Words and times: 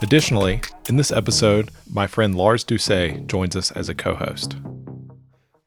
Additionally, 0.00 0.60
in 0.88 0.96
this 0.96 1.10
episode, 1.10 1.70
my 1.92 2.06
friend 2.06 2.36
Lars 2.36 2.62
Doucet 2.62 3.26
joins 3.26 3.56
us 3.56 3.72
as 3.72 3.88
a 3.88 3.94
co 3.94 4.14
host. 4.14 4.56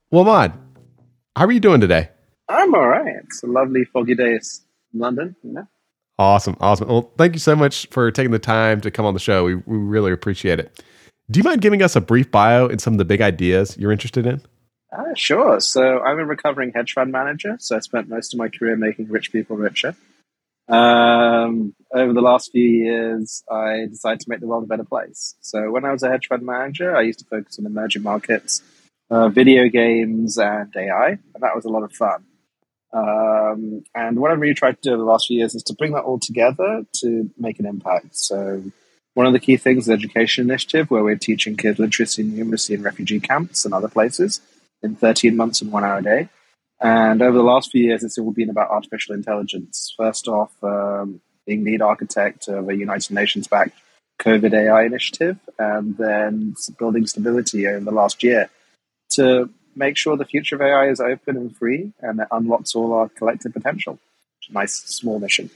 Well, 0.09 0.23
Emad, 0.23 0.57
how 1.35 1.45
are 1.45 1.51
you 1.51 1.59
doing 1.59 1.81
today? 1.81 2.09
I'm 2.47 2.73
all 2.73 2.87
right. 2.87 3.15
It's 3.25 3.43
a 3.43 3.47
lovely 3.47 3.83
foggy 3.83 4.15
day 4.15 4.35
in 4.35 4.39
London, 4.93 5.35
you 5.43 5.51
know? 5.51 5.67
Awesome. 6.17 6.55
Awesome. 6.61 6.87
Well, 6.87 7.11
thank 7.17 7.33
you 7.33 7.39
so 7.39 7.57
much 7.57 7.87
for 7.91 8.09
taking 8.09 8.31
the 8.31 8.39
time 8.39 8.79
to 8.81 8.91
come 8.91 9.05
on 9.05 9.13
the 9.13 9.19
show. 9.19 9.43
We, 9.43 9.55
we 9.55 9.77
really 9.77 10.13
appreciate 10.13 10.59
it. 10.59 10.81
Do 11.29 11.39
you 11.39 11.43
mind 11.43 11.61
giving 11.61 11.81
us 11.81 11.97
a 11.97 12.01
brief 12.01 12.31
bio 12.31 12.67
and 12.67 12.79
some 12.79 12.93
of 12.93 12.99
the 12.99 13.05
big 13.05 13.21
ideas 13.21 13.77
you're 13.77 13.91
interested 13.91 14.25
in? 14.25 14.41
Uh, 14.97 15.13
sure. 15.15 15.59
So, 15.59 15.99
I'm 15.99 16.19
a 16.19 16.25
recovering 16.25 16.71
hedge 16.73 16.93
fund 16.93 17.11
manager. 17.11 17.57
So, 17.59 17.75
I 17.75 17.79
spent 17.79 18.07
most 18.07 18.33
of 18.33 18.37
my 18.37 18.47
career 18.47 18.77
making 18.77 19.09
rich 19.09 19.31
people 19.31 19.57
richer. 19.57 19.95
Um, 20.71 21.75
over 21.93 22.13
the 22.13 22.21
last 22.21 22.51
few 22.51 22.63
years, 22.63 23.43
I 23.51 23.87
decided 23.89 24.21
to 24.21 24.29
make 24.29 24.39
the 24.39 24.47
world 24.47 24.63
a 24.63 24.67
better 24.67 24.85
place. 24.85 25.35
So 25.41 25.69
when 25.69 25.83
I 25.83 25.91
was 25.91 26.01
a 26.01 26.09
hedge 26.09 26.27
fund 26.27 26.43
manager, 26.43 26.95
I 26.95 27.01
used 27.01 27.19
to 27.19 27.25
focus 27.25 27.59
on 27.59 27.65
emerging 27.65 28.03
markets, 28.03 28.63
uh, 29.09 29.27
video 29.27 29.67
games, 29.67 30.37
and 30.37 30.73
AI, 30.75 31.09
and 31.09 31.41
that 31.41 31.55
was 31.55 31.65
a 31.65 31.69
lot 31.69 31.83
of 31.83 31.91
fun. 31.91 32.23
Um, 32.93 33.83
and 33.93 34.19
what 34.19 34.31
I've 34.31 34.39
really 34.39 34.53
tried 34.53 34.81
to 34.81 34.81
do 34.81 34.89
over 34.91 35.03
the 35.03 35.09
last 35.09 35.27
few 35.27 35.39
years 35.39 35.55
is 35.55 35.63
to 35.63 35.73
bring 35.73 35.91
that 35.91 36.03
all 36.03 36.19
together 36.19 36.83
to 37.01 37.29
make 37.37 37.59
an 37.59 37.65
impact. 37.65 38.15
So 38.15 38.63
one 39.13 39.27
of 39.27 39.33
the 39.33 39.39
key 39.39 39.57
things 39.57 39.83
is 39.83 39.85
the 39.87 39.93
education 39.93 40.49
initiative, 40.49 40.89
where 40.89 41.03
we're 41.03 41.17
teaching 41.17 41.57
kids 41.57 41.79
literacy 41.79 42.21
and 42.21 42.33
numeracy 42.33 42.75
in 42.75 42.81
refugee 42.81 43.19
camps 43.19 43.65
and 43.65 43.73
other 43.73 43.89
places 43.89 44.39
in 44.81 44.95
13 44.95 45.35
months 45.35 45.61
and 45.61 45.71
one 45.71 45.83
hour 45.83 45.97
a 45.97 46.03
day. 46.03 46.29
And 46.81 47.21
over 47.21 47.37
the 47.37 47.43
last 47.43 47.71
few 47.71 47.83
years, 47.83 48.03
it's 48.03 48.17
all 48.17 48.31
been 48.31 48.49
about 48.49 48.71
artificial 48.71 49.13
intelligence. 49.13 49.93
First 49.95 50.27
off, 50.27 50.51
um, 50.63 51.21
being 51.45 51.63
lead 51.63 51.81
architect 51.81 52.47
of 52.47 52.69
a 52.69 52.75
United 52.75 53.13
Nations 53.13 53.47
backed 53.47 53.77
COVID 54.19 54.53
AI 54.53 54.83
initiative, 54.83 55.37
and 55.59 55.97
then 55.97 56.55
building 56.79 57.05
stability 57.05 57.67
over 57.67 57.85
the 57.85 57.91
last 57.91 58.23
year 58.23 58.49
to 59.11 59.49
make 59.75 59.97
sure 59.97 60.17
the 60.17 60.25
future 60.25 60.55
of 60.55 60.61
AI 60.61 60.89
is 60.89 60.99
open 60.99 61.37
and 61.37 61.55
free 61.55 61.93
and 62.01 62.19
it 62.19 62.27
unlocks 62.31 62.75
all 62.75 62.93
our 62.93 63.09
collective 63.09 63.53
potential. 63.53 63.99
Nice 64.49 64.73
small 64.73 65.19
mission. 65.19 65.49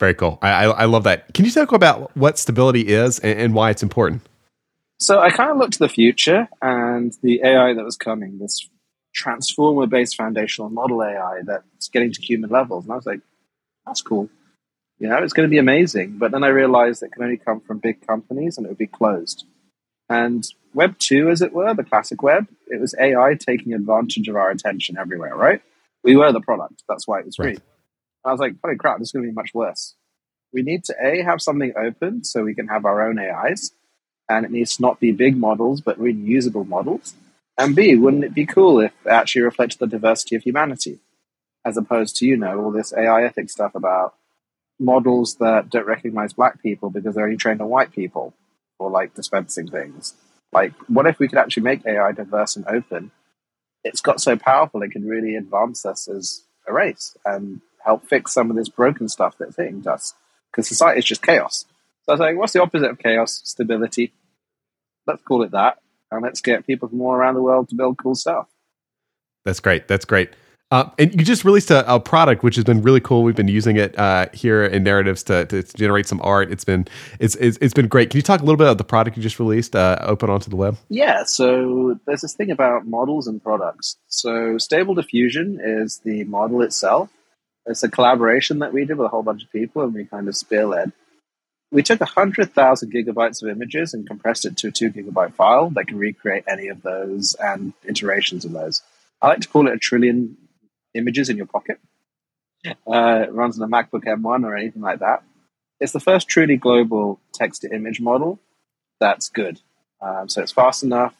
Very 0.00 0.14
cool. 0.14 0.38
I, 0.42 0.64
I, 0.64 0.84
love 0.86 1.04
that. 1.04 1.32
Can 1.34 1.44
you 1.44 1.50
talk 1.50 1.72
about 1.72 2.16
what 2.16 2.38
stability 2.38 2.88
is 2.88 3.18
and, 3.18 3.38
and 3.38 3.54
why 3.54 3.70
it's 3.70 3.82
important? 3.82 4.22
So 4.98 5.20
I 5.20 5.30
kind 5.30 5.50
of 5.50 5.58
looked 5.58 5.74
to 5.74 5.78
the 5.80 5.88
future 5.88 6.48
and 6.60 7.12
the 7.22 7.42
AI 7.44 7.74
that 7.74 7.84
was 7.84 7.96
coming, 7.96 8.38
this 8.38 8.68
transformer 9.12 9.86
based 9.86 10.16
foundational 10.16 10.70
model 10.70 11.02
AI 11.02 11.40
that's 11.44 11.88
getting 11.88 12.12
to 12.12 12.22
human 12.22 12.50
levels. 12.50 12.84
And 12.84 12.92
I 12.92 12.96
was 12.96 13.06
like, 13.06 13.20
that's 13.86 14.02
cool. 14.02 14.28
You 14.98 15.08
know, 15.08 15.18
it's 15.18 15.32
going 15.32 15.48
to 15.48 15.50
be 15.50 15.58
amazing. 15.58 16.18
But 16.18 16.30
then 16.32 16.44
I 16.44 16.48
realized 16.48 17.02
it 17.02 17.12
can 17.12 17.24
only 17.24 17.36
come 17.36 17.60
from 17.60 17.78
big 17.78 18.06
companies 18.06 18.56
and 18.56 18.66
it 18.66 18.70
would 18.70 18.78
be 18.78 18.86
closed. 18.86 19.44
And 20.08 20.46
Web 20.74 20.98
2, 20.98 21.30
as 21.30 21.42
it 21.42 21.52
were, 21.52 21.74
the 21.74 21.84
classic 21.84 22.22
web, 22.22 22.46
it 22.66 22.80
was 22.80 22.94
AI 23.00 23.34
taking 23.34 23.72
advantage 23.72 24.28
of 24.28 24.36
our 24.36 24.50
attention 24.50 24.96
everywhere, 24.98 25.34
right? 25.34 25.62
We 26.04 26.16
were 26.16 26.32
the 26.32 26.40
product. 26.40 26.82
That's 26.88 27.06
why 27.06 27.20
it 27.20 27.26
was 27.26 27.36
free. 27.36 27.46
Right. 27.46 27.60
I 28.24 28.30
was 28.30 28.40
like, 28.40 28.54
holy 28.62 28.76
crap, 28.76 28.98
this 28.98 29.08
is 29.08 29.12
going 29.12 29.24
to 29.24 29.30
be 29.30 29.34
much 29.34 29.50
worse. 29.54 29.94
We 30.52 30.62
need 30.62 30.84
to 30.84 30.94
A, 31.02 31.22
have 31.22 31.40
something 31.40 31.72
open 31.76 32.24
so 32.24 32.44
we 32.44 32.54
can 32.54 32.68
have 32.68 32.84
our 32.84 33.08
own 33.08 33.18
AIs. 33.18 33.72
And 34.28 34.44
it 34.44 34.52
needs 34.52 34.76
to 34.76 34.82
not 34.82 35.00
be 35.00 35.12
big 35.12 35.36
models, 35.36 35.80
but 35.80 35.98
reusable 35.98 36.66
models. 36.66 37.14
And 37.58 37.76
B, 37.76 37.96
wouldn't 37.96 38.24
it 38.24 38.34
be 38.34 38.46
cool 38.46 38.80
if 38.80 38.92
it 39.04 39.10
actually 39.10 39.42
reflected 39.42 39.78
the 39.78 39.86
diversity 39.86 40.36
of 40.36 40.42
humanity, 40.42 41.00
as 41.64 41.76
opposed 41.76 42.16
to, 42.16 42.26
you 42.26 42.36
know, 42.36 42.60
all 42.60 42.72
this 42.72 42.92
AI 42.96 43.24
ethics 43.24 43.52
stuff 43.52 43.74
about 43.74 44.14
models 44.78 45.36
that 45.36 45.70
don't 45.70 45.86
recognize 45.86 46.32
black 46.32 46.62
people 46.62 46.90
because 46.90 47.14
they're 47.14 47.24
only 47.24 47.36
trained 47.36 47.60
on 47.60 47.68
white 47.68 47.92
people 47.92 48.34
or 48.78 48.90
like 48.90 49.14
dispensing 49.14 49.68
things. 49.68 50.14
Like, 50.52 50.72
what 50.88 51.06
if 51.06 51.18
we 51.18 51.28
could 51.28 51.38
actually 51.38 51.62
make 51.62 51.86
AI 51.86 52.12
diverse 52.12 52.56
and 52.56 52.66
open? 52.66 53.10
It's 53.84 54.00
got 54.00 54.20
so 54.20 54.36
powerful, 54.36 54.82
it 54.82 54.90
can 54.90 55.06
really 55.06 55.36
advance 55.36 55.84
us 55.84 56.08
as 56.08 56.42
a 56.66 56.72
race 56.72 57.16
and 57.24 57.60
help 57.84 58.08
fix 58.08 58.32
some 58.32 58.50
of 58.50 58.56
this 58.56 58.68
broken 58.68 59.08
stuff 59.08 59.36
that's 59.38 59.56
hitting 59.56 59.86
us. 59.86 60.14
Because 60.50 60.68
society 60.68 60.98
is 61.00 61.04
just 61.04 61.22
chaos. 61.22 61.64
So 62.04 62.10
I 62.10 62.12
was 62.12 62.20
like, 62.20 62.36
what's 62.36 62.52
the 62.52 62.62
opposite 62.62 62.90
of 62.90 62.98
chaos? 62.98 63.40
Stability. 63.44 64.12
Let's 65.06 65.22
call 65.22 65.42
it 65.42 65.52
that 65.52 65.78
and 66.12 66.22
let's 66.22 66.40
get 66.40 66.66
people 66.66 66.88
from 66.88 67.00
all 67.00 67.12
around 67.12 67.34
the 67.34 67.42
world 67.42 67.68
to 67.70 67.74
build 67.74 67.98
cool 67.98 68.14
stuff. 68.14 68.46
That's 69.44 69.60
great. 69.60 69.88
That's 69.88 70.04
great. 70.04 70.30
Uh, 70.70 70.88
and 70.98 71.12
you 71.12 71.22
just 71.22 71.44
released 71.44 71.70
a, 71.70 71.94
a, 71.94 72.00
product 72.00 72.42
which 72.42 72.54
has 72.54 72.64
been 72.64 72.80
really 72.80 73.00
cool. 73.00 73.24
We've 73.24 73.36
been 73.36 73.46
using 73.46 73.76
it 73.76 73.98
uh, 73.98 74.28
here 74.32 74.64
in 74.64 74.82
narratives 74.82 75.22
to, 75.24 75.44
to, 75.44 75.62
generate 75.62 76.06
some 76.06 76.18
art. 76.24 76.50
It's 76.50 76.64
been 76.64 76.88
it's, 77.20 77.34
it's, 77.34 77.58
it's 77.60 77.74
been 77.74 77.88
great. 77.88 78.08
Can 78.08 78.16
you 78.16 78.22
talk 78.22 78.40
a 78.40 78.42
little 78.42 78.56
bit 78.56 78.64
about 78.64 78.78
the 78.78 78.84
product 78.84 79.18
you 79.18 79.22
just 79.22 79.38
released, 79.38 79.76
uh, 79.76 79.98
open 80.00 80.30
onto 80.30 80.48
the 80.48 80.56
web? 80.56 80.78
Yeah. 80.88 81.24
So 81.24 82.00
there's 82.06 82.22
this 82.22 82.32
thing 82.32 82.50
about 82.50 82.86
models 82.86 83.26
and 83.26 83.42
products. 83.42 83.98
So 84.06 84.56
Stable 84.56 84.94
Diffusion 84.94 85.60
is 85.62 85.98
the 86.06 86.24
model 86.24 86.62
itself. 86.62 87.10
It's 87.66 87.82
a 87.82 87.90
collaboration 87.90 88.60
that 88.60 88.72
we 88.72 88.86
did 88.86 88.96
with 88.96 89.04
a 89.04 89.10
whole 89.10 89.22
bunch 89.22 89.44
of 89.44 89.52
people, 89.52 89.82
and 89.82 89.92
we 89.92 90.06
kind 90.06 90.26
of 90.26 90.34
spearled 90.34 90.92
we 91.72 91.82
took 91.82 92.00
100,000 92.00 92.92
gigabytes 92.92 93.42
of 93.42 93.48
images 93.48 93.94
and 93.94 94.06
compressed 94.06 94.44
it 94.44 94.58
to 94.58 94.68
a 94.68 94.70
two 94.70 94.92
gigabyte 94.92 95.34
file 95.34 95.70
that 95.70 95.86
can 95.86 95.98
recreate 95.98 96.44
any 96.46 96.68
of 96.68 96.82
those 96.82 97.34
and 97.40 97.72
iterations 97.84 98.44
of 98.44 98.52
those. 98.52 98.82
I 99.22 99.28
like 99.28 99.40
to 99.40 99.48
call 99.48 99.66
it 99.66 99.74
a 99.74 99.78
trillion 99.78 100.36
images 100.94 101.30
in 101.30 101.38
your 101.38 101.46
pocket. 101.46 101.80
Uh, 102.66 103.24
it 103.26 103.32
runs 103.32 103.58
on 103.58 103.66
a 103.66 103.74
MacBook 103.74 104.04
M1 104.04 104.44
or 104.44 104.54
anything 104.54 104.82
like 104.82 105.00
that. 105.00 105.22
It's 105.80 105.92
the 105.92 105.98
first 105.98 106.28
truly 106.28 106.56
global 106.56 107.18
text 107.32 107.62
to 107.62 107.74
image 107.74 108.00
model 108.00 108.38
that's 109.00 109.30
good. 109.30 109.60
Um, 110.00 110.28
so 110.28 110.42
it's 110.42 110.52
fast 110.52 110.84
enough, 110.84 111.16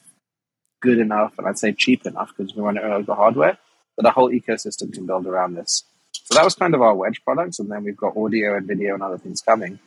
good 0.80 0.98
enough, 0.98 1.32
and 1.38 1.48
I'd 1.48 1.58
say 1.58 1.72
cheap 1.72 2.06
enough 2.06 2.32
because 2.36 2.54
we 2.54 2.62
run 2.62 2.76
it 2.76 2.84
over 2.84 3.02
the 3.02 3.14
hardware 3.14 3.58
that 3.96 4.06
a 4.06 4.12
whole 4.12 4.30
ecosystem 4.30 4.92
can 4.92 5.06
build 5.06 5.26
around 5.26 5.54
this. 5.54 5.82
So 6.12 6.34
that 6.34 6.44
was 6.44 6.54
kind 6.54 6.74
of 6.74 6.82
our 6.82 6.94
wedge 6.94 7.24
products, 7.24 7.58
and 7.58 7.70
then 7.70 7.82
we've 7.82 7.96
got 7.96 8.16
audio 8.16 8.56
and 8.56 8.66
video 8.66 8.94
and 8.94 9.02
other 9.02 9.18
things 9.18 9.41
coming 9.41 9.80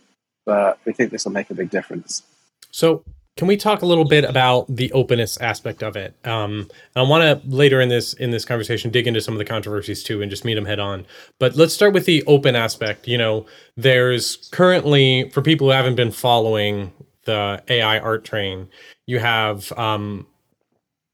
but 0.46 0.80
we 0.86 0.94
think 0.94 1.12
this 1.12 1.26
will 1.26 1.32
make 1.32 1.50
a 1.50 1.54
big 1.54 1.70
difference. 1.70 2.24
So, 2.72 3.04
can 3.38 3.48
we 3.48 3.58
talk 3.58 3.82
a 3.82 3.86
little 3.86 4.06
bit 4.06 4.24
about 4.24 4.74
the 4.74 4.92
openness 4.94 5.36
aspect 5.38 5.84
of 5.84 5.98
it? 5.98 6.16
Um, 6.24 6.70
I 6.96 7.02
want 7.02 7.44
to 7.44 7.50
later 7.50 7.82
in 7.82 7.90
this 7.90 8.14
in 8.14 8.32
this 8.32 8.46
conversation 8.46 8.92
dig 8.92 9.08
into 9.08 9.20
some 9.20 9.34
of 9.34 9.40
the 9.40 9.46
controversies 9.46 10.04
too, 10.04 10.22
and 10.22 10.30
just 10.32 10.46
meet 10.46 10.54
them 10.54 10.66
head 10.66 10.80
on. 10.80 11.06
But 11.38 11.56
let's 11.56 11.74
start 11.74 11.94
with 11.94 12.06
the 12.06 12.24
open 12.28 12.56
aspect. 12.56 13.08
You 13.08 13.18
know, 13.18 13.46
there's 13.76 14.38
currently 14.52 15.30
for 15.32 15.42
people 15.42 15.68
who 15.68 15.72
haven't 15.72 15.96
been 15.96 16.12
following 16.12 16.94
the 17.26 17.62
AI 17.68 18.00
art 18.00 18.24
train, 18.24 18.70
you 19.06 19.20
have 19.20 19.72
um, 19.74 20.26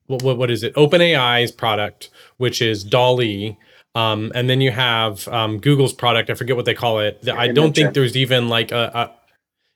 what, 0.08 0.22
what, 0.22 0.38
what 0.38 0.52
is 0.52 0.64
it? 0.64 0.76
OpenAI's 0.76 1.52
product, 1.52 2.10
which 2.38 2.62
is 2.62 2.84
DALL-E, 2.84 3.58
um, 3.96 4.32
and 4.36 4.50
then 4.50 4.62
you 4.62 4.72
have 4.72 5.28
um, 5.30 5.60
Google's 5.60 5.94
product. 5.94 6.30
I 6.30 6.36
forget 6.36 6.56
what 6.56 6.66
they 6.66 6.74
call 6.74 7.00
it. 7.00 7.28
I 7.28 7.48
don't 7.48 7.74
think 7.76 7.94
there's 7.94 8.16
even 8.16 8.48
like 8.48 8.72
a, 8.72 8.92
a 8.94 9.12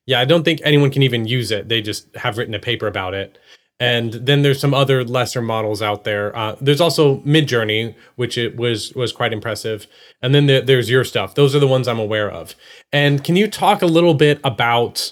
yeah, 0.05 0.19
I 0.19 0.25
don't 0.25 0.43
think 0.43 0.61
anyone 0.63 0.91
can 0.91 1.03
even 1.03 1.25
use 1.25 1.51
it. 1.51 1.69
They 1.69 1.81
just 1.81 2.13
have 2.15 2.37
written 2.37 2.53
a 2.53 2.59
paper 2.59 2.87
about 2.87 3.13
it. 3.13 3.37
And 3.79 4.13
then 4.13 4.41
there's 4.41 4.61
some 4.61 4.73
other 4.73 5.03
lesser 5.03 5.41
models 5.41 5.81
out 5.81 6.05
there. 6.05 6.35
Uh, 6.35 6.55
there's 6.61 6.79
also 6.79 7.17
Midjourney, 7.21 7.93
which 8.15 8.37
it 8.37 8.55
was 8.55 8.93
was 8.93 9.11
quite 9.11 9.33
impressive. 9.33 9.85
And 10.21 10.33
then 10.33 10.45
the, 10.45 10.61
there's 10.61 10.89
your 10.89 11.03
stuff. 11.03 11.35
Those 11.35 11.53
are 11.53 11.59
the 11.59 11.67
ones 11.67 11.87
I'm 11.87 11.99
aware 11.99 12.31
of. 12.31 12.55
And 12.93 13.21
can 13.23 13.35
you 13.35 13.49
talk 13.49 13.81
a 13.81 13.87
little 13.87 14.13
bit 14.13 14.39
about 14.45 15.11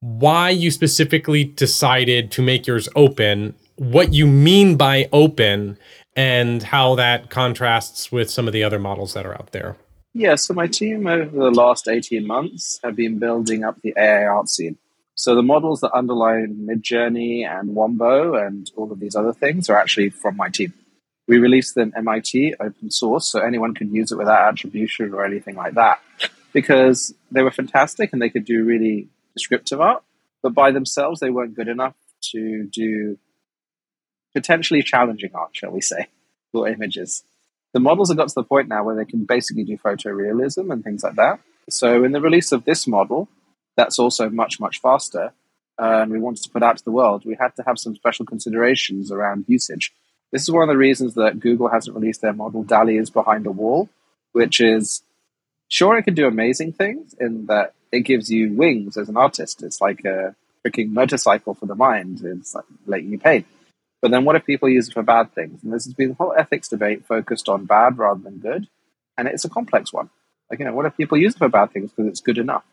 why 0.00 0.48
you 0.48 0.70
specifically 0.70 1.44
decided 1.44 2.30
to 2.32 2.42
make 2.42 2.66
yours 2.66 2.88
open? 2.96 3.54
What 3.76 4.14
you 4.14 4.26
mean 4.26 4.76
by 4.76 5.08
open, 5.12 5.78
and 6.16 6.62
how 6.62 6.94
that 6.94 7.30
contrasts 7.30 8.10
with 8.10 8.30
some 8.30 8.46
of 8.46 8.52
the 8.52 8.64
other 8.64 8.78
models 8.78 9.12
that 9.14 9.26
are 9.26 9.34
out 9.34 9.52
there? 9.52 9.76
Yeah, 10.12 10.34
so 10.34 10.54
my 10.54 10.66
team 10.66 11.06
over 11.06 11.30
the 11.30 11.50
last 11.50 11.86
18 11.86 12.26
months 12.26 12.80
have 12.82 12.96
been 12.96 13.18
building 13.18 13.62
up 13.62 13.80
the 13.80 13.94
AI 13.96 14.24
art 14.24 14.48
scene. 14.48 14.76
So 15.14 15.34
the 15.34 15.42
models 15.42 15.80
that 15.80 15.92
underlie 15.92 16.46
Midjourney 16.48 17.46
and 17.46 17.74
Wombo 17.74 18.34
and 18.34 18.70
all 18.76 18.90
of 18.90 18.98
these 18.98 19.14
other 19.14 19.32
things 19.32 19.68
are 19.68 19.76
actually 19.76 20.10
from 20.10 20.36
my 20.36 20.48
team. 20.48 20.72
We 21.28 21.38
released 21.38 21.74
them 21.76 21.92
MIT 21.96 22.54
open 22.58 22.90
source, 22.90 23.30
so 23.30 23.38
anyone 23.38 23.74
could 23.74 23.92
use 23.92 24.10
it 24.10 24.18
without 24.18 24.48
attribution 24.48 25.14
or 25.14 25.24
anything 25.24 25.54
like 25.54 25.74
that, 25.74 26.00
because 26.52 27.14
they 27.30 27.42
were 27.42 27.52
fantastic 27.52 28.12
and 28.12 28.20
they 28.20 28.30
could 28.30 28.44
do 28.44 28.64
really 28.64 29.08
descriptive 29.34 29.80
art. 29.80 30.02
but 30.42 30.54
by 30.54 30.72
themselves, 30.72 31.20
they 31.20 31.30
weren't 31.30 31.54
good 31.54 31.68
enough 31.68 31.94
to 32.32 32.64
do 32.64 33.16
potentially 34.34 34.82
challenging 34.82 35.30
art, 35.34 35.50
shall 35.52 35.70
we 35.70 35.80
say, 35.80 36.06
for 36.52 36.66
images. 36.66 37.22
The 37.72 37.80
models 37.80 38.08
have 38.08 38.18
got 38.18 38.28
to 38.28 38.34
the 38.34 38.44
point 38.44 38.68
now 38.68 38.84
where 38.84 38.96
they 38.96 39.04
can 39.04 39.24
basically 39.24 39.64
do 39.64 39.76
photorealism 39.76 40.72
and 40.72 40.82
things 40.82 41.04
like 41.04 41.16
that. 41.16 41.40
So, 41.68 42.02
in 42.04 42.12
the 42.12 42.20
release 42.20 42.52
of 42.52 42.64
this 42.64 42.86
model, 42.86 43.28
that's 43.76 43.98
also 43.98 44.28
much, 44.28 44.58
much 44.58 44.80
faster, 44.80 45.32
uh, 45.80 46.02
and 46.02 46.10
we 46.10 46.18
wanted 46.18 46.42
to 46.42 46.50
put 46.50 46.62
out 46.62 46.76
to 46.76 46.84
the 46.84 46.90
world, 46.90 47.24
we 47.24 47.36
had 47.40 47.56
to 47.56 47.62
have 47.66 47.78
some 47.78 47.94
special 47.94 48.26
considerations 48.26 49.10
around 49.10 49.44
usage. 49.48 49.92
This 50.32 50.42
is 50.42 50.50
one 50.50 50.62
of 50.62 50.68
the 50.68 50.76
reasons 50.76 51.14
that 51.14 51.40
Google 51.40 51.68
hasn't 51.68 51.96
released 51.96 52.20
their 52.20 52.32
model 52.32 52.62
DALL-E 52.62 52.98
is 52.98 53.10
behind 53.10 53.46
a 53.46 53.50
wall, 53.50 53.88
which 54.32 54.60
is 54.60 55.02
sure 55.68 55.96
it 55.96 56.02
can 56.02 56.14
do 56.14 56.26
amazing 56.26 56.72
things 56.72 57.14
in 57.18 57.46
that 57.46 57.74
it 57.90 58.00
gives 58.00 58.30
you 58.30 58.52
wings 58.52 58.96
as 58.96 59.08
an 59.08 59.16
artist. 59.16 59.62
It's 59.62 59.80
like 59.80 60.04
a 60.04 60.34
freaking 60.64 60.90
motorcycle 60.90 61.54
for 61.54 61.66
the 61.66 61.74
mind. 61.74 62.20
It's 62.22 62.54
like 62.54 62.64
letting 62.86 63.10
you 63.10 63.18
paint. 63.18 63.46
But 64.02 64.10
then 64.10 64.24
what 64.24 64.36
if 64.36 64.46
people 64.46 64.68
use 64.68 64.88
it 64.88 64.94
for 64.94 65.02
bad 65.02 65.34
things? 65.34 65.62
And 65.62 65.72
this 65.72 65.84
has 65.84 65.94
been 65.94 66.10
the 66.10 66.14
whole 66.14 66.34
ethics 66.36 66.68
debate 66.68 67.06
focused 67.06 67.48
on 67.48 67.66
bad 67.66 67.98
rather 67.98 68.20
than 68.20 68.38
good. 68.38 68.68
And 69.18 69.28
it's 69.28 69.44
a 69.44 69.50
complex 69.50 69.92
one. 69.92 70.10
Like, 70.50 70.58
you 70.58 70.64
know, 70.64 70.72
what 70.72 70.86
if 70.86 70.96
people 70.96 71.18
use 71.18 71.34
it 71.34 71.38
for 71.38 71.48
bad 71.48 71.72
things 71.72 71.90
because 71.90 72.08
it's 72.08 72.20
good 72.20 72.38
enough? 72.38 72.64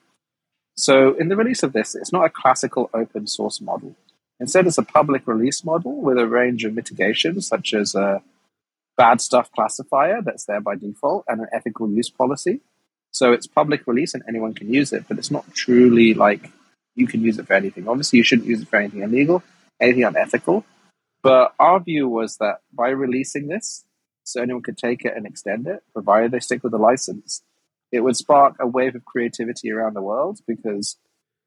So 0.76 1.14
in 1.16 1.28
the 1.28 1.36
release 1.36 1.64
of 1.64 1.74
this, 1.74 1.96
it's 1.96 2.14
not 2.14 2.26
a 2.26 2.30
classical 2.30 2.90
open 2.94 3.28
source 3.28 3.60
model. 3.60 3.96
Instead, 4.40 4.68
it's 4.68 4.78
a 4.78 4.84
public 4.84 5.28
release 5.28 5.64
model 5.64 6.00
with 6.00 6.18
a 6.18 6.28
range 6.28 6.64
of 6.64 6.74
mitigations, 6.74 7.48
such 7.48 7.74
as 7.74 7.96
a 7.96 8.22
bad 8.96 9.20
stuff 9.22 9.52
classifier 9.52 10.22
that's 10.22 10.46
there 10.46 10.62
by 10.62 10.76
default 10.76 11.26
and 11.28 11.42
an 11.42 11.48
ethical 11.54 11.90
use 11.90 12.10
policy. 12.10 12.62
So 13.12 13.32
it's 13.32 13.48
public 13.48 13.88
release 13.88 14.14
and 14.14 14.24
anyone 14.28 14.54
can 14.54 14.72
use 14.74 14.94
it, 14.94 15.06
but 15.08 15.18
it's 15.18 15.32
not 15.32 15.52
truly 15.54 16.14
like 16.14 16.52
you 16.96 17.08
can 17.08 17.22
use 17.22 17.40
it 17.40 17.48
for 17.48 17.54
anything. 17.54 17.88
Obviously, 17.88 18.18
you 18.18 18.24
shouldn't 18.24 18.48
use 18.48 18.62
it 18.62 18.68
for 18.68 18.78
anything 18.78 19.02
illegal, 19.02 19.44
anything 19.80 20.04
unethical. 20.04 20.66
But 21.28 21.54
our 21.60 21.82
view 21.82 22.08
was 22.08 22.38
that 22.38 22.62
by 22.72 22.88
releasing 22.88 23.48
this, 23.48 23.84
so 24.24 24.42
anyone 24.42 24.64
could 24.64 24.78
take 24.78 25.04
it 25.04 25.12
and 25.14 25.26
extend 25.26 25.68
it, 25.68 25.84
provided 25.92 26.32
they 26.32 26.40
stick 26.40 26.64
with 26.64 26.72
the 26.72 26.78
license, 26.78 27.42
it 27.92 28.00
would 28.00 28.16
spark 28.16 28.56
a 28.62 28.66
wave 28.66 28.96
of 28.96 29.04
creativity 29.04 29.70
around 29.70 29.94
the 29.94 30.02
world 30.02 30.40
because 30.48 30.96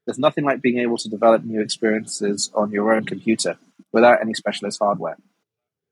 there's 0.05 0.19
nothing 0.19 0.43
like 0.43 0.61
being 0.61 0.77
able 0.77 0.97
to 0.97 1.09
develop 1.09 1.43
new 1.43 1.61
experiences 1.61 2.51
on 2.53 2.69
your 2.69 2.93
own 2.93 3.05
computer 3.05 3.57
without 3.91 4.21
any 4.21 4.35
specialist 4.35 4.77
hardware. 4.77 5.17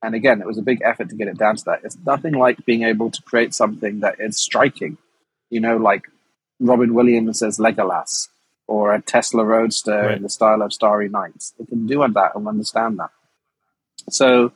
And 0.03 0.13
again, 0.13 0.39
it 0.39 0.45
was 0.45 0.59
a 0.59 0.69
big 0.69 0.83
effort 0.83 1.09
to 1.09 1.15
get 1.15 1.27
it 1.27 1.39
down 1.39 1.55
to 1.55 1.65
that. 1.65 1.81
It's 1.83 1.97
nothing 2.05 2.33
like 2.33 2.65
being 2.65 2.83
able 2.83 3.09
to 3.09 3.23
create 3.23 3.55
something 3.55 4.01
that 4.01 4.19
is 4.19 4.37
striking, 4.37 4.99
you 5.49 5.61
know, 5.61 5.77
like 5.77 6.03
Robin 6.59 6.93
Williams 6.93 7.41
as 7.41 7.57
Legolas 7.57 8.27
or 8.67 8.93
a 8.93 9.01
Tesla 9.01 9.43
Roadster 9.43 10.03
right. 10.03 10.17
in 10.17 10.21
the 10.21 10.29
style 10.29 10.61
of 10.61 10.73
Starry 10.73 11.09
Nights. 11.09 11.55
It 11.57 11.69
can 11.69 11.87
do 11.87 12.07
that 12.07 12.35
and 12.35 12.47
understand 12.47 12.99
that. 12.99 13.09
So 14.09 14.51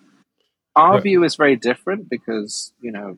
our 0.75 0.95
right. 0.95 1.03
view 1.03 1.23
is 1.23 1.35
very 1.35 1.55
different 1.55 2.09
because, 2.09 2.73
you 2.81 2.91
know, 2.91 3.17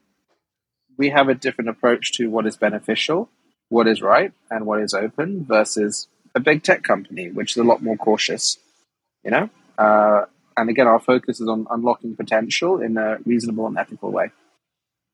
we 0.98 1.10
have 1.10 1.30
a 1.30 1.36
different 1.36 1.70
approach 1.70 2.14
to 2.14 2.30
what 2.30 2.46
is 2.46 2.58
beneficial, 2.58 3.30
what 3.70 3.88
is 3.88 4.02
right, 4.02 4.32
and 4.50 4.66
what 4.66 4.82
is 4.82 4.94
open 4.94 5.46
versus 5.46 6.08
a 6.34 6.40
big 6.40 6.64
tech 6.64 6.84
company, 6.84 7.30
which 7.30 7.52
is 7.52 7.58
a 7.58 7.64
lot 7.64 7.82
more 7.82 7.98
cautious, 7.98 8.58
you 9.24 9.32
know? 9.32 9.50
Uh, 9.78 10.26
and 10.58 10.70
again, 10.70 10.88
our 10.88 11.00
focus 11.00 11.40
is 11.42 11.48
on 11.48 11.68
unlocking 11.70 12.16
potential 12.16 12.82
in 12.82 12.98
a 12.98 13.18
reasonable 13.26 13.68
and 13.68 13.78
ethical 13.78 14.12
way. 14.12 14.32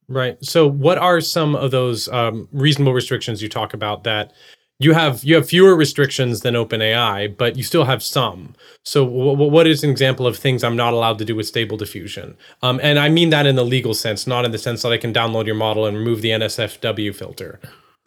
Right. 0.07 0.43
So, 0.43 0.67
what 0.67 0.97
are 0.97 1.21
some 1.21 1.55
of 1.55 1.71
those 1.71 2.07
um, 2.09 2.47
reasonable 2.51 2.93
restrictions 2.93 3.41
you 3.41 3.49
talk 3.49 3.73
about 3.73 4.03
that 4.03 4.33
you 4.83 4.93
have 4.93 5.23
you 5.23 5.35
have 5.35 5.47
fewer 5.47 5.75
restrictions 5.75 6.41
than 6.41 6.53
OpenAI, 6.55 7.35
but 7.37 7.55
you 7.55 7.63
still 7.63 7.85
have 7.85 8.01
some. 8.01 8.55
So, 8.83 9.05
w- 9.05 9.49
what 9.49 9.67
is 9.67 9.83
an 9.83 9.89
example 9.89 10.25
of 10.27 10.37
things 10.37 10.63
I'm 10.63 10.75
not 10.75 10.93
allowed 10.93 11.19
to 11.19 11.25
do 11.25 11.35
with 11.35 11.47
Stable 11.47 11.77
Diffusion? 11.77 12.35
Um, 12.61 12.79
and 12.81 12.99
I 12.99 13.09
mean 13.09 13.29
that 13.29 13.45
in 13.45 13.55
the 13.55 13.65
legal 13.65 13.93
sense, 13.93 14.27
not 14.27 14.45
in 14.45 14.51
the 14.51 14.57
sense 14.57 14.81
that 14.81 14.91
I 14.91 14.97
can 14.97 15.13
download 15.13 15.45
your 15.45 15.55
model 15.55 15.85
and 15.85 15.97
remove 15.97 16.21
the 16.21 16.29
NSFW 16.29 17.13
filter. 17.15 17.59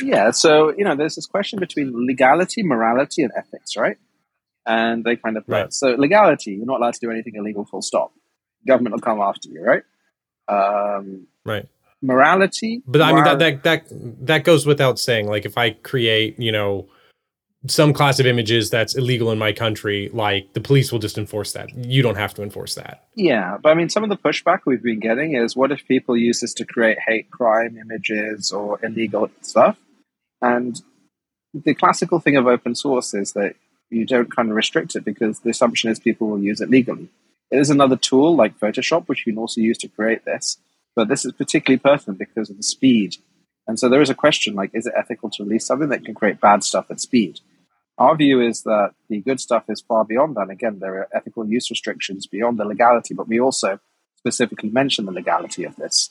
Yeah. 0.03 0.31
So, 0.33 0.75
you 0.77 0.85
know, 0.85 0.97
there's 0.97 1.15
this 1.15 1.27
question 1.27 1.61
between 1.61 1.93
legality, 2.07 2.63
morality, 2.63 3.23
and 3.23 3.33
ethics, 3.37 3.77
right? 3.77 3.97
and 4.67 5.05
they 5.05 5.17
kind 5.17 5.37
of 5.37 5.47
play. 5.47 5.63
Right. 5.63 5.73
So 5.73 5.89
legality, 5.89 6.53
you're 6.53 6.67
not 6.67 6.81
allowed 6.81 6.95
to 6.95 7.01
do 7.01 7.11
anything 7.11 7.35
illegal. 7.37 7.65
Full 7.65 7.83
stop. 7.83 8.13
Government 8.67 8.95
will 8.95 9.01
come 9.01 9.21
after 9.21 9.49
you, 9.49 9.63
right? 9.63 9.83
Um, 10.49 11.27
right. 11.45 11.69
Morality, 12.05 12.83
but 12.87 13.01
I 13.01 13.15
mean 13.15 13.25
that 13.25 13.39
that 13.39 13.63
that 13.63 13.87
that 14.27 14.45
goes 14.45 14.67
without 14.67 14.99
saying. 14.99 15.27
Like 15.27 15.47
if 15.47 15.57
I 15.57 15.71
create, 15.71 16.39
you 16.39 16.53
know, 16.53 16.87
some 17.67 17.95
class 17.95 18.21
of 18.21 18.27
images 18.27 18.69
that's 18.69 18.95
illegal 18.95 19.31
in 19.31 19.39
my 19.39 19.53
country, 19.53 20.11
like 20.13 20.53
the 20.53 20.61
police 20.61 20.93
will 20.93 20.99
just 20.99 21.17
enforce 21.17 21.53
that. 21.55 21.75
You 21.75 22.03
don't 22.03 22.17
have 22.17 22.35
to 22.35 22.43
enforce 22.43 22.75
that. 22.75 23.09
Yeah, 23.15 23.57
but 23.63 23.71
I 23.71 23.75
mean, 23.75 23.89
some 23.89 24.05
of 24.05 24.11
the 24.11 24.19
pushback 24.19 24.61
we've 24.67 24.83
been 24.83 25.01
getting 25.01 25.35
is, 25.35 25.57
what 25.57 25.73
if 25.73 25.87
people 25.89 26.15
use 26.15 26.41
this 26.41 26.53
to 26.55 26.67
create 26.67 26.99
hate 27.07 27.31
crime 27.31 27.79
images 27.79 28.53
or 28.53 28.79
illegal 28.83 29.31
stuff? 29.41 29.79
And 30.43 30.81
the 31.55 31.75
classical 31.75 32.21
thing 32.21 32.37
of 32.37 32.47
open 32.47 32.75
source 32.75 33.15
is 33.15 33.33
that 33.33 33.57
you 33.89 34.05
don't 34.05 34.35
kind 34.35 34.51
of 34.51 34.57
restrict 34.57 34.95
it 34.95 35.07
because 35.07 35.41
the 35.41 35.51
assumption 35.51 35.91
is 35.91 35.99
people 35.99 36.29
will 36.29 36.43
use 36.43 36.61
it 36.61 36.69
legally. 36.69 37.09
It 37.51 37.61
is 37.61 37.71
another 37.71 37.97
tool 37.97 38.37
like 38.37 38.59
Photoshop, 38.59 39.09
which 39.09 39.27
you 39.27 39.33
can 39.33 39.41
also 39.41 39.63
use 39.63 39.79
to 39.79 39.89
create 39.89 40.27
this, 40.27 40.59
but 40.97 41.09
this 41.09 41.25
is 41.25 41.33
particularly 41.33 41.79
pertinent 41.79 42.19
because 42.19 42.51
of 42.51 42.57
the 42.57 42.63
speed. 42.63 43.17
And 43.67 43.79
so 43.79 43.89
there 43.89 44.03
is 44.03 44.11
a 44.11 44.15
question 44.15 44.55
like, 44.55 44.71
is 44.75 44.87
it 44.87 44.95
ethical 44.97 45.31
to 45.31 45.45
release 45.45 45.67
something 45.67 45.89
that 45.89 46.05
can 46.05 46.15
create 46.15 46.41
bad 46.41 46.63
stuff 46.63 46.91
at 46.91 47.01
speed? 47.01 47.41
Our 47.97 48.17
view 48.17 48.41
is 48.41 48.63
that 48.65 48.91
the 49.09 49.21
good 49.21 49.41
stuff 49.41 49.65
is 49.69 49.81
far 49.81 50.05
beyond 50.05 50.37
that. 50.37 50.51
Again, 50.51 50.81
there 50.81 50.95
are 50.99 51.09
ethical 51.15 51.47
use 51.47 51.71
restrictions 51.71 52.27
beyond 52.27 52.59
the 52.59 52.65
legality, 52.65 53.15
but 53.15 53.29
we 53.29 53.41
also 53.41 53.79
specifically 54.17 54.71
mention 54.71 55.07
the 55.07 55.13
legality 55.13 55.65
of 55.65 55.77
this, 55.77 56.11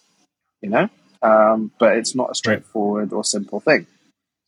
you 0.62 0.70
know? 0.70 0.90
Um, 1.22 1.72
but 1.80 1.98
it's 1.98 2.16
not 2.16 2.32
a 2.32 2.36
straightforward 2.36 3.14
or 3.14 3.24
simple 3.24 3.60
thing. 3.60 3.88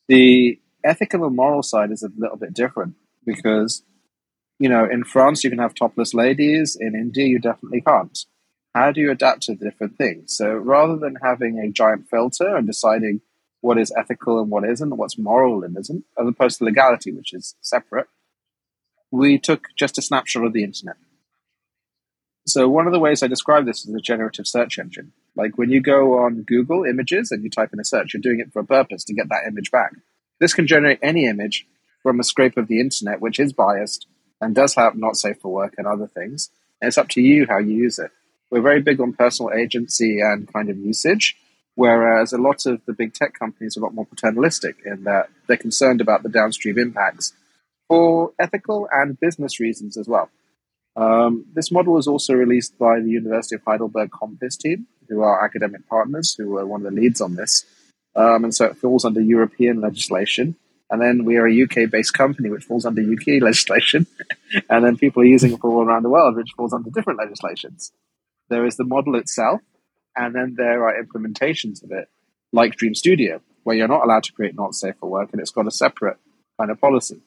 The 0.08 0.60
ethical 0.84 1.26
and 1.26 1.36
moral 1.36 1.64
side 1.64 1.92
is 1.92 2.04
a 2.04 2.10
little 2.18 2.38
bit 2.38 2.54
different 2.54 2.96
because 3.26 3.82
you 4.60 4.70
know 4.70 4.86
in 4.86 5.04
France 5.04 5.44
you 5.44 5.50
can 5.50 5.60
have 5.60 5.74
topless 5.74 6.14
ladies, 6.14 6.78
in 6.80 6.96
India 6.96 7.26
you 7.26 7.40
definitely 7.40 7.82
can't. 7.82 8.18
How 8.76 8.92
do 8.92 9.00
you 9.00 9.10
adapt 9.10 9.44
to 9.44 9.56
the 9.56 9.64
different 9.64 9.98
things? 9.98 10.36
So 10.36 10.54
rather 10.54 10.98
than 10.98 11.16
having 11.24 11.60
a 11.60 11.72
giant 11.72 12.10
filter 12.10 12.58
and 12.58 12.68
deciding 12.68 13.22
what 13.62 13.78
is 13.78 13.94
ethical 13.98 14.38
and 14.42 14.52
what 14.52 14.66
isn't, 14.66 14.98
what's 14.98 15.18
moral 15.18 15.64
and 15.64 15.78
isn't, 15.78 16.04
as 16.20 16.28
opposed 16.28 16.58
to 16.58 16.66
legality, 16.66 17.14
which 17.14 17.34
is 17.34 17.56
separate, 17.62 18.08
we 19.12 19.40
took 19.40 19.70
just 19.78 19.98
a 19.98 20.02
snapshot 20.02 20.44
of 20.44 20.52
the 20.52 20.66
internet. 20.66 20.98
So 22.46 22.68
one 22.68 22.86
of 22.86 22.92
the 22.92 23.00
ways 23.00 23.24
I 23.24 23.28
describe 23.28 23.66
this 23.66 23.86
is 23.86 23.96
a 23.96 24.02
generative 24.02 24.46
search 24.46 24.78
engine. 24.78 25.14
Like 25.38 25.58
when 25.58 25.70
you 25.70 25.80
go 25.80 26.20
on 26.20 26.44
Google 26.44 26.84
Images 26.84 27.32
and 27.32 27.46
you 27.46 27.50
type 27.50 27.70
in 27.72 27.80
a 27.80 27.86
search, 27.86 28.14
you're 28.14 28.22
doing 28.22 28.42
it 28.42 28.52
for 28.52 28.60
a 28.60 28.66
purpose 28.66 29.06
to 29.06 29.14
get 29.14 29.30
that 29.30 29.48
image 29.48 29.72
back. 29.72 29.94
This 30.42 30.54
can 30.54 30.68
generate 30.68 31.00
any 31.02 31.28
image 31.28 31.66
from 32.04 32.20
a 32.20 32.26
scrape 32.26 32.58
of 32.58 32.68
the 32.68 32.82
internet, 32.82 33.22
which 33.22 33.40
is 33.40 33.54
biased 33.54 34.06
and 34.42 34.54
does 34.54 34.76
have 34.76 34.98
not 34.98 35.16
safe 35.16 35.40
for 35.40 35.54
work 35.54 35.76
and 35.78 35.88
other 35.88 36.08
things. 36.08 36.50
And 36.82 36.90
it's 36.90 36.98
up 36.98 37.08
to 37.10 37.22
you 37.22 37.48
how 37.50 37.60
you 37.60 37.74
use 37.74 38.00
it. 38.00 38.12
We're 38.52 38.62
very 38.62 38.82
big 38.82 39.00
on 39.02 39.14
personal 39.14 39.52
agency 39.54 40.20
and 40.20 40.52
kind 40.52 40.70
of 40.70 40.78
usage, 40.78 41.36
whereas 41.76 42.32
a 42.32 42.38
lot 42.38 42.66
of 42.66 42.82
the 42.86 42.94
big 42.94 43.14
tech 43.14 43.38
companies 43.38 43.76
are 43.76 43.82
a 43.82 43.84
lot 43.84 43.94
more 43.94 44.06
paternalistic 44.06 44.78
in 44.86 45.04
that 45.04 45.30
they're 45.48 45.58
concerned 45.58 46.02
about 46.02 46.24
the 46.24 46.30
downstream 46.30 46.78
impacts 46.78 47.34
for 47.88 48.32
ethical 48.40 48.88
and 48.92 49.20
business 49.20 49.60
reasons 49.60 49.98
as 49.98 50.08
well. 50.08 50.30
Um, 50.96 51.46
this 51.54 51.72
model 51.72 51.94
was 51.94 52.08
also 52.08 52.34
released 52.34 52.78
by 52.78 53.00
the 53.00 53.10
University 53.10 53.56
of 53.56 53.62
Heidelberg 53.66 54.12
CompVis 54.12 54.58
team, 54.58 54.88
who 55.10 55.22
are 55.22 55.44
academic 55.44 55.88
partners, 55.88 56.36
who 56.38 56.50
were 56.50 56.66
one 56.66 56.86
of 56.86 56.94
the 56.94 57.00
leads 57.02 57.22
on 57.22 57.36
this. 57.36 57.66
Um, 58.16 58.46
and 58.46 58.56
so 58.56 58.66
it 58.66 58.78
falls 58.78 59.04
under 59.04 59.22
European 59.22 59.82
legislation. 59.82 60.56
And 60.90 61.02
then 61.02 61.26
we 61.26 61.36
are 61.38 61.48
a 61.48 61.64
UK 61.64 61.90
based 61.92 62.14
company, 62.14 62.50
which 62.50 62.64
falls 62.64 62.86
under 62.86 63.02
UK 63.02 63.42
legislation. 63.42 64.08
and 64.70 64.86
then 64.86 64.98
people 64.98 65.22
are 65.22 65.26
using 65.26 65.54
it 65.54 65.60
for 65.60 65.70
all 65.70 65.84
around 65.84 66.04
the 66.04 66.10
world, 66.10 66.36
which 66.36 66.54
falls 66.56 66.74
under 66.74 66.90
different 66.90 67.20
legislations. 67.20 67.92
There 68.50 68.66
is 68.66 68.78
the 68.78 68.84
model 68.84 69.16
itself, 69.16 69.62
and 70.16 70.34
then 70.36 70.56
there 70.58 70.88
are 70.88 71.02
implementations 71.02 71.84
of 71.84 71.92
it, 71.92 72.10
like 72.54 72.76
Dream 72.76 72.96
Studio, 72.96 73.42
where 73.64 73.76
you're 73.76 73.88
not 73.88 74.04
allowed 74.04 74.24
to 74.24 74.34
create 74.34 74.56
not 74.56 74.76
safe 74.76 74.96
for 75.00 75.10
work, 75.10 75.30
and 75.32 75.42
it's 75.42 75.52
got 75.52 75.68
a 75.68 75.72
separate 75.72 76.18
kind 76.60 76.72
of 76.72 76.80
policy. 76.80 77.22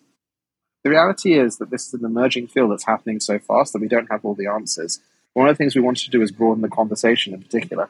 The 0.85 0.91
reality 0.91 1.39
is 1.39 1.59
that 1.59 1.71
this 1.71 1.89
is 1.89 1.95
an 1.95 2.05
emerging 2.05 2.49
field 2.49 2.71
that's 2.71 2.87
happening 2.87 3.21
so 3.21 3.39
fast 3.39 3.73
that 3.73 3.81
we 3.81 3.89
don't 3.89 4.11
have 4.11 4.25
all 4.25 4.35
the 4.35 4.47
answers. 4.47 5.01
One 5.35 5.49
of 5.49 5.55
the 5.55 5.59
things 5.59 5.75
we 5.75 5.83
wanted 5.83 6.05
to 6.05 6.11
do 6.11 6.23
is 6.23 6.33
broaden 6.33 6.63
the 6.63 6.69
conversation 6.69 7.35
in 7.35 7.43
particular. 7.43 7.89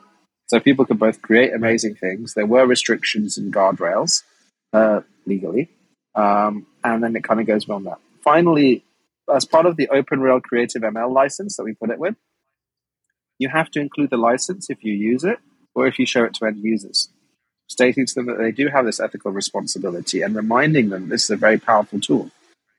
So 0.48 0.58
people 0.58 0.86
could 0.86 0.98
both 0.98 1.20
create 1.20 1.52
amazing 1.52 1.96
things. 1.96 2.34
There 2.34 2.46
were 2.46 2.66
restrictions 2.66 3.36
and 3.36 3.52
guardrails, 3.52 4.22
uh, 4.72 5.02
legally. 5.26 5.68
Um, 6.14 6.66
and 6.82 7.02
then 7.02 7.14
it 7.14 7.22
kind 7.22 7.40
of 7.40 7.46
goes 7.46 7.66
beyond 7.66 7.86
that. 7.86 7.98
Finally, 8.22 8.82
as 9.32 9.44
part 9.44 9.66
of 9.66 9.76
the 9.76 9.88
OpenRail 9.88 10.42
Creative 10.42 10.82
ML 10.82 11.12
license 11.12 11.56
that 11.56 11.64
we 11.64 11.74
put 11.74 11.90
it 11.90 11.98
with, 11.98 12.16
you 13.38 13.48
have 13.48 13.70
to 13.70 13.80
include 13.80 14.10
the 14.10 14.16
license 14.16 14.70
if 14.70 14.84
you 14.84 14.92
use 14.92 15.24
it 15.24 15.38
or 15.74 15.86
if 15.86 15.98
you 15.98 16.06
show 16.06 16.24
it 16.24 16.34
to 16.34 16.44
end 16.44 16.58
users, 16.58 17.08
stating 17.68 18.06
to 18.06 18.14
them 18.14 18.26
that 18.26 18.38
they 18.38 18.52
do 18.52 18.68
have 18.68 18.84
this 18.84 19.00
ethical 19.00 19.30
responsibility 19.30 20.22
and 20.22 20.34
reminding 20.34 20.88
them 20.88 21.08
this 21.08 21.24
is 21.24 21.30
a 21.30 21.36
very 21.36 21.58
powerful 21.58 22.00
tool. 22.00 22.30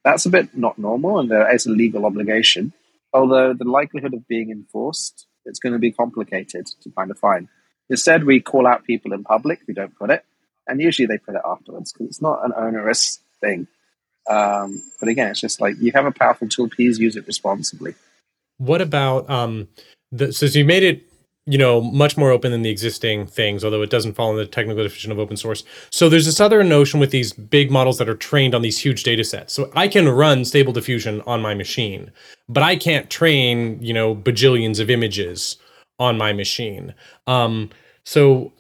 That's 0.04 0.26
a 0.26 0.30
bit 0.30 0.56
not 0.56 0.78
normal, 0.78 1.20
and 1.20 1.30
there 1.30 1.54
is 1.54 1.66
a 1.66 1.72
legal 1.72 2.06
obligation. 2.06 2.74
Although 3.14 3.54
the 3.54 3.66
likelihood 3.66 4.14
of 4.14 4.28
being 4.28 4.50
enforced, 4.50 5.28
it's 5.46 5.60
going 5.60 5.74
to 5.74 5.80
be 5.80 5.92
complicated 5.92 6.68
to 6.82 6.92
kind 6.92 7.12
of 7.12 7.20
find. 7.20 7.48
Instead, 7.90 8.24
we 8.24 8.40
call 8.40 8.68
out 8.68 8.86
people 8.86 9.14
in 9.14 9.24
public 9.24 9.60
who 9.66 9.74
don't 9.74 9.98
put 9.98 10.10
it, 10.10 10.24
and 10.68 10.80
usually 10.80 11.06
they 11.06 11.18
put 11.18 11.36
it 11.36 11.42
afterwards 11.46 11.92
because 11.92 12.08
it's 12.08 12.22
not 12.22 12.46
an 12.46 12.54
onerous 12.56 13.20
thing. 13.42 13.68
Um, 14.30 14.82
but 15.00 15.10
again, 15.10 15.32
it's 15.32 15.42
just 15.42 15.60
like 15.60 15.76
you 15.80 15.92
have 15.94 16.06
a 16.06 16.12
powerful 16.12 16.48
tool, 16.48 16.70
please 16.70 17.00
use 17.00 17.16
it 17.16 17.28
responsibly. 17.28 17.96
What 18.58 18.82
about 18.82 19.30
um, 19.30 19.68
the, 20.12 20.32
so 20.34 20.46
you 20.46 20.66
made 20.66 20.84
it 20.84 21.04
you 21.46 21.58
know 21.58 21.82
much 21.82 22.18
more 22.18 22.32
open 22.32 22.52
than 22.52 22.62
the 22.62 22.70
existing 22.70 23.26
things 23.26 23.64
although 23.64 23.82
it 23.82 23.90
doesn't 23.90 24.14
fall 24.14 24.30
in 24.32 24.38
the 24.38 24.46
technical 24.46 24.84
definition 24.84 25.12
of 25.12 25.20
open 25.20 25.38
source. 25.38 25.64
So 25.92 26.10
there's 26.10 26.26
this 26.26 26.40
other 26.40 26.64
notion 26.64 27.00
with 27.00 27.12
these 27.12 27.34
big 27.34 27.72
models 27.72 27.98
that 27.98 28.10
are 28.10 28.16
trained 28.16 28.54
on 28.54 28.62
these 28.62 28.80
huge 28.80 29.04
data 29.04 29.24
sets. 29.24 29.54
So 29.54 29.72
i 29.76 29.88
can 29.88 30.08
run 30.08 30.46
stable 30.46 30.74
diffusion 30.74 31.22
on 31.26 31.42
my 31.42 31.54
machine 31.54 32.12
but 32.48 32.64
i 32.64 32.76
can't 32.76 33.10
train 33.10 33.78
you 33.82 33.94
know 33.94 34.16
bajillions 34.16 34.80
of 34.80 34.90
images 34.90 35.58
on 36.00 36.18
my 36.18 36.32
machine. 36.34 36.94
Um, 37.28 37.70
so 38.06 38.54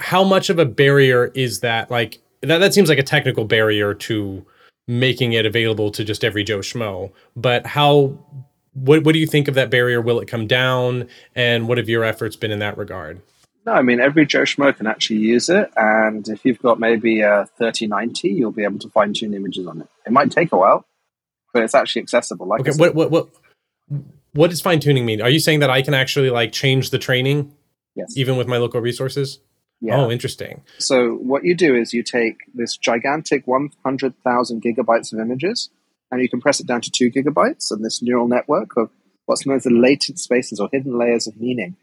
how 0.00 0.24
much 0.24 0.48
of 0.48 0.58
a 0.58 0.64
barrier 0.64 1.26
is 1.34 1.60
that? 1.60 1.90
Like 1.90 2.18
that, 2.42 2.58
that 2.58 2.72
seems 2.72 2.88
like 2.88 2.98
a 2.98 3.02
technical 3.02 3.44
barrier 3.44 3.94
to 3.94 4.44
making 4.88 5.34
it 5.34 5.46
available 5.46 5.90
to 5.90 6.02
just 6.02 6.24
every 6.24 6.42
joe 6.42 6.58
schmo 6.58 7.12
but 7.36 7.64
how 7.64 8.12
what 8.72 9.04
what 9.04 9.12
do 9.12 9.18
you 9.18 9.26
think 9.26 9.48
of 9.48 9.54
that 9.54 9.70
barrier? 9.70 10.00
Will 10.00 10.20
it 10.20 10.26
come 10.26 10.46
down? 10.46 11.08
And 11.34 11.68
what 11.68 11.78
have 11.78 11.88
your 11.88 12.04
efforts 12.04 12.36
been 12.36 12.50
in 12.50 12.58
that 12.60 12.78
regard? 12.78 13.20
No, 13.66 13.72
I 13.72 13.82
mean 13.82 14.00
every 14.00 14.24
Joe 14.24 14.42
Schmo 14.42 14.74
can 14.74 14.86
actually 14.86 15.18
use 15.18 15.48
it, 15.48 15.70
and 15.76 16.26
if 16.28 16.44
you've 16.44 16.60
got 16.60 16.80
maybe 16.80 17.20
a 17.20 17.46
thirty 17.58 17.86
ninety, 17.86 18.30
you'll 18.30 18.52
be 18.52 18.64
able 18.64 18.78
to 18.78 18.88
fine 18.88 19.12
tune 19.12 19.34
images 19.34 19.66
on 19.66 19.82
it. 19.82 19.88
It 20.06 20.12
might 20.12 20.30
take 20.30 20.52
a 20.52 20.56
while, 20.56 20.86
but 21.52 21.62
it's 21.62 21.74
actually 21.74 22.02
accessible. 22.02 22.46
Like 22.46 22.60
okay, 22.60 22.72
what 22.76 22.94
what 22.94 23.10
what 23.10 23.28
what 24.32 24.50
does 24.50 24.60
fine 24.60 24.80
tuning 24.80 25.04
mean? 25.04 25.20
Are 25.20 25.28
you 25.28 25.40
saying 25.40 25.60
that 25.60 25.70
I 25.70 25.82
can 25.82 25.94
actually 25.94 26.30
like 26.30 26.52
change 26.52 26.90
the 26.90 26.98
training? 26.98 27.52
Yes. 27.94 28.16
Even 28.16 28.36
with 28.36 28.46
my 28.46 28.56
local 28.56 28.80
resources. 28.80 29.40
Yeah. 29.80 29.96
Oh, 29.96 30.10
interesting. 30.10 30.62
So 30.78 31.14
what 31.14 31.44
you 31.44 31.54
do 31.54 31.74
is 31.74 31.92
you 31.92 32.02
take 32.02 32.36
this 32.54 32.76
gigantic 32.76 33.46
one 33.46 33.70
hundred 33.82 34.14
thousand 34.22 34.62
gigabytes 34.62 35.12
of 35.12 35.18
images, 35.18 35.70
and 36.10 36.20
you 36.20 36.28
compress 36.28 36.60
it 36.60 36.66
down 36.66 36.80
to 36.82 36.90
two 36.90 37.10
gigabytes 37.10 37.70
and 37.70 37.84
this 37.84 38.02
neural 38.02 38.28
network 38.28 38.76
of 38.76 38.90
what's 39.26 39.46
known 39.46 39.56
as 39.56 39.64
the 39.64 39.70
latent 39.70 40.18
spaces 40.18 40.58
or 40.58 40.68
hidden 40.72 40.98
layers 40.98 41.26
of 41.26 41.40
meaning. 41.40 41.76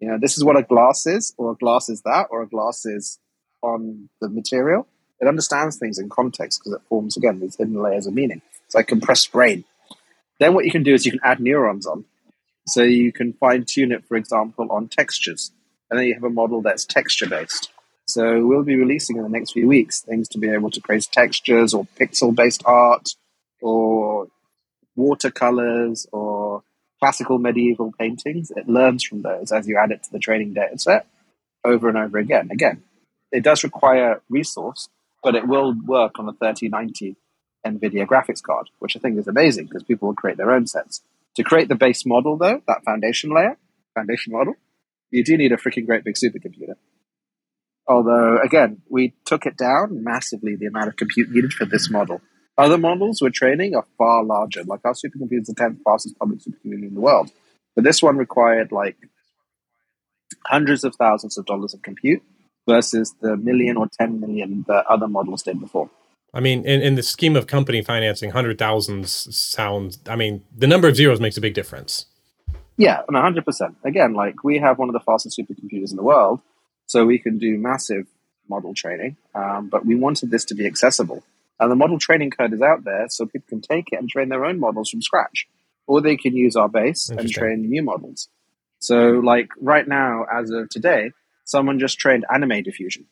You 0.00 0.08
know, 0.08 0.18
this 0.20 0.36
is 0.36 0.44
what 0.44 0.56
a 0.56 0.62
glass 0.62 1.06
is, 1.06 1.34
or 1.38 1.52
a 1.52 1.56
glass 1.56 1.88
is 1.88 2.02
that, 2.02 2.28
or 2.30 2.42
a 2.42 2.48
glass 2.48 2.84
is 2.86 3.18
on 3.62 4.08
the 4.20 4.28
material. 4.28 4.86
It 5.20 5.26
understands 5.26 5.76
things 5.76 5.98
in 5.98 6.08
context 6.08 6.60
because 6.60 6.74
it 6.74 6.86
forms 6.88 7.16
again 7.16 7.40
these 7.40 7.56
hidden 7.56 7.82
layers 7.82 8.06
of 8.06 8.14
meaning. 8.14 8.42
It's 8.66 8.74
like 8.74 8.86
compressed 8.86 9.32
brain. 9.32 9.64
Then 10.38 10.54
what 10.54 10.64
you 10.64 10.70
can 10.70 10.84
do 10.84 10.94
is 10.94 11.04
you 11.04 11.12
can 11.12 11.20
add 11.24 11.40
neurons 11.40 11.86
on. 11.86 12.04
So 12.66 12.82
you 12.82 13.12
can 13.12 13.32
fine 13.32 13.64
tune 13.64 13.92
it, 13.92 14.04
for 14.06 14.16
example, 14.16 14.70
on 14.70 14.88
textures. 14.88 15.50
And 15.90 15.98
then 15.98 16.06
you 16.06 16.14
have 16.14 16.24
a 16.24 16.30
model 16.30 16.60
that's 16.60 16.84
texture 16.84 17.28
based. 17.28 17.70
So 18.06 18.46
we'll 18.46 18.62
be 18.62 18.76
releasing 18.76 19.16
in 19.16 19.22
the 19.22 19.28
next 19.28 19.52
few 19.52 19.66
weeks 19.66 20.00
things 20.00 20.28
to 20.28 20.38
be 20.38 20.48
able 20.48 20.70
to 20.70 20.80
create 20.80 21.08
textures 21.10 21.74
or 21.74 21.86
pixel 21.98 22.34
based 22.34 22.62
art 22.64 23.08
or 23.62 24.28
watercolors 24.96 26.06
or 26.12 26.62
classical 27.00 27.38
medieval 27.38 27.92
paintings, 27.98 28.50
it 28.50 28.68
learns 28.68 29.04
from 29.04 29.22
those 29.22 29.52
as 29.52 29.68
you 29.68 29.78
add 29.78 29.90
it 29.90 30.02
to 30.02 30.12
the 30.12 30.18
training 30.18 30.54
data 30.54 30.78
set 30.78 31.06
over 31.64 31.88
and 31.88 31.98
over 31.98 32.18
again. 32.18 32.48
Again, 32.50 32.82
it 33.30 33.42
does 33.42 33.62
require 33.62 34.22
resource, 34.28 34.88
but 35.22 35.34
it 35.34 35.46
will 35.46 35.74
work 35.84 36.18
on 36.18 36.28
a 36.28 36.32
3090 36.32 37.16
NVIDIA 37.66 38.06
graphics 38.06 38.42
card, 38.42 38.68
which 38.78 38.96
I 38.96 39.00
think 39.00 39.18
is 39.18 39.28
amazing 39.28 39.66
because 39.66 39.82
people 39.82 40.08
will 40.08 40.14
create 40.14 40.36
their 40.36 40.50
own 40.50 40.66
sets. 40.66 41.02
To 41.36 41.44
create 41.44 41.68
the 41.68 41.74
base 41.74 42.04
model, 42.06 42.36
though, 42.36 42.62
that 42.66 42.84
foundation 42.84 43.30
layer, 43.34 43.56
foundation 43.94 44.32
model, 44.32 44.54
you 45.10 45.24
do 45.24 45.36
need 45.36 45.52
a 45.52 45.56
freaking 45.56 45.86
great 45.86 46.04
big 46.04 46.14
supercomputer. 46.14 46.74
Although, 47.86 48.38
again, 48.42 48.82
we 48.88 49.14
took 49.24 49.46
it 49.46 49.56
down 49.56 50.04
massively 50.04 50.56
the 50.56 50.66
amount 50.66 50.88
of 50.88 50.96
compute 50.96 51.30
needed 51.30 51.52
for 51.52 51.64
this 51.64 51.90
model. 51.90 52.20
Other 52.58 52.76
models 52.76 53.22
we're 53.22 53.30
training 53.30 53.76
are 53.76 53.86
far 53.96 54.24
larger. 54.24 54.64
Like 54.64 54.80
our 54.84 54.92
supercomputer 54.92 55.42
is 55.42 55.46
the 55.46 55.54
10th 55.54 55.78
fastest 55.84 56.18
public 56.18 56.40
supercomputer 56.40 56.88
in 56.88 56.94
the 56.94 57.00
world. 57.00 57.30
But 57.76 57.84
this 57.84 58.02
one 58.02 58.16
required 58.16 58.72
like 58.72 58.96
hundreds 60.44 60.82
of 60.82 60.96
thousands 60.96 61.38
of 61.38 61.46
dollars 61.46 61.72
of 61.72 61.82
compute 61.82 62.20
versus 62.68 63.14
the 63.20 63.36
million 63.36 63.76
or 63.76 63.88
10 64.00 64.18
million 64.20 64.64
that 64.66 64.84
other 64.86 65.06
models 65.06 65.44
did 65.44 65.60
before. 65.60 65.88
I 66.34 66.40
mean, 66.40 66.64
in, 66.66 66.82
in 66.82 66.94
the 66.96 67.02
scheme 67.02 67.36
of 67.36 67.46
company 67.46 67.80
financing, 67.80 68.30
hundred 68.30 68.58
thousands 68.58 69.34
sounds. 69.34 69.98
I 70.06 70.16
mean, 70.16 70.44
the 70.54 70.66
number 70.66 70.88
of 70.88 70.96
zeros 70.96 71.20
makes 71.20 71.38
a 71.38 71.40
big 71.40 71.54
difference. 71.54 72.06
Yeah, 72.76 73.02
and 73.08 73.16
hundred 73.16 73.46
percent. 73.46 73.76
Again, 73.84 74.12
like 74.12 74.44
we 74.44 74.58
have 74.58 74.78
one 74.78 74.88
of 74.88 74.92
the 74.92 75.00
fastest 75.00 75.38
supercomputers 75.38 75.90
in 75.90 75.96
the 75.96 76.02
world, 76.02 76.40
so 76.86 77.06
we 77.06 77.18
can 77.18 77.38
do 77.38 77.56
massive 77.56 78.06
model 78.48 78.74
training. 78.74 79.16
Um, 79.34 79.68
but 79.68 79.86
we 79.86 79.94
wanted 79.96 80.30
this 80.30 80.44
to 80.46 80.54
be 80.54 80.66
accessible. 80.66 81.22
And 81.60 81.70
the 81.70 81.76
model 81.76 81.98
training 81.98 82.30
code 82.30 82.52
is 82.52 82.62
out 82.62 82.84
there 82.84 83.06
so 83.08 83.26
people 83.26 83.48
can 83.48 83.60
take 83.60 83.88
it 83.92 83.98
and 83.98 84.08
train 84.08 84.28
their 84.28 84.44
own 84.44 84.60
models 84.60 84.90
from 84.90 85.02
scratch. 85.02 85.48
Or 85.86 86.00
they 86.00 86.16
can 86.16 86.36
use 86.36 86.54
our 86.54 86.68
base 86.68 87.08
and 87.08 87.28
train 87.30 87.68
new 87.68 87.82
models. 87.82 88.28
So, 88.78 89.20
like 89.24 89.48
right 89.60 89.88
now, 89.88 90.24
as 90.32 90.50
of 90.50 90.68
today, 90.68 91.12
someone 91.44 91.78
just 91.78 91.98
trained 91.98 92.26
anime 92.32 92.62
diffusion. 92.62 93.06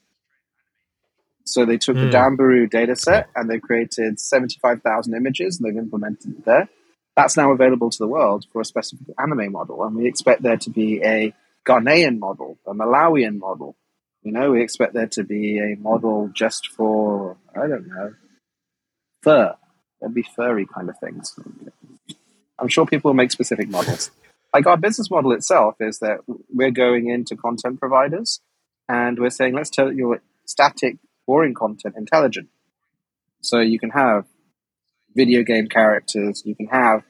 So 1.45 1.65
they 1.65 1.79
took 1.79 1.97
mm. 1.97 2.11
the 2.11 2.19
hmm. 2.19 2.43
Danbooru 2.43 2.71
data 2.71 2.97
set 2.97 3.29
and 3.35 3.49
they 3.49 3.59
created 3.59 4.21
75,000 4.21 5.15
images 5.15 5.59
and 5.59 5.67
they've 5.67 5.81
implemented 5.81 6.33
it 6.39 6.45
there. 6.45 6.69
That's 7.17 7.37
now 7.37 7.53
available 7.53 7.89
to 7.89 7.99
the 7.99 8.09
world 8.09 8.47
for 8.53 8.61
a 8.61 8.65
specific 8.65 9.07
anime 9.19 9.53
model. 9.53 9.83
And 9.85 9.97
we 9.97 10.07
expect 10.07 10.43
there 10.43 10.59
to 10.59 10.71
be 10.71 11.03
a 11.03 11.33
Ghanaian 11.65 12.19
model, 12.19 12.59
a 12.67 12.75
Malawian 12.75 13.39
model. 13.39 13.77
You 14.23 14.33
know, 14.33 14.51
we 14.51 14.63
expect 14.63 14.93
there 14.93 15.07
to 15.07 15.25
be 15.25 15.59
a 15.59 15.77
model 15.77 16.31
just 16.35 16.69
for, 16.69 17.37
I 17.55 17.69
don't 17.69 17.87
know, 17.87 18.15
fur. 19.27 19.57
There'd 20.01 20.15
be 20.15 20.23
furry 20.23 20.67
kind 20.67 20.89
of 20.89 20.99
things. 20.99 21.39
I'm 22.59 22.69
sure 22.69 22.87
people 22.87 23.09
will 23.11 23.17
make 23.17 23.33
specific 23.33 23.69
models. 23.69 24.11
Like 24.55 24.67
our 24.67 24.77
business 24.77 25.11
model 25.11 25.33
itself 25.33 25.75
is 25.81 25.99
that 25.99 26.21
we're 26.55 26.71
going 26.71 27.11
into 27.11 27.35
content 27.37 27.81
providers 27.81 28.41
and 28.89 29.19
we're 29.19 29.31
saying, 29.31 29.55
let's 29.55 29.69
tell 29.69 29.93
your 29.93 30.23
static, 30.45 30.97
boring 31.27 31.55
content 31.55 31.97
intelligent. 31.99 32.49
So 33.41 33.59
you 33.59 33.81
can 33.81 33.91
have 33.91 34.27
video 35.15 35.43
game 35.43 35.67
characters, 35.67 36.43
you 36.47 36.55
can 36.55 36.69
have 36.69 37.03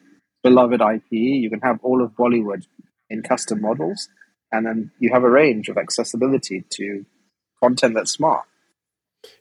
beloved 0.42 0.80
IP, 0.80 1.12
you 1.12 1.50
can 1.50 1.61
have 1.61 1.80
all 1.82 2.02
of 2.02 2.12
Bollywood 2.12 2.66
in 3.11 3.23
custom 3.23 3.61
models, 3.61 4.08
and 4.50 4.64
then 4.64 4.90
you 4.99 5.11
have 5.12 5.23
a 5.23 5.30
range 5.30 5.68
of 5.68 5.76
accessibility 5.76 6.64
to 6.70 7.04
content 7.62 7.94
that's 7.94 8.12
smart. 8.12 8.46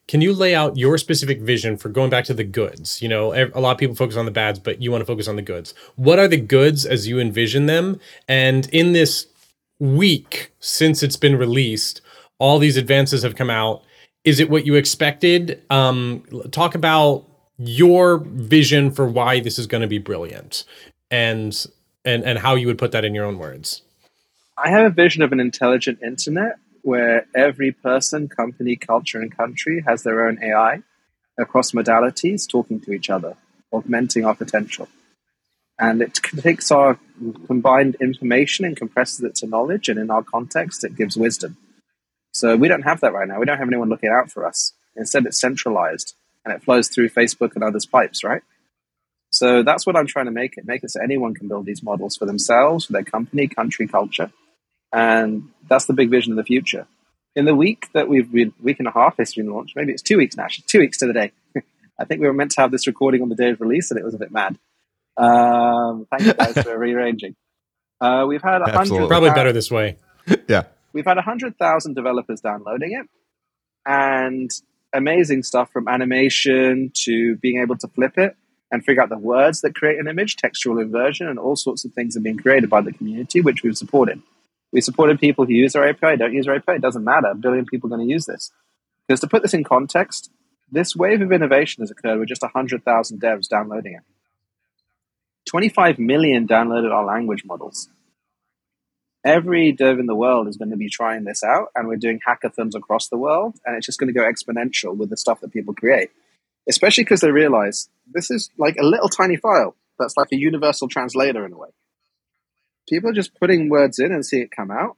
Can 0.07 0.21
you 0.21 0.33
lay 0.33 0.53
out 0.53 0.77
your 0.77 0.97
specific 0.97 1.41
vision 1.41 1.77
for 1.77 1.89
going 1.89 2.09
back 2.09 2.25
to 2.25 2.33
the 2.33 2.43
goods? 2.43 3.01
You 3.01 3.09
know, 3.09 3.33
a 3.33 3.59
lot 3.59 3.71
of 3.71 3.77
people 3.77 3.95
focus 3.95 4.17
on 4.17 4.25
the 4.25 4.31
bads, 4.31 4.59
but 4.59 4.81
you 4.81 4.91
want 4.91 5.01
to 5.01 5.05
focus 5.05 5.27
on 5.27 5.35
the 5.35 5.41
goods. 5.41 5.73
What 5.95 6.19
are 6.19 6.27
the 6.27 6.37
goods 6.37 6.85
as 6.85 7.07
you 7.07 7.19
envision 7.19 7.65
them? 7.65 7.99
And 8.27 8.69
in 8.69 8.93
this 8.93 9.27
week 9.79 10.51
since 10.59 11.03
it's 11.03 11.17
been 11.17 11.35
released, 11.35 12.01
all 12.39 12.59
these 12.59 12.77
advances 12.77 13.23
have 13.23 13.35
come 13.35 13.49
out. 13.49 13.83
Is 14.23 14.39
it 14.39 14.49
what 14.49 14.65
you 14.65 14.75
expected? 14.75 15.61
Um, 15.69 16.23
talk 16.51 16.75
about 16.75 17.25
your 17.57 18.17
vision 18.17 18.91
for 18.91 19.07
why 19.07 19.39
this 19.39 19.57
is 19.57 19.67
going 19.67 19.81
to 19.81 19.87
be 19.87 19.99
brilliant, 19.99 20.65
and 21.11 21.65
and 22.03 22.23
and 22.23 22.39
how 22.39 22.55
you 22.55 22.67
would 22.67 22.77
put 22.77 22.91
that 22.91 23.05
in 23.05 23.13
your 23.13 23.25
own 23.25 23.37
words. 23.37 23.81
I 24.57 24.69
have 24.69 24.85
a 24.85 24.89
vision 24.89 25.21
of 25.21 25.31
an 25.31 25.39
intelligent 25.39 25.99
internet 26.01 26.57
where 26.85 27.25
every 27.35 27.71
person, 27.71 28.27
company, 28.27 28.75
culture, 28.75 29.19
and 29.19 29.35
country 29.35 29.83
has 29.87 30.03
their 30.03 30.27
own 30.27 30.37
AI 30.43 30.83
across 31.35 31.71
modalities 31.71 32.47
talking 32.47 32.79
to 32.79 32.91
each 32.91 33.09
other, 33.09 33.35
augmenting 33.73 34.23
our 34.23 34.35
potential. 34.35 34.87
And 35.79 36.03
it 36.03 36.13
takes 36.13 36.69
our 36.69 36.99
combined 37.47 37.95
information 37.99 38.65
and 38.65 38.77
compresses 38.77 39.21
it 39.21 39.33
to 39.37 39.47
knowledge, 39.47 39.89
and 39.89 39.97
in 39.97 40.11
our 40.11 40.21
context, 40.21 40.83
it 40.83 40.95
gives 40.95 41.17
wisdom. 41.17 41.57
So 42.35 42.55
we 42.55 42.67
don't 42.67 42.83
have 42.83 43.01
that 43.01 43.13
right 43.13 43.27
now. 43.27 43.39
We 43.39 43.47
don't 43.47 43.57
have 43.57 43.67
anyone 43.67 43.89
looking 43.89 44.11
out 44.11 44.31
for 44.31 44.45
us. 44.45 44.73
Instead, 44.95 45.25
it's 45.25 45.41
centralized 45.41 46.13
and 46.45 46.53
it 46.53 46.61
flows 46.61 46.87
through 46.89 47.09
Facebook 47.09 47.55
and 47.55 47.63
others' 47.63 47.87
pipes, 47.87 48.23
right? 48.23 48.43
So 49.31 49.63
that's 49.63 49.87
what 49.87 49.95
I'm 49.95 50.05
trying 50.05 50.25
to 50.25 50.31
make 50.31 50.55
it 50.55 50.67
make 50.67 50.83
it 50.83 50.91
so 50.91 51.01
anyone 51.01 51.33
can 51.33 51.47
build 51.47 51.65
these 51.65 51.81
models 51.81 52.15
for 52.15 52.27
themselves, 52.27 52.85
for 52.85 52.93
their 52.93 53.03
company, 53.03 53.47
country, 53.47 53.87
culture, 53.87 54.31
and 54.95 55.49
that's 55.67 55.85
the 55.85 55.93
big 55.93 56.09
vision 56.09 56.31
of 56.31 56.37
the 56.37 56.43
future. 56.43 56.87
In 57.35 57.43
the 57.43 57.53
week 57.53 57.89
that 57.93 58.07
we've 58.07 58.31
been, 58.31 58.53
week 58.63 58.79
and 58.79 58.87
a 58.87 58.91
half, 58.91 59.19
it's 59.19 59.35
been 59.35 59.51
launched. 59.51 59.75
Maybe 59.75 59.91
it's 59.91 60.01
two 60.01 60.17
weeks 60.17 60.37
now. 60.37 60.47
Two 60.67 60.79
weeks 60.79 60.97
to 60.99 61.07
the 61.07 61.13
day. 61.13 61.33
I 61.99 62.05
think 62.05 62.21
we 62.21 62.27
were 62.27 62.33
meant 62.33 62.51
to 62.51 62.61
have 62.61 62.71
this 62.71 62.87
recording 62.87 63.21
on 63.21 63.27
the 63.27 63.35
day 63.35 63.49
of 63.49 63.59
release, 63.59 63.91
and 63.91 63.99
it 63.99 64.05
was 64.05 64.13
a 64.13 64.17
bit 64.17 64.31
mad. 64.31 64.57
Um, 65.17 66.07
thank 66.09 66.23
you 66.23 66.33
guys 66.33 66.63
for 66.63 66.77
rearranging. 66.85 67.35
Uh, 67.99 68.25
we've 68.25 68.41
had 68.41 68.61
a 68.61 68.71
hundred. 68.71 69.07
Probably 69.09 69.31
better 69.31 69.51
this 69.51 69.69
way. 69.69 69.97
yeah. 70.47 70.63
We've 70.93 71.05
had 71.05 71.17
hundred 71.17 71.57
thousand 71.57 71.95
developers 71.95 72.39
downloading 72.39 72.93
it, 72.93 73.07
and 73.85 74.49
amazing 74.93 75.43
stuff 75.43 75.69
from 75.73 75.89
animation 75.89 76.91
to 77.03 77.35
being 77.37 77.61
able 77.61 77.77
to 77.79 77.89
flip 77.89 78.17
it 78.17 78.37
and 78.71 78.83
figure 78.83 79.03
out 79.03 79.09
the 79.09 79.17
words 79.17 79.59
that 79.61 79.75
create 79.75 79.99
an 79.99 80.07
image, 80.07 80.37
textual 80.37 80.79
inversion, 80.79 81.27
and 81.27 81.37
all 81.37 81.57
sorts 81.57 81.83
of 81.83 81.91
things 81.91 82.15
are 82.15 82.21
being 82.21 82.37
created 82.37 82.69
by 82.69 82.79
the 82.79 82.93
community, 82.93 83.41
which 83.41 83.61
we've 83.61 83.77
supported. 83.77 84.21
We 84.75 84.81
supported 84.81 85.21
people 85.21 85.45
who 85.45 85.53
use 85.53 85.73
our 85.77 85.87
API, 85.87 86.17
don't 86.17 86.33
use 86.33 86.49
our 86.49 86.55
API, 86.55 86.73
it 86.73 86.81
doesn't 86.81 87.05
matter. 87.05 87.27
A 87.27 87.35
billion 87.35 87.65
people 87.65 87.87
are 87.87 87.95
going 87.95 88.05
to 88.05 88.13
use 88.13 88.25
this. 88.25 88.51
Because 89.07 89.21
to 89.21 89.27
put 89.27 89.41
this 89.41 89.53
in 89.53 89.63
context, 89.63 90.29
this 90.69 90.93
wave 90.93 91.21
of 91.21 91.31
innovation 91.31 91.81
has 91.81 91.91
occurred 91.91 92.19
with 92.19 92.27
just 92.27 92.41
100,000 92.41 93.21
devs 93.21 93.47
downloading 93.47 93.93
it. 93.93 94.01
25 95.45 95.97
million 95.97 96.45
downloaded 96.45 96.91
our 96.91 97.05
language 97.05 97.45
models. 97.45 97.87
Every 99.25 99.71
dev 99.71 99.97
in 99.97 100.07
the 100.07 100.13
world 100.13 100.49
is 100.49 100.57
going 100.57 100.71
to 100.71 100.75
be 100.75 100.89
trying 100.89 101.23
this 101.23 101.41
out, 101.41 101.69
and 101.73 101.87
we're 101.87 101.95
doing 101.95 102.19
hackathons 102.27 102.75
across 102.75 103.07
the 103.07 103.17
world, 103.17 103.55
and 103.65 103.77
it's 103.77 103.85
just 103.85 103.97
going 103.97 104.13
to 104.13 104.19
go 104.19 104.29
exponential 104.29 104.93
with 104.93 105.09
the 105.09 105.15
stuff 105.15 105.39
that 105.39 105.53
people 105.53 105.73
create. 105.73 106.09
Especially 106.67 107.05
because 107.05 107.21
they 107.21 107.31
realize 107.31 107.87
this 108.11 108.29
is 108.29 108.49
like 108.57 108.75
a 108.77 108.83
little 108.83 109.07
tiny 109.07 109.37
file 109.37 109.73
that's 109.97 110.17
like 110.17 110.33
a 110.33 110.37
universal 110.37 110.89
translator 110.89 111.45
in 111.45 111.53
a 111.53 111.57
way. 111.57 111.69
People 112.87 113.09
are 113.09 113.13
just 113.13 113.35
putting 113.39 113.69
words 113.69 113.99
in 113.99 114.11
and 114.11 114.25
see 114.25 114.39
it 114.41 114.51
come 114.51 114.71
out, 114.71 114.97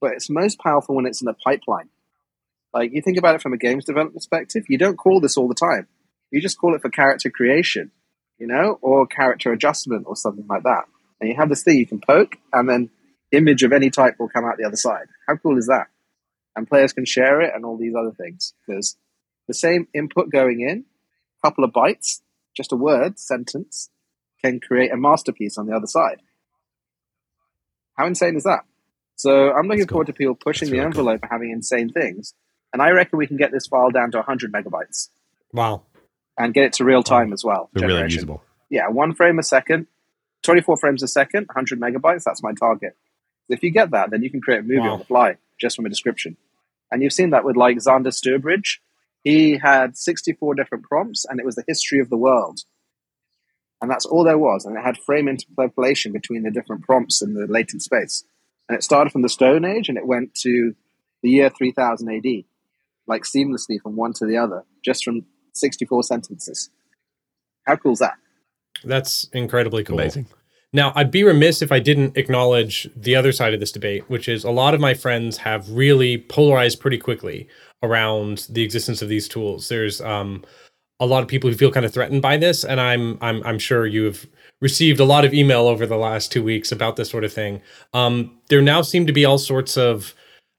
but 0.00 0.12
it's 0.12 0.30
most 0.30 0.58
powerful 0.60 0.94
when 0.94 1.06
it's 1.06 1.22
in 1.22 1.28
a 1.28 1.34
pipeline. 1.34 1.88
Like 2.72 2.92
you 2.92 3.02
think 3.02 3.18
about 3.18 3.34
it 3.34 3.42
from 3.42 3.52
a 3.52 3.58
games 3.58 3.84
development 3.84 4.14
perspective, 4.14 4.64
you 4.68 4.78
don't 4.78 4.96
call 4.96 5.20
this 5.20 5.36
all 5.36 5.48
the 5.48 5.54
time. 5.54 5.88
You 6.30 6.40
just 6.40 6.58
call 6.58 6.74
it 6.74 6.82
for 6.82 6.90
character 6.90 7.30
creation, 7.30 7.90
you 8.38 8.46
know, 8.46 8.78
or 8.82 9.06
character 9.06 9.52
adjustment 9.52 10.04
or 10.06 10.16
something 10.16 10.46
like 10.48 10.64
that. 10.64 10.84
And 11.20 11.30
you 11.30 11.36
have 11.36 11.48
this 11.48 11.62
thing 11.62 11.78
you 11.78 11.86
can 11.86 12.00
poke, 12.00 12.36
and 12.52 12.68
then 12.68 12.90
image 13.32 13.62
of 13.62 13.72
any 13.72 13.90
type 13.90 14.16
will 14.18 14.28
come 14.28 14.44
out 14.44 14.56
the 14.58 14.66
other 14.66 14.76
side. 14.76 15.06
How 15.26 15.36
cool 15.36 15.58
is 15.58 15.66
that? 15.66 15.86
And 16.54 16.68
players 16.68 16.92
can 16.92 17.04
share 17.04 17.40
it 17.40 17.52
and 17.54 17.64
all 17.64 17.76
these 17.76 17.94
other 17.98 18.12
things 18.12 18.54
because 18.66 18.96
the 19.48 19.54
same 19.54 19.88
input 19.94 20.30
going 20.30 20.60
in, 20.60 20.84
a 21.42 21.46
couple 21.46 21.64
of 21.64 21.72
bytes, 21.72 22.20
just 22.56 22.72
a 22.72 22.76
word, 22.76 23.18
sentence, 23.18 23.90
can 24.44 24.60
create 24.60 24.92
a 24.92 24.96
masterpiece 24.96 25.58
on 25.58 25.66
the 25.66 25.74
other 25.74 25.86
side. 25.86 26.20
How 27.96 28.06
insane 28.06 28.36
is 28.36 28.44
that? 28.44 28.64
So 29.16 29.52
I'm 29.52 29.66
looking 29.66 29.86
forward 29.86 30.08
to 30.08 30.12
people 30.12 30.34
pushing 30.34 30.70
the 30.70 30.80
envelope 30.80 31.20
cool. 31.22 31.28
and 31.30 31.32
having 31.32 31.50
insane 31.50 31.90
things. 31.90 32.34
And 32.72 32.82
I 32.82 32.90
reckon 32.90 33.18
we 33.18 33.26
can 33.26 33.38
get 33.38 33.52
this 33.52 33.66
file 33.66 33.90
down 33.90 34.10
to 34.10 34.18
100 34.18 34.52
megabytes. 34.52 35.08
Wow. 35.52 35.82
And 36.38 36.52
get 36.52 36.64
it 36.64 36.72
to 36.74 36.84
real 36.84 37.02
time 37.02 37.28
wow. 37.28 37.34
as 37.34 37.44
well. 37.44 37.70
They're 37.72 37.88
really 37.88 38.12
usable. 38.12 38.42
Yeah, 38.68 38.88
one 38.88 39.14
frame 39.14 39.38
a 39.38 39.42
second, 39.42 39.86
24 40.42 40.76
frames 40.76 41.02
a 41.02 41.08
second, 41.08 41.46
100 41.46 41.80
megabytes. 41.80 42.24
That's 42.24 42.42
my 42.42 42.52
target. 42.52 42.96
If 43.48 43.62
you 43.62 43.70
get 43.70 43.92
that, 43.92 44.10
then 44.10 44.22
you 44.22 44.30
can 44.30 44.40
create 44.40 44.60
a 44.60 44.62
movie 44.62 44.80
wow. 44.80 44.94
on 44.94 44.98
the 44.98 45.04
fly 45.04 45.36
just 45.58 45.76
from 45.76 45.86
a 45.86 45.88
description. 45.88 46.36
And 46.90 47.02
you've 47.02 47.12
seen 47.12 47.30
that 47.30 47.44
with 47.44 47.56
like 47.56 47.78
Xander 47.78 48.08
Steenbrugge. 48.08 48.78
He 49.24 49.58
had 49.58 49.96
64 49.96 50.54
different 50.54 50.84
prompts 50.84 51.24
and 51.24 51.40
it 51.40 51.46
was 51.46 51.54
the 51.54 51.64
history 51.66 52.00
of 52.00 52.10
the 52.10 52.16
world. 52.16 52.60
And 53.80 53.90
that's 53.90 54.06
all 54.06 54.24
there 54.24 54.38
was. 54.38 54.64
And 54.64 54.76
it 54.76 54.82
had 54.82 54.96
frame 54.98 55.28
interpolation 55.28 56.12
between 56.12 56.42
the 56.42 56.50
different 56.50 56.82
prompts 56.82 57.22
in 57.22 57.34
the 57.34 57.46
latent 57.46 57.82
space. 57.82 58.24
And 58.68 58.76
it 58.76 58.82
started 58.82 59.10
from 59.12 59.22
the 59.22 59.28
Stone 59.28 59.64
Age 59.64 59.88
and 59.88 59.98
it 59.98 60.06
went 60.06 60.34
to 60.42 60.74
the 61.22 61.30
year 61.30 61.50
3000 61.50 62.08
AD, 62.08 62.44
like 63.06 63.22
seamlessly 63.22 63.80
from 63.82 63.96
one 63.96 64.12
to 64.14 64.26
the 64.26 64.36
other, 64.36 64.64
just 64.84 65.04
from 65.04 65.26
64 65.54 66.02
sentences. 66.04 66.70
How 67.66 67.76
cool 67.76 67.92
is 67.92 67.98
that? 67.98 68.14
That's 68.84 69.28
incredibly 69.32 69.84
cool. 69.84 69.98
Amazing. 69.98 70.26
Now, 70.72 70.92
I'd 70.94 71.10
be 71.10 71.24
remiss 71.24 71.62
if 71.62 71.72
I 71.72 71.78
didn't 71.78 72.16
acknowledge 72.16 72.90
the 72.94 73.16
other 73.16 73.32
side 73.32 73.54
of 73.54 73.60
this 73.60 73.72
debate, 73.72 74.10
which 74.10 74.28
is 74.28 74.44
a 74.44 74.50
lot 74.50 74.74
of 74.74 74.80
my 74.80 74.94
friends 74.94 75.38
have 75.38 75.70
really 75.70 76.18
polarized 76.18 76.80
pretty 76.80 76.98
quickly 76.98 77.48
around 77.82 78.46
the 78.50 78.62
existence 78.62 79.00
of 79.00 79.08
these 79.08 79.28
tools. 79.28 79.68
There's 79.68 80.00
um, 80.00 80.44
a 81.00 81.06
lot 81.06 81.22
of 81.22 81.28
people 81.28 81.50
who 81.50 81.56
feel 81.56 81.70
kind 81.70 81.86
of 81.86 81.92
threatened 81.92 82.22
by 82.22 82.36
this, 82.36 82.64
and 82.64 82.80
I'm 82.80 83.18
I'm 83.20 83.42
I'm 83.44 83.58
sure 83.58 83.86
you've 83.86 84.26
received 84.60 85.00
a 85.00 85.04
lot 85.04 85.24
of 85.24 85.34
email 85.34 85.66
over 85.66 85.86
the 85.86 85.96
last 85.96 86.32
two 86.32 86.42
weeks 86.42 86.72
about 86.72 86.96
this 86.96 87.10
sort 87.10 87.24
of 87.24 87.32
thing. 87.32 87.60
Um, 87.92 88.38
there 88.48 88.62
now 88.62 88.82
seem 88.82 89.06
to 89.06 89.12
be 89.12 89.24
all 89.24 89.38
sorts 89.38 89.76
of 89.76 90.14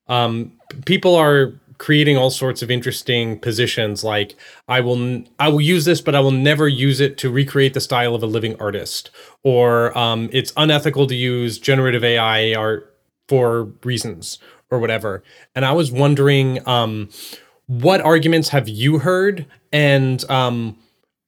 um, 0.07 0.51
people 0.85 1.15
are 1.15 1.53
creating 1.77 2.17
all 2.17 2.29
sorts 2.29 2.63
of 2.63 2.71
interesting 2.71 3.39
positions 3.39 4.03
like 4.03 4.35
i 4.67 4.79
will 4.79 5.21
i 5.39 5.47
will 5.47 5.61
use 5.61 5.85
this 5.85 6.01
but 6.01 6.15
i 6.15 6.19
will 6.19 6.31
never 6.31 6.67
use 6.67 6.99
it 6.99 7.17
to 7.19 7.29
recreate 7.29 7.75
the 7.75 7.79
style 7.79 8.15
of 8.15 8.23
a 8.23 8.25
living 8.25 8.55
artist 8.59 9.11
or 9.43 9.95
um, 9.97 10.27
it's 10.33 10.51
unethical 10.57 11.05
to 11.05 11.15
use 11.15 11.59
generative 11.59 12.03
ai 12.03 12.53
art 12.55 12.97
for 13.29 13.65
reasons 13.83 14.39
or 14.71 14.79
whatever 14.79 15.23
and 15.53 15.65
i 15.65 15.71
was 15.71 15.91
wondering 15.91 16.67
um, 16.67 17.09
what 17.67 18.01
arguments 18.01 18.49
have 18.49 18.67
you 18.67 18.99
heard 18.99 19.45
and 19.71 20.29
um, 20.29 20.77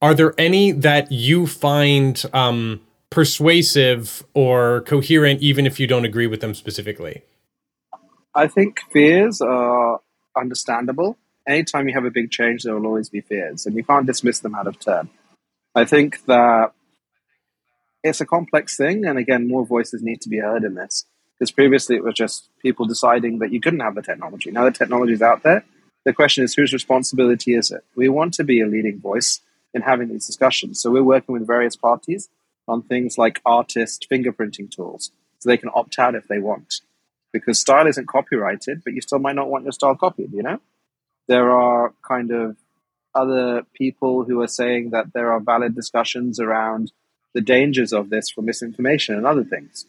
are 0.02 0.14
there 0.14 0.34
any 0.38 0.72
that 0.72 1.12
you 1.12 1.46
find 1.46 2.24
um, 2.32 2.80
persuasive 3.10 4.24
or 4.34 4.82
coherent 4.82 5.40
even 5.40 5.66
if 5.66 5.78
you 5.78 5.86
don't 5.86 6.04
agree 6.04 6.26
with 6.26 6.40
them 6.40 6.54
specifically 6.54 7.22
I 8.34 8.46
think 8.46 8.80
fears 8.92 9.40
are 9.40 10.00
understandable. 10.36 11.16
Anytime 11.46 11.88
you 11.88 11.94
have 11.94 12.04
a 12.04 12.10
big 12.10 12.30
change, 12.30 12.62
there 12.62 12.74
will 12.74 12.86
always 12.86 13.08
be 13.08 13.20
fears, 13.20 13.66
and 13.66 13.74
you 13.74 13.82
can't 13.82 14.06
dismiss 14.06 14.38
them 14.38 14.54
out 14.54 14.66
of 14.66 14.78
turn. 14.78 15.08
I 15.74 15.84
think 15.84 16.24
that 16.26 16.72
it's 18.02 18.20
a 18.20 18.26
complex 18.26 18.76
thing, 18.76 19.04
and 19.04 19.18
again, 19.18 19.48
more 19.48 19.66
voices 19.66 20.02
need 20.02 20.20
to 20.22 20.28
be 20.28 20.38
heard 20.38 20.64
in 20.64 20.74
this. 20.74 21.04
Because 21.38 21.50
previously 21.50 21.96
it 21.96 22.04
was 22.04 22.14
just 22.14 22.48
people 22.60 22.86
deciding 22.86 23.38
that 23.38 23.50
you 23.50 23.60
couldn't 23.60 23.80
have 23.80 23.94
the 23.94 24.02
technology. 24.02 24.50
Now 24.50 24.64
the 24.64 24.70
technology 24.70 25.14
is 25.14 25.22
out 25.22 25.42
there. 25.42 25.64
The 26.04 26.12
question 26.12 26.44
is, 26.44 26.54
whose 26.54 26.72
responsibility 26.72 27.54
is 27.54 27.70
it? 27.70 27.84
We 27.94 28.08
want 28.08 28.34
to 28.34 28.44
be 28.44 28.60
a 28.60 28.66
leading 28.66 29.00
voice 29.00 29.40
in 29.74 29.82
having 29.82 30.08
these 30.08 30.26
discussions. 30.26 30.80
So 30.80 30.90
we're 30.90 31.02
working 31.02 31.32
with 31.32 31.46
various 31.46 31.76
parties 31.76 32.28
on 32.66 32.82
things 32.82 33.18
like 33.18 33.40
artist 33.44 34.06
fingerprinting 34.10 34.70
tools, 34.70 35.12
so 35.38 35.48
they 35.48 35.56
can 35.56 35.70
opt 35.74 35.98
out 35.98 36.14
if 36.14 36.26
they 36.28 36.38
want 36.38 36.80
because 37.32 37.60
style 37.60 37.86
isn't 37.86 38.08
copyrighted, 38.08 38.82
but 38.84 38.92
you 38.92 39.00
still 39.00 39.18
might 39.18 39.36
not 39.36 39.48
want 39.48 39.64
your 39.64 39.72
style 39.72 39.96
copied, 39.96 40.32
you 40.32 40.42
know? 40.42 40.60
There 41.28 41.50
are 41.50 41.94
kind 42.06 42.30
of 42.32 42.56
other 43.14 43.64
people 43.74 44.24
who 44.24 44.40
are 44.40 44.48
saying 44.48 44.90
that 44.90 45.12
there 45.12 45.32
are 45.32 45.40
valid 45.40 45.74
discussions 45.74 46.40
around 46.40 46.92
the 47.34 47.40
dangers 47.40 47.92
of 47.92 48.10
this 48.10 48.30
for 48.30 48.42
misinformation 48.42 49.14
and 49.14 49.26
other 49.26 49.44
things. 49.44 49.86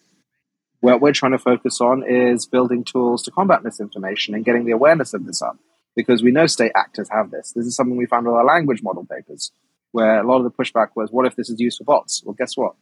What 0.80 1.02
we're 1.02 1.14
trying 1.14 1.32
to 1.34 1.40
focus 1.40 1.82
on 1.82 2.04
is 2.08 2.46
building 2.46 2.84
tools 2.84 3.24
to 3.24 3.32
combat 3.32 3.64
misinformation 3.64 4.34
and 4.34 4.46
getting 4.46 4.66
the 4.66 4.72
awareness 4.72 5.14
of 5.14 5.26
this 5.26 5.42
up 5.42 5.58
because 5.96 6.24
we 6.24 6.32
know 6.32 6.48
state 6.48 6.72
actors 6.76 7.10
have 7.12 7.32
this. 7.32 7.52
This 7.54 7.66
is 7.66 7.76
something 7.76 7.98
we 7.98 8.06
found 8.06 8.26
with 8.26 8.36
our 8.36 8.46
language 8.46 8.82
model 8.82 9.06
papers, 9.06 9.52
where 9.92 10.20
a 10.20 10.28
lot 10.28 10.38
of 10.38 10.44
the 10.44 10.52
pushback 10.52 10.90
was, 10.96 11.12
what 11.12 11.26
if 11.26 11.36
this 11.36 11.50
is 11.50 11.60
used 11.60 11.78
for 11.78 11.84
bots? 11.84 12.24
Well, 12.24 12.36
guess 12.38 12.56
what? 12.56 12.76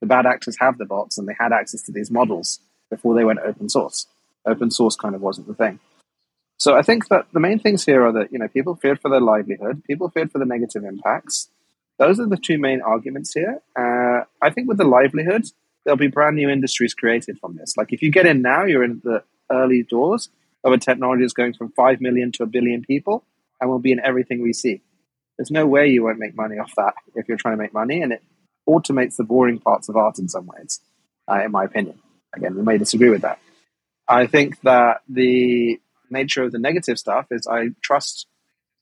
The 0.00 0.06
bad 0.06 0.26
actors 0.26 0.56
have 0.60 0.78
the 0.78 0.84
bots 0.84 1.16
and 1.18 1.28
they 1.28 1.36
had 1.38 1.52
access 1.52 1.82
to 1.82 1.92
these 1.92 2.10
models 2.10 2.60
before 2.90 3.14
they 3.14 3.24
went 3.24 3.38
open 3.44 3.68
source. 3.68 4.06
Open 4.46 4.70
source 4.70 4.96
kind 4.96 5.14
of 5.14 5.20
wasn't 5.20 5.46
the 5.46 5.54
thing. 5.54 5.78
So 6.58 6.76
I 6.76 6.82
think 6.82 7.08
that 7.08 7.26
the 7.32 7.40
main 7.40 7.58
things 7.58 7.84
here 7.84 8.06
are 8.06 8.12
that 8.12 8.32
you 8.32 8.38
know 8.38 8.48
people 8.48 8.76
feared 8.76 9.00
for 9.00 9.10
their 9.10 9.20
livelihood, 9.20 9.82
people 9.84 10.10
feared 10.10 10.30
for 10.30 10.38
the 10.38 10.44
negative 10.44 10.84
impacts. 10.84 11.48
Those 11.98 12.20
are 12.20 12.26
the 12.26 12.36
two 12.36 12.58
main 12.58 12.80
arguments 12.82 13.32
here. 13.32 13.60
Uh, 13.76 14.24
I 14.40 14.50
think 14.50 14.68
with 14.68 14.78
the 14.78 14.84
livelihood, 14.84 15.46
there'll 15.84 15.96
be 15.96 16.08
brand 16.08 16.36
new 16.36 16.48
industries 16.48 16.94
created 16.94 17.38
from 17.40 17.56
this. 17.56 17.76
Like 17.76 17.92
if 17.92 18.02
you 18.02 18.10
get 18.10 18.26
in 18.26 18.42
now, 18.42 18.64
you're 18.64 18.84
in 18.84 19.00
the 19.02 19.24
early 19.50 19.82
doors 19.82 20.28
of 20.64 20.72
a 20.72 20.78
technology 20.78 21.22
that's 21.22 21.32
going 21.32 21.54
from 21.54 21.72
five 21.72 22.00
million 22.00 22.32
to 22.32 22.42
a 22.42 22.46
billion 22.46 22.82
people, 22.82 23.24
and 23.60 23.70
will 23.70 23.78
be 23.78 23.92
in 23.92 24.00
everything 24.00 24.42
we 24.42 24.52
see. 24.52 24.82
There's 25.36 25.50
no 25.50 25.66
way 25.66 25.88
you 25.88 26.04
won't 26.04 26.18
make 26.18 26.36
money 26.36 26.58
off 26.58 26.74
that 26.76 26.94
if 27.14 27.28
you're 27.28 27.36
trying 27.36 27.56
to 27.56 27.62
make 27.62 27.72
money, 27.72 28.02
and 28.02 28.12
it 28.12 28.22
automates 28.68 29.16
the 29.16 29.24
boring 29.24 29.58
parts 29.58 29.88
of 29.88 29.96
art 29.96 30.18
in 30.18 30.28
some 30.28 30.46
ways, 30.46 30.80
uh, 31.30 31.42
in 31.44 31.50
my 31.50 31.64
opinion. 31.64 31.98
Again, 32.34 32.54
we 32.54 32.62
may 32.62 32.78
disagree 32.78 33.10
with 33.10 33.22
that. 33.22 33.38
I 34.08 34.26
think 34.26 34.60
that 34.62 35.02
the 35.08 35.80
nature 36.10 36.42
of 36.42 36.52
the 36.52 36.58
negative 36.58 36.98
stuff 36.98 37.26
is 37.30 37.46
I 37.46 37.70
trust 37.82 38.26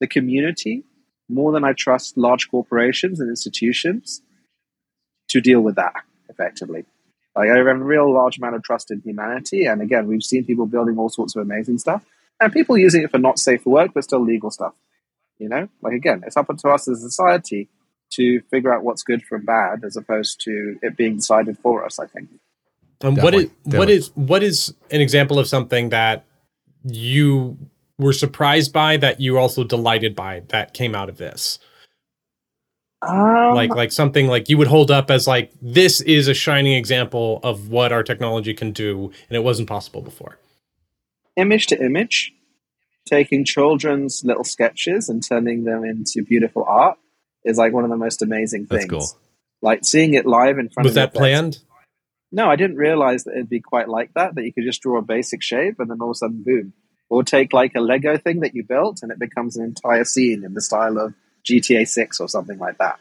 the 0.00 0.06
community 0.06 0.84
more 1.28 1.52
than 1.52 1.64
I 1.64 1.72
trust 1.72 2.18
large 2.18 2.50
corporations 2.50 3.20
and 3.20 3.28
institutions 3.28 4.22
to 5.28 5.40
deal 5.40 5.60
with 5.60 5.76
that 5.76 5.94
effectively. 6.28 6.84
Like 7.36 7.48
I 7.48 7.56
have 7.56 7.66
a 7.66 7.74
real 7.74 8.12
large 8.12 8.38
amount 8.38 8.56
of 8.56 8.62
trust 8.62 8.90
in 8.90 9.00
humanity, 9.00 9.66
and 9.66 9.80
again, 9.80 10.06
we've 10.06 10.22
seen 10.22 10.44
people 10.44 10.66
building 10.66 10.98
all 10.98 11.08
sorts 11.08 11.36
of 11.36 11.42
amazing 11.42 11.78
stuff, 11.78 12.04
and 12.40 12.52
people 12.52 12.76
using 12.76 13.02
it 13.02 13.10
for 13.10 13.18
not 13.18 13.38
safe 13.38 13.62
for 13.62 13.70
work 13.70 13.92
but 13.94 14.04
still 14.04 14.24
legal 14.24 14.50
stuff. 14.50 14.74
You 15.38 15.48
know, 15.48 15.68
like 15.80 15.94
again, 15.94 16.22
it's 16.26 16.36
up 16.36 16.48
to 16.48 16.68
us 16.68 16.88
as 16.88 16.98
a 16.98 17.08
society 17.10 17.68
to 18.12 18.40
figure 18.50 18.74
out 18.74 18.82
what's 18.82 19.02
good 19.02 19.22
from 19.22 19.44
bad, 19.44 19.84
as 19.84 19.96
opposed 19.96 20.40
to 20.42 20.76
it 20.82 20.96
being 20.96 21.16
decided 21.16 21.56
for 21.58 21.84
us. 21.84 21.98
I 21.98 22.06
think. 22.06 22.28
Um, 23.02 23.16
what 23.16 23.34
is 23.34 23.50
what 23.64 23.88
is 23.88 24.10
what 24.14 24.42
is 24.42 24.74
an 24.90 25.00
example 25.00 25.38
of 25.38 25.48
something 25.48 25.90
that 25.90 26.26
you 26.84 27.56
were 27.98 28.12
surprised 28.12 28.72
by 28.72 28.96
that 28.96 29.20
you 29.20 29.34
were 29.34 29.38
also 29.38 29.64
delighted 29.64 30.16
by 30.16 30.42
that 30.48 30.74
came 30.74 30.94
out 30.94 31.08
of 31.08 31.16
this? 31.16 31.58
Um, 33.02 33.54
like 33.54 33.74
like 33.74 33.92
something 33.92 34.26
like 34.26 34.50
you 34.50 34.58
would 34.58 34.66
hold 34.66 34.90
up 34.90 35.10
as 35.10 35.26
like 35.26 35.52
this 35.62 36.02
is 36.02 36.28
a 36.28 36.34
shining 36.34 36.74
example 36.74 37.40
of 37.42 37.70
what 37.70 37.92
our 37.92 38.02
technology 38.02 38.52
can 38.52 38.72
do 38.72 39.10
and 39.28 39.36
it 39.36 39.42
wasn't 39.42 39.68
possible 39.68 40.02
before. 40.02 40.38
Image 41.36 41.66
to 41.68 41.82
image 41.82 42.34
taking 43.06 43.44
children's 43.44 44.22
little 44.24 44.44
sketches 44.44 45.08
and 45.08 45.26
turning 45.26 45.64
them 45.64 45.84
into 45.84 46.22
beautiful 46.22 46.64
art 46.68 46.98
is 47.44 47.58
like 47.58 47.72
one 47.72 47.84
of 47.84 47.90
the 47.90 47.96
most 47.96 48.22
amazing 48.22 48.66
things. 48.66 48.86
That's 48.86 49.12
cool. 49.12 49.20
Like 49.62 49.84
seeing 49.84 50.14
it 50.14 50.26
live 50.26 50.58
in 50.58 50.68
front 50.68 50.84
Was 50.84 50.92
of 50.92 50.94
that 50.96 51.12
face. 51.12 51.18
planned? 51.18 51.58
No, 52.32 52.48
I 52.48 52.56
didn't 52.56 52.76
realize 52.76 53.24
that 53.24 53.32
it'd 53.32 53.48
be 53.48 53.60
quite 53.60 53.88
like 53.88 54.14
that, 54.14 54.34
that 54.36 54.44
you 54.44 54.52
could 54.52 54.64
just 54.64 54.82
draw 54.82 54.98
a 54.98 55.02
basic 55.02 55.42
shape 55.42 55.80
and 55.80 55.90
then 55.90 55.98
all 56.00 56.10
of 56.10 56.14
a 56.14 56.18
sudden, 56.18 56.42
boom. 56.44 56.72
Or 57.08 57.24
take 57.24 57.52
like 57.52 57.74
a 57.74 57.80
Lego 57.80 58.16
thing 58.16 58.40
that 58.40 58.54
you 58.54 58.62
built 58.62 59.00
and 59.02 59.10
it 59.10 59.18
becomes 59.18 59.56
an 59.56 59.64
entire 59.64 60.04
scene 60.04 60.44
in 60.44 60.54
the 60.54 60.60
style 60.60 60.96
of 60.98 61.14
GTA 61.44 61.86
6 61.86 62.20
or 62.20 62.28
something 62.28 62.58
like 62.58 62.78
that. 62.78 62.98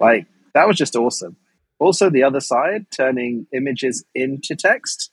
Like, 0.00 0.26
that 0.54 0.66
was 0.66 0.76
just 0.76 0.96
awesome. 0.96 1.36
Also, 1.78 2.10
the 2.10 2.24
other 2.24 2.40
side, 2.40 2.86
turning 2.90 3.46
images 3.52 4.04
into 4.14 4.56
text. 4.56 5.10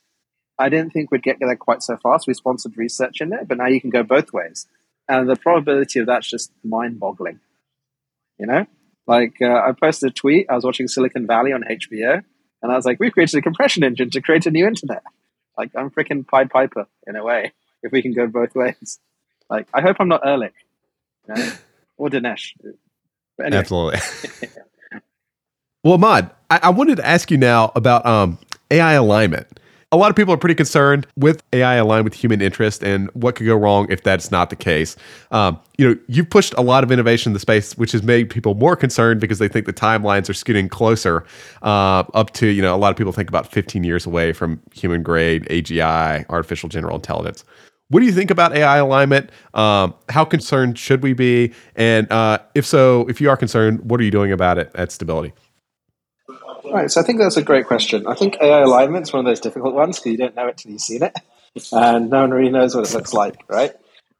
I 0.58 0.68
didn't 0.68 0.92
think 0.92 1.10
we'd 1.10 1.22
get 1.22 1.36
there 1.38 1.54
quite 1.56 1.82
so 1.82 1.96
fast. 1.96 2.26
We 2.26 2.34
sponsored 2.34 2.76
research 2.76 3.20
in 3.20 3.32
it, 3.32 3.46
but 3.46 3.58
now 3.58 3.66
you 3.66 3.80
can 3.80 3.90
go 3.90 4.02
both 4.02 4.32
ways. 4.32 4.66
And 5.08 5.28
the 5.28 5.36
probability 5.36 6.00
of 6.00 6.06
that's 6.06 6.28
just 6.28 6.50
mind 6.64 6.98
boggling. 6.98 7.40
You 8.38 8.46
know? 8.46 8.66
Like, 9.06 9.36
uh, 9.40 9.46
I 9.46 9.72
posted 9.72 10.10
a 10.10 10.12
tweet. 10.12 10.46
I 10.50 10.54
was 10.54 10.64
watching 10.64 10.88
Silicon 10.88 11.26
Valley 11.26 11.52
on 11.52 11.62
HBO, 11.62 12.24
and 12.62 12.72
I 12.72 12.74
was 12.74 12.84
like, 12.84 12.98
we've 12.98 13.12
created 13.12 13.38
a 13.38 13.42
compression 13.42 13.84
engine 13.84 14.10
to 14.10 14.20
create 14.20 14.46
a 14.46 14.50
new 14.50 14.66
internet. 14.66 15.02
Like, 15.56 15.70
I'm 15.76 15.90
freaking 15.90 16.26
Pied 16.26 16.50
Piper 16.50 16.86
in 17.06 17.16
a 17.16 17.24
way, 17.24 17.52
if 17.82 17.92
we 17.92 18.02
can 18.02 18.12
go 18.12 18.26
both 18.26 18.54
ways. 18.54 18.98
Like, 19.48 19.68
I 19.72 19.80
hope 19.80 19.98
I'm 20.00 20.08
not 20.08 20.26
Ehrlich, 20.26 20.54
you 21.28 21.34
know? 21.34 21.52
Or 21.96 22.08
Dinesh. 22.08 22.52
Anyway, 23.40 23.58
Absolutely. 23.58 24.00
well, 25.84 25.98
Emad, 25.98 26.30
I, 26.50 26.60
I 26.64 26.70
wanted 26.70 26.96
to 26.96 27.06
ask 27.06 27.30
you 27.30 27.36
now 27.36 27.72
about 27.74 28.04
um, 28.06 28.38
AI 28.70 28.92
alignment. 28.94 29.60
A 29.92 29.96
lot 29.96 30.10
of 30.10 30.16
people 30.16 30.34
are 30.34 30.38
pretty 30.38 30.56
concerned 30.56 31.06
with 31.16 31.44
AI 31.52 31.76
aligned 31.76 32.04
with 32.04 32.12
human 32.12 32.42
interest 32.42 32.82
and 32.82 33.08
what 33.12 33.36
could 33.36 33.46
go 33.46 33.54
wrong 33.54 33.86
if 33.88 34.02
that's 34.02 34.32
not 34.32 34.50
the 34.50 34.56
case. 34.56 34.96
Um, 35.30 35.60
you 35.78 35.88
know, 35.88 36.00
you've 36.08 36.28
pushed 36.28 36.54
a 36.54 36.60
lot 36.60 36.82
of 36.82 36.90
innovation 36.90 37.30
in 37.30 37.34
the 37.34 37.40
space, 37.40 37.78
which 37.78 37.92
has 37.92 38.02
made 38.02 38.28
people 38.28 38.54
more 38.54 38.74
concerned 38.74 39.20
because 39.20 39.38
they 39.38 39.46
think 39.46 39.64
the 39.64 39.72
timelines 39.72 40.28
are 40.28 40.44
getting 40.44 40.68
closer 40.68 41.24
uh, 41.62 42.02
up 42.14 42.32
to, 42.32 42.48
you 42.48 42.62
know, 42.62 42.74
a 42.74 42.78
lot 42.78 42.90
of 42.90 42.96
people 42.96 43.12
think 43.12 43.28
about 43.28 43.50
15 43.50 43.84
years 43.84 44.06
away 44.06 44.32
from 44.32 44.60
human 44.74 45.04
grade 45.04 45.44
AGI, 45.44 46.26
artificial 46.30 46.68
general 46.68 46.96
intelligence. 46.96 47.44
What 47.88 48.00
do 48.00 48.06
you 48.06 48.12
think 48.12 48.30
about 48.30 48.56
AI 48.56 48.78
alignment? 48.78 49.30
Um, 49.54 49.94
how 50.08 50.24
concerned 50.24 50.78
should 50.78 51.02
we 51.02 51.12
be? 51.12 51.52
And 51.76 52.10
uh, 52.10 52.38
if 52.54 52.66
so, 52.66 53.06
if 53.08 53.20
you 53.20 53.30
are 53.30 53.36
concerned, 53.36 53.88
what 53.88 54.00
are 54.00 54.04
you 54.04 54.10
doing 54.10 54.32
about 54.32 54.58
it 54.58 54.70
at 54.74 54.90
Stability? 54.90 55.32
Right, 56.64 56.90
so 56.90 57.00
I 57.00 57.04
think 57.04 57.20
that's 57.20 57.36
a 57.36 57.42
great 57.42 57.66
question. 57.66 58.06
I 58.08 58.14
think 58.14 58.36
AI 58.40 58.62
alignment 58.62 59.04
is 59.04 59.12
one 59.12 59.20
of 59.20 59.26
those 59.30 59.38
difficult 59.38 59.72
ones 59.74 59.98
because 60.00 60.12
you 60.12 60.18
don't 60.18 60.34
know 60.34 60.48
it 60.48 60.56
till 60.56 60.72
you've 60.72 60.80
seen 60.80 61.02
it, 61.04 61.16
and 61.72 62.10
no 62.10 62.22
one 62.22 62.32
really 62.32 62.50
knows 62.50 62.74
what 62.74 62.88
it 62.88 62.92
looks 62.92 63.12
like, 63.14 63.36
right? 63.48 63.72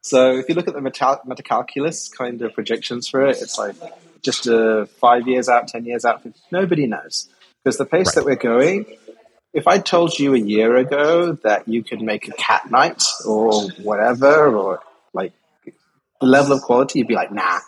So 0.03 0.37
if 0.39 0.49
you 0.49 0.55
look 0.55 0.69
at 0.69 0.75
the 0.75 0.81
meta- 0.81 1.21
metacalculus 1.27 2.17
kind 2.17 2.41
of 2.43 2.55
projections 2.55 3.09
for 3.09 3.27
it, 3.27 3.43
it's 3.43 3.59
like 3.59 3.75
just 4.23 4.47
uh, 4.47 4.87
five 4.87 5.27
years 5.27 5.49
out, 5.49 5.67
ten 5.67 5.85
years 5.85 6.05
out. 6.05 6.25
Nobody 6.53 6.87
knows 6.87 7.29
because 7.65 7.79
the 7.79 7.85
pace 7.85 8.07
Right. 8.07 8.15
that 8.15 8.25
we're 8.25 8.37
going. 8.37 8.87
If 9.57 9.67
I 9.67 9.79
told 9.79 10.19
you 10.19 10.35
a 10.35 10.39
year 10.39 10.77
ago 10.77 11.33
that 11.43 11.67
you 11.67 11.83
could 11.83 12.03
make 12.03 12.29
a 12.29 12.33
cat 12.33 12.71
knight 12.71 13.03
or 13.25 13.71
whatever, 13.83 14.55
or 14.55 14.81
like 15.15 15.33
the 16.21 16.27
level 16.27 16.53
of 16.53 16.63
quality, 16.63 16.99
you'd 16.99 17.09
be 17.09 17.15
like, 17.15 17.33
nah, 17.33 17.59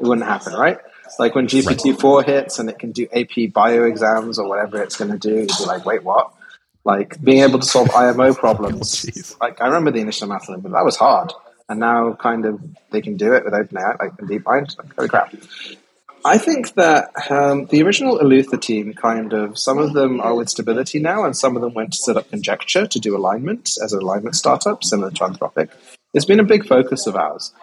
it 0.00 0.06
wouldn't 0.06 0.26
happen, 0.26 0.54
right? 0.54 0.78
Like 1.18 1.34
when 1.34 1.46
GPT 1.46 2.00
four 2.00 2.22
hits 2.22 2.58
and 2.58 2.70
it 2.70 2.78
can 2.78 2.92
do 2.92 3.06
AP 3.12 3.52
bio 3.52 3.84
exams 3.84 4.38
or 4.38 4.48
whatever 4.48 4.82
it's 4.82 4.96
going 4.96 5.10
to 5.10 5.18
do, 5.18 5.40
you'd 5.40 5.48
be 5.48 5.64
like, 5.66 5.84
wait, 5.84 6.02
what? 6.02 6.32
Like 6.84 7.22
being 7.22 7.42
able 7.42 7.58
to 7.58 7.66
solve 7.66 7.90
IMO 7.90 8.32
problems. 8.46 9.04
Oh, 9.04 9.10
jeez. 9.10 9.40
like 9.40 9.60
I 9.60 9.66
remember 9.66 9.90
the 9.90 10.00
initial 10.00 10.28
math 10.28 10.46
but 10.46 10.62
that 10.62 10.84
was 10.84 10.96
hard, 10.96 11.32
and 11.68 11.80
now 11.80 12.14
kind 12.14 12.46
of 12.46 12.60
they 12.90 13.02
can 13.02 13.16
do 13.18 13.34
it 13.34 13.44
with 13.44 13.52
OpenAI, 13.52 13.98
like 13.98 14.12
in 14.20 14.28
DeepMind. 14.28 14.78
Like, 14.78 14.94
holy 14.94 15.08
crap! 15.08 15.34
I 16.26 16.38
think 16.38 16.74
that 16.74 17.12
um, 17.30 17.66
the 17.66 17.84
original 17.84 18.18
Eleuther 18.18 18.60
team 18.60 18.94
kind 18.94 19.32
of 19.32 19.56
some 19.56 19.78
of 19.78 19.92
them 19.92 20.20
are 20.20 20.34
with 20.34 20.48
Stability 20.48 20.98
now, 20.98 21.24
and 21.24 21.36
some 21.36 21.54
of 21.54 21.62
them 21.62 21.72
went 21.72 21.92
to 21.92 21.98
set 21.98 22.16
up 22.16 22.28
Conjecture 22.30 22.84
to 22.84 22.98
do 22.98 23.16
alignment 23.16 23.70
as 23.80 23.92
an 23.92 24.02
alignment 24.02 24.34
startup, 24.34 24.82
similar 24.82 25.12
to 25.12 25.20
Anthropic. 25.20 25.70
It's 26.14 26.24
been 26.24 26.40
a 26.40 26.44
big 26.44 26.66
focus 26.66 27.06
of 27.06 27.14
ours. 27.14 27.54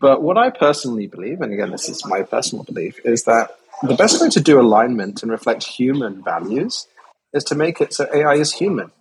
But 0.00 0.22
what 0.22 0.38
I 0.38 0.48
personally 0.48 1.06
believe, 1.06 1.42
and 1.42 1.52
again, 1.52 1.70
this 1.70 1.90
is 1.90 2.06
my 2.06 2.22
personal 2.22 2.64
belief, 2.64 2.98
is 3.04 3.24
that 3.24 3.50
the 3.82 3.96
best 3.96 4.22
way 4.22 4.30
to 4.30 4.40
do 4.40 4.58
alignment 4.58 5.22
and 5.22 5.30
reflect 5.30 5.64
human 5.64 6.24
values 6.24 6.86
is 7.34 7.44
to 7.44 7.54
make 7.54 7.82
it 7.82 7.92
so 7.92 8.08
AI 8.14 8.36
is 8.36 8.54
human 8.54 8.92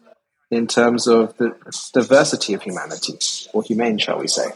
in 0.56 0.68
terms 0.68 1.08
of 1.08 1.36
the 1.38 1.54
diversity 1.94 2.54
of 2.54 2.62
humanity, 2.62 3.14
or 3.54 3.62
humane, 3.62 3.98
shall 3.98 4.20
we 4.20 4.28
say. 4.28 4.48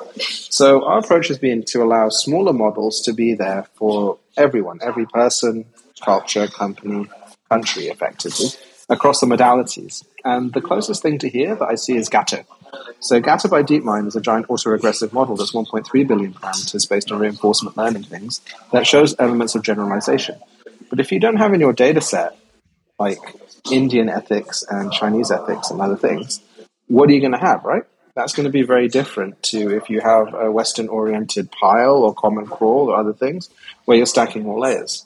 So 0.50 0.86
our 0.86 1.00
approach 1.00 1.28
has 1.28 1.38
been 1.38 1.64
to 1.66 1.84
allow 1.84 2.10
smaller 2.10 2.54
models 2.54 3.02
to 3.02 3.14
be 3.14 3.34
there 3.34 3.66
for 3.76 4.18
everyone, 4.38 4.80
every 4.82 5.06
person, 5.06 5.66
culture, 6.02 6.48
company, 6.48 7.08
country, 7.50 7.88
effectively, 7.88 8.48
across 8.88 9.20
the 9.20 9.28
modalities. 9.28 10.06
And 10.24 10.54
the 10.54 10.62
closest 10.62 11.02
thing 11.02 11.18
to 11.20 11.30
here 11.30 11.56
that 11.56 11.68
I 11.68 11.76
see 11.76 11.96
is 11.96 12.10
Gato. 12.10 12.44
So 13.02 13.20
Gato 13.20 13.50
by 13.50 13.64
DeepMind 13.64 14.08
is 14.08 14.16
a 14.16 14.22
giant 14.22 14.48
autoregressive 14.48 15.12
model 15.12 15.36
that's 15.36 15.52
1.3 15.52 16.08
billion 16.08 16.34
parameters 16.34 16.88
based 16.90 17.12
on 17.12 17.20
reinforcement 17.20 17.76
learning 17.78 18.04
things 18.04 18.42
that 18.72 18.88
shows 18.88 19.16
elements 19.20 19.56
of 19.56 19.64
generalization. 19.64 20.40
But 20.90 21.00
if 21.00 21.12
you 21.12 21.20
don't 21.20 21.38
have 21.38 21.54
in 21.54 21.60
your 21.60 21.74
data 21.74 22.02
set 22.02 22.39
like 23.00 23.20
Indian 23.72 24.10
ethics 24.10 24.64
and 24.70 24.92
Chinese 24.92 25.32
ethics 25.32 25.72
and 25.72 25.82
other 25.82 25.96
things, 25.96 26.42
what 26.88 27.10
are 27.10 27.14
you 27.14 27.22
going 27.22 27.34
to 27.34 27.40
have, 27.40 27.64
right? 27.64 27.84
That's 28.16 28.34
going 28.34 28.46
to 28.46 28.52
be 28.52 28.64
very 28.64 28.88
different 28.90 29.42
to 29.44 29.76
if 29.76 29.90
you 29.90 30.02
have 30.02 30.34
a 30.34 30.52
Western 30.52 30.90
oriented 30.90 31.52
pile 31.52 32.04
or 32.04 32.14
common 32.14 32.46
crawl 32.46 32.90
or 32.90 32.98
other 32.98 33.14
things 33.14 33.50
where 33.86 33.96
you're 33.96 34.06
stacking 34.06 34.44
more 34.44 34.60
layers. 34.60 35.06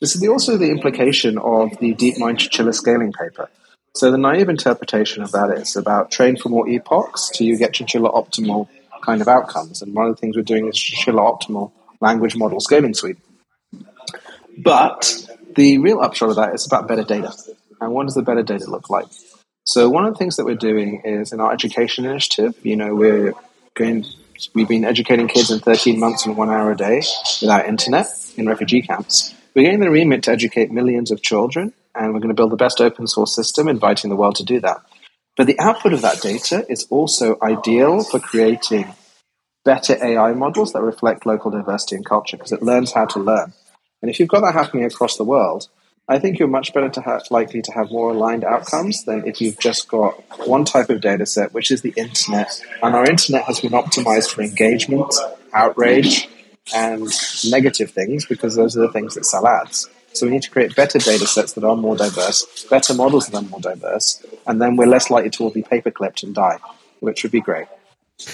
This 0.00 0.14
is 0.14 0.20
the, 0.20 0.28
also 0.28 0.56
the 0.56 0.70
implication 0.70 1.38
of 1.38 1.70
the 1.78 1.94
DeepMind 1.94 2.38
Chinchilla 2.38 2.72
scaling 2.72 3.12
paper. 3.12 3.48
So 3.94 4.10
the 4.10 4.18
naive 4.18 4.48
interpretation 4.48 5.22
of 5.22 5.32
that 5.32 5.50
is 5.56 5.76
about 5.76 6.10
train 6.10 6.36
for 6.36 6.48
more 6.48 6.68
epochs 6.68 7.30
till 7.30 7.46
you 7.46 7.56
get 7.56 7.74
Chinchilla 7.74 8.10
optimal 8.10 8.68
kind 9.02 9.20
of 9.20 9.28
outcomes. 9.28 9.82
And 9.82 9.94
one 9.94 10.08
of 10.08 10.16
the 10.16 10.20
things 10.20 10.36
we're 10.36 10.42
doing 10.42 10.68
is 10.68 10.76
Chinchilla 10.76 11.22
optimal 11.22 11.72
language 12.00 12.36
model 12.36 12.60
scaling 12.60 12.94
suite. 12.94 13.18
But 14.58 15.28
the 15.54 15.78
real 15.78 16.00
upshot 16.00 16.30
of 16.30 16.36
that 16.36 16.54
is 16.54 16.66
about 16.66 16.88
better 16.88 17.04
data. 17.04 17.32
And 17.80 17.92
what 17.92 18.06
does 18.06 18.14
the 18.14 18.22
better 18.22 18.42
data 18.42 18.70
look 18.70 18.90
like? 18.90 19.06
So 19.64 19.88
one 19.88 20.04
of 20.04 20.12
the 20.12 20.18
things 20.18 20.36
that 20.36 20.44
we're 20.44 20.56
doing 20.56 21.02
is 21.04 21.32
in 21.32 21.40
our 21.40 21.52
education 21.52 22.04
initiative, 22.04 22.54
you 22.62 22.76
know, 22.76 22.94
we're 22.94 23.34
going 23.74 24.04
we've 24.54 24.68
been 24.68 24.84
educating 24.84 25.28
kids 25.28 25.50
in 25.50 25.60
13 25.60 25.98
months 25.98 26.26
and 26.26 26.36
one 26.36 26.50
hour 26.50 26.72
a 26.72 26.76
day 26.76 27.02
without 27.40 27.66
internet 27.66 28.06
in 28.36 28.46
refugee 28.46 28.82
camps. 28.82 29.34
We're 29.54 29.62
getting 29.62 29.80
the 29.80 29.90
remit 29.90 30.24
to 30.24 30.32
educate 30.32 30.72
millions 30.72 31.10
of 31.10 31.22
children, 31.22 31.72
and 31.94 32.12
we're 32.12 32.20
going 32.20 32.28
to 32.28 32.34
build 32.34 32.50
the 32.50 32.56
best 32.56 32.80
open 32.80 33.06
source 33.06 33.34
system, 33.34 33.68
inviting 33.68 34.10
the 34.10 34.16
world 34.16 34.36
to 34.36 34.44
do 34.44 34.60
that. 34.60 34.78
But 35.36 35.46
the 35.46 35.58
output 35.58 35.92
of 35.92 36.02
that 36.02 36.20
data 36.20 36.66
is 36.68 36.86
also 36.90 37.38
ideal 37.40 38.02
for 38.02 38.18
creating 38.18 38.92
better 39.64 39.96
AI 40.04 40.32
models 40.32 40.72
that 40.72 40.82
reflect 40.82 41.26
local 41.26 41.50
diversity 41.50 41.96
and 41.96 42.04
culture 42.04 42.36
because 42.36 42.52
it 42.52 42.62
learns 42.62 42.92
how 42.92 43.06
to 43.06 43.20
learn. 43.20 43.52
And 44.04 44.10
if 44.10 44.20
you've 44.20 44.28
got 44.28 44.42
that 44.42 44.52
happening 44.52 44.84
across 44.84 45.16
the 45.16 45.24
world, 45.24 45.68
I 46.06 46.18
think 46.18 46.38
you're 46.38 46.46
much 46.46 46.74
better 46.74 46.90
to 46.90 47.00
have, 47.00 47.22
likely 47.30 47.62
to 47.62 47.72
have 47.72 47.90
more 47.90 48.10
aligned 48.10 48.44
outcomes 48.44 49.02
than 49.04 49.26
if 49.26 49.40
you've 49.40 49.58
just 49.58 49.88
got 49.88 50.12
one 50.46 50.66
type 50.66 50.90
of 50.90 51.00
data 51.00 51.24
set, 51.24 51.54
which 51.54 51.70
is 51.70 51.80
the 51.80 51.94
internet. 51.96 52.60
And 52.82 52.94
our 52.94 53.06
internet 53.06 53.44
has 53.44 53.60
been 53.60 53.70
optimized 53.70 54.34
for 54.34 54.42
engagement, 54.42 55.10
outrage, 55.54 56.28
and 56.74 57.08
negative 57.48 57.92
things 57.92 58.26
because 58.26 58.56
those 58.56 58.76
are 58.76 58.82
the 58.82 58.92
things 58.92 59.14
that 59.14 59.24
sell 59.24 59.46
ads. 59.46 59.88
So 60.12 60.26
we 60.26 60.32
need 60.32 60.42
to 60.42 60.50
create 60.50 60.76
better 60.76 60.98
data 60.98 61.26
sets 61.26 61.54
that 61.54 61.64
are 61.64 61.74
more 61.74 61.96
diverse, 61.96 62.66
better 62.68 62.92
models 62.92 63.28
that 63.28 63.38
are 63.38 63.48
more 63.48 63.60
diverse, 63.60 64.22
and 64.46 64.60
then 64.60 64.76
we're 64.76 64.84
less 64.84 65.08
likely 65.08 65.30
to 65.30 65.44
all 65.44 65.50
be 65.50 65.62
paper 65.62 65.90
clipped 65.90 66.24
and 66.24 66.34
die, 66.34 66.58
which 67.00 67.22
would 67.22 67.32
be 67.32 67.40
great. 67.40 67.68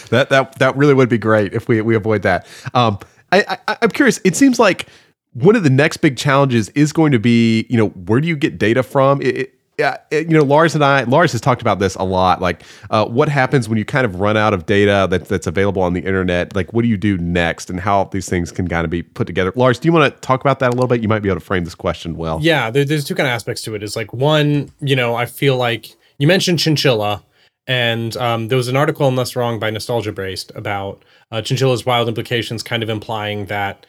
That 0.09 0.31
that 0.31 0.59
that 0.59 0.77
really 0.77 0.95
would 0.95 1.09
be 1.09 1.19
great 1.19 1.55
if 1.55 1.69
we 1.69 1.81
we 1.81 1.95
avoid 1.95 2.23
that. 2.23 2.49
Um, 2.75 2.99
I, 3.31 3.59
I 3.69 3.77
I'm 3.83 3.91
curious. 3.91 4.21
It 4.25 4.35
seems 4.35 4.59
like 4.59 4.89
one 5.33 5.57
of 5.57 5.63
the 5.63 5.71
next 5.71 5.99
big 5.99 6.17
challenges 6.17 6.69
is 6.71 6.93
going 6.93 7.13
to 7.13 7.19
be, 7.19 7.67
you 7.69 7.77
know, 7.77 7.89
where 7.89 8.21
do 8.21 8.29
you 8.29 8.37
get 8.37 8.59
data 8.59 8.83
from? 8.83 9.23
It, 9.23 9.37
it, 9.37 9.55
yeah, 9.79 9.97
you 10.11 10.27
know, 10.27 10.43
Lars 10.43 10.75
and 10.75 10.85
I, 10.85 11.05
Lars 11.05 11.33
has 11.33 11.41
talked 11.41 11.63
about 11.63 11.79
this 11.79 11.95
a 11.95 12.03
lot. 12.03 12.43
Like, 12.43 12.65
uh, 12.91 13.07
what 13.07 13.31
happens 13.31 13.67
when 13.67 13.79
you 13.79 13.85
kind 13.87 14.05
of 14.05 14.21
run 14.21 14.37
out 14.37 14.53
of 14.53 14.67
data 14.67 15.07
that, 15.11 15.27
that's 15.27 15.47
available 15.47 15.81
on 15.81 15.95
the 15.95 16.01
internet? 16.01 16.55
Like, 16.55 16.75
what 16.75 16.83
do 16.83 16.89
you 16.89 16.99
do 16.99 17.17
next, 17.17 17.71
and 17.71 17.81
how 17.81 18.05
these 18.05 18.29
things 18.29 18.53
can 18.53 18.69
kind 18.69 18.85
of 18.85 18.91
be 18.91 19.03
put 19.03 19.27
together? 19.27 19.55
Lars, 19.57 19.79
do 19.79 19.89
you 19.89 19.93
want 19.93 20.15
to 20.15 20.21
talk 20.21 20.43
about 20.43 20.59
that 20.59 20.69
a 20.69 20.73
little 20.73 20.87
bit? 20.87 21.01
You 21.01 21.09
might 21.09 21.21
be 21.21 21.31
able 21.31 21.41
to 21.41 21.47
frame 21.47 21.65
this 21.65 21.75
question 21.75 22.17
well. 22.17 22.41
Yeah, 22.43 22.71
there, 22.71 22.85
there's 22.85 23.05
two 23.05 23.15
kind 23.15 23.27
of 23.27 23.33
aspects 23.33 23.63
to 23.63 23.75
it. 23.75 23.83
Is 23.83 23.97
like 23.97 24.13
one, 24.13 24.71
you 24.81 24.95
know, 24.95 25.15
I 25.15 25.25
feel 25.25 25.57
like 25.57 25.97
you 26.19 26.27
mentioned 26.27 26.59
chinchilla, 26.59 27.25
and 27.67 28.15
um, 28.19 28.49
there 28.49 28.59
was 28.59 28.69
an 28.69 28.77
article, 28.77 29.09
unless 29.09 29.35
wrong, 29.35 29.59
by 29.59 29.71
nostalgebraist 29.71 30.55
about 30.55 31.03
uh, 31.33 31.41
chinchilla's 31.41 31.87
wild 31.87 32.07
implications, 32.07 32.63
kind 32.63 32.83
of 32.83 32.91
implying 32.91 33.47
that 33.47 33.87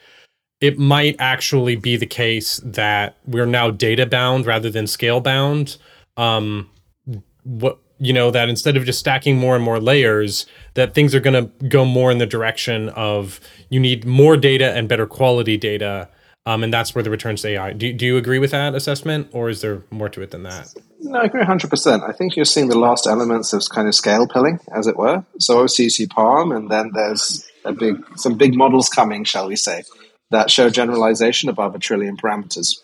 it 0.62 0.78
might 0.78 1.16
actually 1.18 1.74
be 1.74 1.96
the 1.96 2.06
case 2.06 2.58
that 2.64 3.16
we're 3.26 3.46
now 3.46 3.68
data 3.70 4.06
bound 4.06 4.46
rather 4.46 4.70
than 4.70 4.86
scale 4.86 5.20
bound. 5.20 5.76
Um, 6.16 6.70
what 7.42 7.80
you 7.98 8.12
know 8.12 8.30
that 8.30 8.48
instead 8.48 8.76
of 8.76 8.84
just 8.84 9.00
stacking 9.00 9.36
more 9.36 9.56
and 9.56 9.64
more 9.64 9.80
layers 9.80 10.46
that 10.74 10.94
things 10.94 11.14
are 11.14 11.20
going 11.20 11.34
to 11.34 11.66
go 11.66 11.84
more 11.84 12.10
in 12.10 12.18
the 12.18 12.26
direction 12.26 12.88
of 12.90 13.40
you 13.68 13.80
need 13.80 14.04
more 14.04 14.36
data 14.36 14.72
and 14.72 14.88
better 14.88 15.06
quality 15.06 15.56
data 15.56 16.08
um, 16.46 16.64
and 16.64 16.72
that's 16.72 16.94
where 16.94 17.02
the 17.02 17.10
returns 17.10 17.42
to 17.42 17.48
ai 17.48 17.72
do, 17.72 17.92
do 17.92 18.06
you 18.06 18.16
agree 18.16 18.38
with 18.38 18.50
that 18.50 18.74
assessment 18.74 19.28
or 19.32 19.48
is 19.48 19.60
there 19.60 19.82
more 19.90 20.08
to 20.08 20.22
it 20.22 20.30
than 20.30 20.42
that? 20.42 20.72
No 21.00 21.20
i 21.20 21.24
agree 21.24 21.42
100% 21.42 22.08
i 22.08 22.12
think 22.12 22.36
you're 22.36 22.44
seeing 22.44 22.68
the 22.68 22.78
last 22.78 23.06
elements 23.06 23.52
of 23.52 23.62
kind 23.68 23.88
of 23.88 23.94
scale 23.94 24.26
pilling 24.26 24.60
as 24.72 24.86
it 24.86 24.96
were. 24.96 25.24
So 25.38 25.66
see 25.66 26.06
palm 26.06 26.52
and 26.52 26.70
then 26.70 26.90
there's 26.94 27.48
a 27.64 27.72
big 27.72 27.96
some 28.16 28.36
big 28.36 28.56
models 28.56 28.88
coming 28.88 29.24
shall 29.24 29.48
we 29.48 29.56
say 29.56 29.82
that 30.32 30.50
show 30.50 30.68
generalization 30.68 31.48
above 31.48 31.74
a 31.74 31.78
trillion 31.78 32.16
parameters 32.16 32.74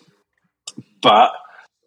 but 1.01 1.31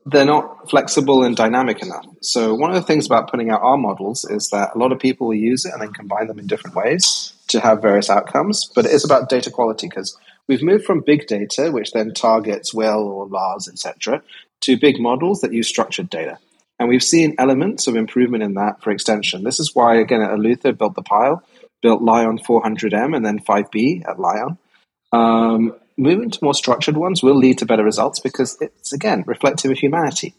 they're 0.04 0.24
not 0.24 0.68
flexible 0.68 1.22
and 1.22 1.36
dynamic 1.36 1.82
enough. 1.82 2.06
So 2.22 2.54
one 2.54 2.70
of 2.70 2.76
the 2.76 2.82
things 2.82 3.06
about 3.06 3.30
putting 3.30 3.50
out 3.50 3.62
our 3.62 3.76
models 3.76 4.24
is 4.24 4.48
that 4.50 4.74
a 4.74 4.78
lot 4.78 4.92
of 4.92 4.98
people 4.98 5.28
will 5.28 5.34
use 5.34 5.64
it 5.64 5.72
and 5.72 5.80
then 5.80 5.92
combine 5.92 6.26
them 6.26 6.38
in 6.38 6.46
different 6.46 6.74
ways 6.74 7.34
to 7.48 7.60
have 7.60 7.82
various 7.82 8.10
outcomes. 8.10 8.70
But 8.74 8.86
it 8.86 8.92
is 8.92 9.04
about 9.04 9.28
data 9.28 9.50
quality 9.50 9.88
because 9.88 10.16
we've 10.48 10.62
moved 10.62 10.84
from 10.84 11.02
big 11.06 11.26
data, 11.28 11.70
which 11.70 11.92
then 11.92 12.14
targets 12.14 12.74
well 12.74 13.02
or 13.02 13.28
Lars, 13.28 13.68
etc., 13.68 14.22
to 14.62 14.76
big 14.76 14.98
models 14.98 15.40
that 15.40 15.52
use 15.52 15.68
structured 15.68 16.10
data. 16.10 16.38
And 16.78 16.88
we've 16.88 17.02
seen 17.02 17.36
elements 17.38 17.86
of 17.86 17.94
improvement 17.94 18.42
in 18.42 18.54
that 18.54 18.82
for 18.82 18.90
extension. 18.90 19.44
This 19.44 19.60
is 19.60 19.70
why, 19.72 20.00
again, 20.00 20.20
at 20.20 20.30
Eleuther 20.30 20.76
built 20.76 20.96
the 20.96 21.02
pile, 21.02 21.44
built 21.80 22.02
LAION 22.02 22.38
400M 22.38 23.14
and 23.14 23.24
then 23.24 23.38
5B 23.38 24.02
at 24.08 24.18
LAION. 24.18 24.58
Um, 25.12 25.74
moving 25.96 26.30
to 26.30 26.38
more 26.42 26.54
structured 26.54 26.96
ones 26.96 27.22
will 27.22 27.36
lead 27.36 27.58
to 27.58 27.66
better 27.66 27.84
results 27.84 28.20
because 28.20 28.56
it's, 28.60 28.92
again, 28.92 29.24
reflective 29.26 29.70
of 29.70 29.78
humanity. 29.78 30.34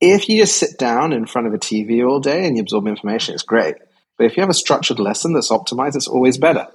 If 0.00 0.28
you 0.28 0.38
just 0.38 0.56
sit 0.56 0.78
down 0.78 1.12
in 1.12 1.26
front 1.26 1.46
of 1.46 1.54
a 1.54 1.58
TV 1.58 2.06
all 2.06 2.20
day 2.20 2.46
and 2.46 2.56
you 2.56 2.62
absorb 2.62 2.86
information, 2.86 3.34
it's 3.34 3.44
great. 3.44 3.76
But 4.18 4.26
if 4.26 4.36
you 4.36 4.40
have 4.40 4.50
a 4.50 4.54
structured 4.54 4.98
lesson 4.98 5.32
that's 5.32 5.50
optimized, 5.50 5.96
it's 5.96 6.08
always 6.08 6.38
better. 6.38 6.68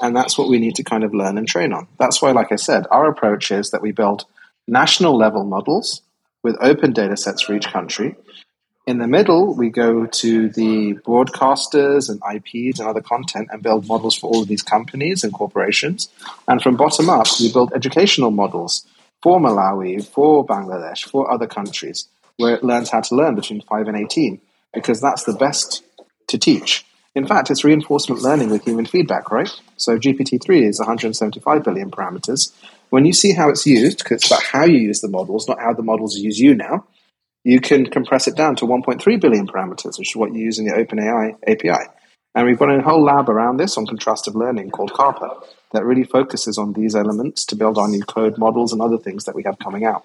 And 0.00 0.16
that's 0.16 0.36
what 0.36 0.48
we 0.48 0.58
need 0.58 0.74
to 0.76 0.82
kind 0.84 1.04
of 1.04 1.14
learn 1.14 1.38
and 1.38 1.46
train 1.46 1.72
on. 1.72 1.88
That's 1.98 2.20
why, 2.20 2.32
like 2.32 2.52
I 2.52 2.56
said, 2.56 2.86
our 2.90 3.08
approach 3.08 3.50
is 3.50 3.70
that 3.70 3.82
we 3.82 3.92
build 3.92 4.24
national 4.66 5.16
level 5.16 5.44
models 5.44 6.02
with 6.42 6.56
open 6.60 6.92
data 6.92 7.16
sets 7.16 7.42
for 7.42 7.54
each 7.54 7.68
country 7.68 8.16
in 8.86 8.98
the 8.98 9.06
middle, 9.06 9.54
we 9.54 9.70
go 9.70 10.06
to 10.06 10.48
the 10.50 10.94
broadcasters 11.06 12.10
and 12.10 12.20
IPs 12.36 12.78
and 12.78 12.88
other 12.88 13.00
content 13.00 13.48
and 13.50 13.62
build 13.62 13.86
models 13.88 14.16
for 14.16 14.30
all 14.30 14.42
of 14.42 14.48
these 14.48 14.62
companies 14.62 15.24
and 15.24 15.32
corporations. 15.32 16.08
And 16.46 16.62
from 16.62 16.76
bottom 16.76 17.08
up, 17.08 17.26
we 17.40 17.50
build 17.50 17.72
educational 17.74 18.30
models 18.30 18.86
for 19.22 19.40
Malawi, 19.40 20.06
for 20.06 20.46
Bangladesh, 20.46 21.04
for 21.04 21.30
other 21.30 21.46
countries, 21.46 22.08
where 22.36 22.54
it 22.54 22.62
learns 22.62 22.90
how 22.90 23.00
to 23.00 23.14
learn 23.14 23.34
between 23.34 23.62
5 23.62 23.88
and 23.88 23.96
18, 23.96 24.40
because 24.74 25.00
that's 25.00 25.24
the 25.24 25.32
best 25.32 25.82
to 26.28 26.36
teach. 26.36 26.84
In 27.14 27.26
fact, 27.26 27.50
it's 27.50 27.64
reinforcement 27.64 28.20
learning 28.20 28.50
with 28.50 28.64
human 28.64 28.84
feedback, 28.84 29.30
right? 29.30 29.50
So 29.76 29.98
GPT-3 29.98 30.68
is 30.68 30.78
175 30.78 31.64
billion 31.64 31.90
parameters. 31.90 32.52
When 32.90 33.06
you 33.06 33.14
see 33.14 33.32
how 33.32 33.48
it's 33.48 33.66
used, 33.66 33.98
because 33.98 34.16
it's 34.16 34.26
about 34.26 34.42
how 34.42 34.64
you 34.64 34.78
use 34.78 35.00
the 35.00 35.08
models, 35.08 35.48
not 35.48 35.60
how 35.60 35.72
the 35.72 35.82
models 35.82 36.16
use 36.18 36.38
you 36.38 36.54
now, 36.54 36.84
you 37.44 37.60
can 37.60 37.86
compress 37.86 38.26
it 38.26 38.36
down 38.36 38.56
to 38.56 38.64
1.3 38.64 39.20
billion 39.20 39.46
parameters, 39.46 39.98
which 39.98 40.10
is 40.10 40.16
what 40.16 40.34
you 40.34 40.40
use 40.40 40.58
in 40.58 40.64
the 40.64 40.72
OpenAI 40.72 41.36
API. 41.46 41.90
And 42.34 42.46
we've 42.46 42.58
got 42.58 42.74
a 42.74 42.82
whole 42.82 43.04
lab 43.04 43.28
around 43.28 43.58
this 43.58 43.76
on 43.76 43.86
contrastive 43.86 44.34
learning 44.34 44.70
called 44.70 44.92
Carper 44.92 45.30
that 45.72 45.84
really 45.84 46.02
focuses 46.02 46.58
on 46.58 46.72
these 46.72 46.96
elements 46.96 47.44
to 47.46 47.56
build 47.56 47.78
our 47.78 47.86
new 47.86 48.02
code 48.02 48.38
models 48.38 48.72
and 48.72 48.82
other 48.82 48.98
things 48.98 49.24
that 49.24 49.36
we 49.36 49.44
have 49.44 49.58
coming 49.58 49.84
out. 49.84 50.04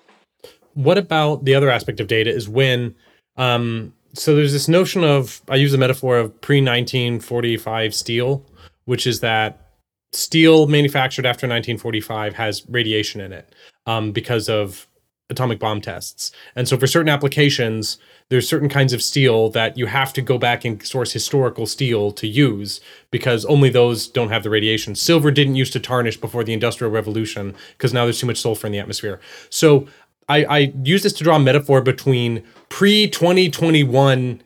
What 0.76 0.98
about 0.98 1.46
the 1.46 1.56
other 1.56 1.72
aspect 1.72 2.00
of 2.00 2.08
data 2.08 2.30
is 2.30 2.48
when, 2.48 2.96
um, 3.38 3.94
so 4.14 4.36
there's 4.36 4.54
this 4.54 4.68
notion 4.68 5.04
of, 5.04 5.42
I 5.48 5.56
use 5.56 5.72
the 5.72 5.78
metaphor 5.78 6.18
of 6.18 6.40
pre 6.42 6.58
1945 6.58 7.96
steel, 7.96 8.46
which 8.86 9.08
is 9.08 9.22
that 9.22 9.72
steel 10.12 10.68
manufactured 10.68 11.26
after 11.26 11.48
1945 11.48 12.34
has 12.36 12.68
radiation 12.70 13.22
in 13.22 13.32
it 13.34 13.54
um, 13.86 14.12
because 14.12 14.50
of 14.50 14.88
atomic 15.30 15.60
bomb 15.60 15.80
tests. 15.82 16.32
And 16.56 16.68
so 16.68 16.78
for 16.78 16.88
certain 16.88 17.10
applications, 17.10 17.98
there's 18.30 18.48
certain 18.48 18.70
kinds 18.70 18.94
of 18.94 19.02
steel 19.02 19.50
that 19.52 19.78
you 19.78 19.86
have 19.86 20.12
to 20.14 20.22
go 20.22 20.38
back 20.38 20.66
and 20.66 20.84
source 20.86 21.12
historical 21.12 21.66
steel 21.66 22.12
to 22.14 22.28
use 22.28 22.82
because 23.12 23.46
only 23.46 23.70
those 23.70 24.08
don't 24.08 24.30
have 24.30 24.44
the 24.44 24.50
radiation. 24.50 24.96
Silver 24.96 25.32
didn't 25.32 25.56
used 25.56 25.74
to 25.74 25.80
tarnish 25.80 26.18
before 26.18 26.44
the 26.44 26.54
Industrial 26.54 26.92
Revolution 26.92 27.56
because 27.78 27.94
now 27.94 28.06
there's 28.06 28.20
too 28.20 28.28
much 28.28 28.42
sulfur 28.42 28.68
in 28.68 28.74
the 28.74 28.80
atmosphere. 28.80 29.20
So 29.50 29.88
I, 30.28 30.46
I 30.46 30.58
use 30.84 31.04
this 31.04 31.14
to 31.14 31.24
draw 31.24 31.36
a 31.36 31.40
metaphor 31.40 31.82
between 31.82 32.44
pre 32.70 33.08
2021 33.08 34.42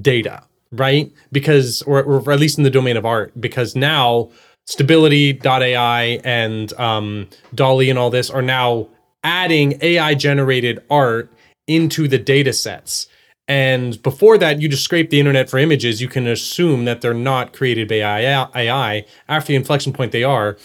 data, 0.00 0.44
right? 0.72 1.12
Because, 1.32 1.82
or, 1.82 2.02
or 2.02 2.32
at 2.32 2.38
least 2.38 2.58
in 2.58 2.64
the 2.64 2.70
domain 2.70 2.96
of 2.96 3.06
art, 3.06 3.32
because 3.40 3.74
now 3.76 4.30
stability.ai 4.66 6.02
and 6.24 6.72
um, 6.74 7.28
DALL-E 7.54 7.88
and 7.88 7.98
all 7.98 8.10
this 8.10 8.30
are 8.30 8.42
now 8.42 8.88
adding 9.26 9.76
AI 9.82 10.14
generated 10.14 10.80
art 10.88 11.28
into 11.66 12.06
the 12.06 12.16
data 12.16 12.52
sets. 12.52 13.08
And 13.48 14.00
before 14.00 14.38
that, 14.38 14.60
you 14.60 14.68
just 14.68 14.84
scrape 14.84 15.10
the 15.10 15.18
internet 15.18 15.50
for 15.50 15.58
images. 15.58 16.00
You 16.00 16.06
can 16.06 16.28
assume 16.28 16.84
that 16.84 17.00
they're 17.00 17.12
not 17.12 17.52
created 17.52 17.88
by 17.88 17.96
AI. 17.96 19.04
After 19.28 19.48
the 19.48 19.56
inflection 19.56 19.92
point, 19.92 20.12
they 20.12 20.22
are. 20.22 20.56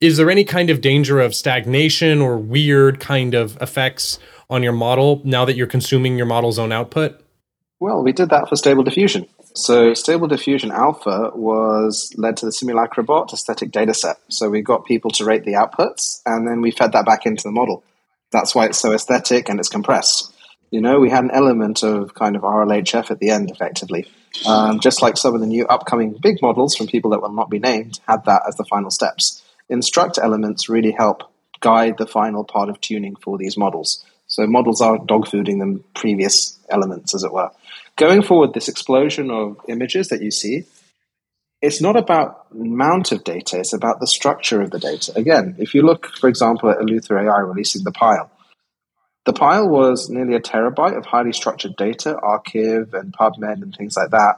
Is 0.00 0.16
there 0.16 0.30
any 0.30 0.44
kind 0.44 0.70
of 0.70 0.80
danger 0.80 1.20
of 1.20 1.34
stagnation 1.34 2.22
or 2.22 2.38
weird 2.38 3.00
kind 3.00 3.34
of 3.34 3.58
effects 3.60 4.18
on 4.48 4.62
your 4.62 4.72
model 4.72 5.20
now 5.24 5.44
that 5.44 5.56
you're 5.56 5.66
consuming 5.66 6.16
your 6.16 6.26
model's 6.26 6.58
own 6.58 6.72
output? 6.72 7.20
Well, 7.80 8.02
we 8.02 8.12
did 8.12 8.30
that 8.30 8.48
for 8.48 8.56
Stable 8.56 8.82
Diffusion. 8.82 9.26
So 9.54 9.92
Stable 9.92 10.28
Diffusion 10.28 10.70
Alpha 10.70 11.32
was 11.34 12.12
led 12.16 12.38
to 12.38 12.46
the 12.46 12.52
Simulacrobot 12.52 13.32
aesthetic 13.32 13.72
dataset. 13.72 14.16
So 14.28 14.48
we 14.48 14.62
got 14.62 14.86
people 14.86 15.10
to 15.12 15.24
rate 15.24 15.44
the 15.44 15.52
outputs, 15.52 16.22
and 16.24 16.46
then 16.46 16.62
we 16.62 16.70
fed 16.70 16.92
that 16.92 17.04
back 17.04 17.26
into 17.26 17.42
the 17.42 17.52
model. 17.52 17.82
That's 18.30 18.54
why 18.54 18.66
it's 18.66 18.78
so 18.78 18.92
aesthetic 18.92 19.48
and 19.48 19.58
it's 19.58 19.68
compressed. 19.68 20.32
You 20.70 20.80
know, 20.80 20.98
we 20.98 21.10
had 21.10 21.24
an 21.24 21.30
element 21.30 21.82
of 21.82 22.14
kind 22.14 22.36
of 22.36 22.42
RLHF 22.42 23.10
at 23.10 23.20
the 23.20 23.30
end, 23.30 23.50
effectively. 23.50 24.06
Um, 24.46 24.80
just 24.80 25.00
like 25.00 25.16
some 25.16 25.34
of 25.34 25.40
the 25.40 25.46
new 25.46 25.64
upcoming 25.66 26.18
big 26.20 26.42
models 26.42 26.76
from 26.76 26.88
people 26.88 27.12
that 27.12 27.22
will 27.22 27.32
not 27.32 27.48
be 27.48 27.58
named 27.58 28.00
had 28.06 28.24
that 28.24 28.42
as 28.46 28.56
the 28.56 28.64
final 28.64 28.90
steps. 28.90 29.42
Instruct 29.68 30.18
elements 30.18 30.68
really 30.68 30.92
help 30.92 31.22
guide 31.60 31.96
the 31.98 32.06
final 32.06 32.44
part 32.44 32.68
of 32.68 32.80
tuning 32.80 33.16
for 33.16 33.38
these 33.38 33.56
models. 33.56 34.04
So 34.26 34.46
models 34.46 34.80
are 34.80 34.98
dogfooding 34.98 35.58
them 35.58 35.84
previous 35.94 36.58
elements, 36.68 37.14
as 37.14 37.22
it 37.22 37.32
were. 37.32 37.50
Going 37.96 38.22
forward, 38.22 38.52
this 38.52 38.68
explosion 38.68 39.30
of 39.30 39.56
images 39.68 40.08
that 40.08 40.20
you 40.20 40.30
see 40.30 40.64
it's 41.66 41.80
not 41.80 41.96
about 41.96 42.46
amount 42.52 43.10
of 43.10 43.24
data, 43.24 43.58
it's 43.58 43.72
about 43.72 43.98
the 43.98 44.06
structure 44.06 44.62
of 44.62 44.70
the 44.70 44.78
data. 44.78 45.12
Again, 45.16 45.56
if 45.58 45.74
you 45.74 45.82
look, 45.82 46.06
for 46.16 46.28
example, 46.28 46.70
at 46.70 46.78
Eleuther 46.78 47.20
AI 47.20 47.40
releasing 47.40 47.82
the 47.82 47.90
pile, 47.90 48.30
the 49.24 49.32
pile 49.32 49.68
was 49.68 50.08
nearly 50.08 50.36
a 50.36 50.40
terabyte 50.40 50.96
of 50.96 51.04
highly 51.04 51.32
structured 51.32 51.74
data, 51.76 52.16
arXiv 52.22 52.94
and 52.94 53.12
PubMed 53.12 53.62
and 53.62 53.74
things 53.74 53.96
like 53.96 54.10
that. 54.10 54.36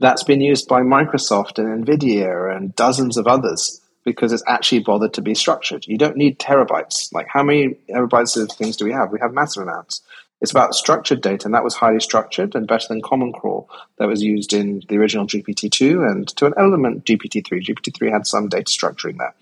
That's 0.00 0.24
been 0.24 0.40
used 0.40 0.66
by 0.66 0.80
Microsoft 0.80 1.58
and 1.58 1.86
NVIDIA 1.86 2.54
and 2.54 2.74
dozens 2.74 3.16
of 3.16 3.28
others 3.28 3.80
because 4.04 4.32
it's 4.32 4.42
actually 4.48 4.80
bothered 4.80 5.14
to 5.14 5.22
be 5.22 5.36
structured. 5.36 5.86
You 5.86 5.98
don't 5.98 6.16
need 6.16 6.40
terabytes. 6.40 7.12
Like, 7.12 7.28
how 7.32 7.44
many 7.44 7.76
terabytes 7.88 8.36
of 8.40 8.50
things 8.50 8.76
do 8.76 8.84
we 8.84 8.92
have? 8.92 9.12
We 9.12 9.20
have 9.20 9.32
massive 9.32 9.62
amounts. 9.62 10.02
It's 10.40 10.50
about 10.50 10.74
structured 10.74 11.22
data, 11.22 11.46
and 11.46 11.54
that 11.54 11.64
was 11.64 11.74
highly 11.74 12.00
structured 12.00 12.54
and 12.54 12.68
better 12.68 12.86
than 12.88 13.00
Common 13.00 13.32
Crawl 13.32 13.70
that 13.98 14.06
was 14.06 14.22
used 14.22 14.52
in 14.52 14.82
the 14.88 14.98
original 14.98 15.26
GPT-2 15.26 16.10
and 16.10 16.28
to 16.36 16.46
an 16.46 16.54
element 16.58 17.04
GPT-3. 17.06 17.64
GPT-3 17.64 18.12
had 18.12 18.26
some 18.26 18.48
data 18.48 18.70
structuring 18.70 19.16
there. 19.18 19.34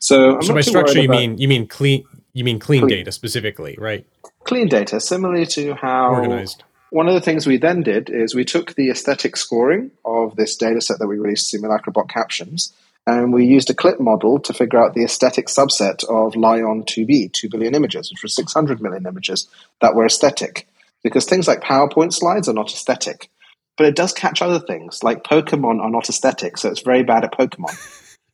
So, 0.00 0.36
I'm 0.36 0.42
so 0.42 0.54
by 0.54 0.60
structure, 0.62 1.00
you 1.00 1.08
mean 1.08 1.38
you 1.38 1.48
mean 1.48 1.66
clean 1.66 2.04
you 2.34 2.44
mean 2.44 2.58
clean, 2.58 2.82
clean, 2.82 2.88
data 2.88 3.12
specifically, 3.12 3.76
right? 3.78 4.06
Clean 4.42 4.68
data, 4.68 5.00
similarly 5.00 5.46
to 5.46 5.74
how 5.74 6.10
organized. 6.10 6.64
One 6.90 7.08
of 7.08 7.14
the 7.14 7.20
things 7.20 7.46
we 7.46 7.56
then 7.56 7.82
did 7.82 8.10
is 8.10 8.34
we 8.34 8.44
took 8.44 8.74
the 8.74 8.90
aesthetic 8.90 9.36
scoring 9.36 9.92
of 10.04 10.36
this 10.36 10.56
data 10.56 10.80
set 10.80 10.98
that 10.98 11.06
we 11.06 11.18
released, 11.18 11.52
Simulacrobot 11.52 12.08
Captions, 12.08 12.72
and 13.06 13.32
we 13.32 13.44
used 13.44 13.70
a 13.70 13.74
clip 13.74 14.00
model 14.00 14.38
to 14.40 14.52
figure 14.52 14.82
out 14.82 14.94
the 14.94 15.04
aesthetic 15.04 15.46
subset 15.48 16.04
of 16.04 16.36
LAION 16.36 16.84
2B, 16.84 17.32
2 17.32 17.48
billion 17.50 17.74
images, 17.74 18.10
which 18.10 18.22
was 18.22 18.34
600 18.34 18.80
million 18.80 19.06
images 19.06 19.48
that 19.80 19.94
were 19.94 20.06
aesthetic. 20.06 20.66
Because 21.02 21.26
things 21.26 21.46
like 21.46 21.60
PowerPoint 21.60 22.14
slides 22.14 22.48
are 22.48 22.54
not 22.54 22.72
aesthetic, 22.72 23.28
but 23.76 23.86
it 23.86 23.94
does 23.94 24.14
catch 24.14 24.40
other 24.40 24.58
things, 24.58 25.02
like 25.02 25.22
Pokemon 25.22 25.80
are 25.80 25.90
not 25.90 26.08
aesthetic, 26.08 26.56
so 26.56 26.70
it's 26.70 26.80
very 26.80 27.02
bad 27.02 27.24
at 27.24 27.32
Pokemon. 27.32 27.76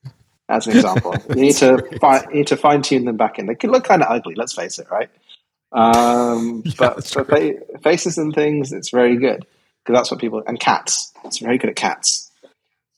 as 0.50 0.66
an 0.66 0.76
example, 0.76 1.14
you 1.30 1.36
need 1.36 1.56
to 1.56 1.78
fi- 2.00 2.24
you 2.28 2.36
need 2.36 2.46
to 2.48 2.56
fine 2.56 2.82
tune 2.82 3.04
them 3.04 3.16
back 3.16 3.38
in. 3.38 3.46
They 3.46 3.54
can 3.54 3.70
look 3.70 3.84
kind 3.84 4.02
of 4.02 4.10
ugly, 4.10 4.34
let's 4.34 4.52
face 4.52 4.78
it, 4.78 4.88
right? 4.90 5.08
Um, 5.72 6.62
yeah, 6.66 6.72
but 6.78 7.06
for 7.06 7.24
fa- 7.24 7.60
faces 7.82 8.18
and 8.18 8.34
things, 8.34 8.72
it's 8.72 8.90
very 8.90 9.16
good 9.16 9.46
because 9.82 9.98
that's 9.98 10.10
what 10.10 10.20
people 10.20 10.42
and 10.46 10.58
cats. 10.58 11.12
It's 11.24 11.38
very 11.38 11.56
good 11.56 11.70
at 11.70 11.76
cats. 11.76 12.30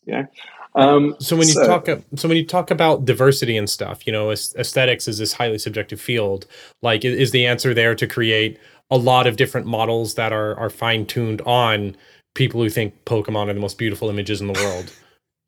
Yeah. 0.05 0.27
Um, 0.75 1.17
so 1.19 1.37
when 1.37 1.47
you 1.47 1.55
so, 1.55 1.67
talk, 1.67 1.87
so 2.17 2.29
when 2.29 2.37
you 2.37 2.47
talk 2.47 2.71
about 2.71 3.05
diversity 3.05 3.57
and 3.57 3.69
stuff, 3.69 4.07
you 4.07 4.13
know, 4.13 4.31
aesthetics 4.31 5.07
is 5.07 5.19
this 5.19 5.35
highly 5.35 5.59
subjective 5.59 6.01
field. 6.01 6.47
Like, 6.81 7.05
is 7.05 7.31
the 7.31 7.47
answer 7.47 7.75
there 7.75 7.95
to 7.95 8.07
create 8.07 8.59
a 8.91 8.97
lot 8.97 9.27
of 9.27 9.37
different 9.37 9.67
models 9.67 10.15
that 10.15 10.33
are 10.33 10.59
are 10.59 10.71
fine 10.71 11.07
tuned 11.07 11.43
on 11.43 11.97
people 12.35 12.63
who 12.63 12.71
think 12.71 13.05
Pokemon 13.05 13.49
are 13.49 13.55
the 13.55 13.61
most 13.61 13.79
beautiful 13.79 14.09
images 14.09 14.41
in 14.41 14.47
the 14.47 14.55
world? 14.55 14.93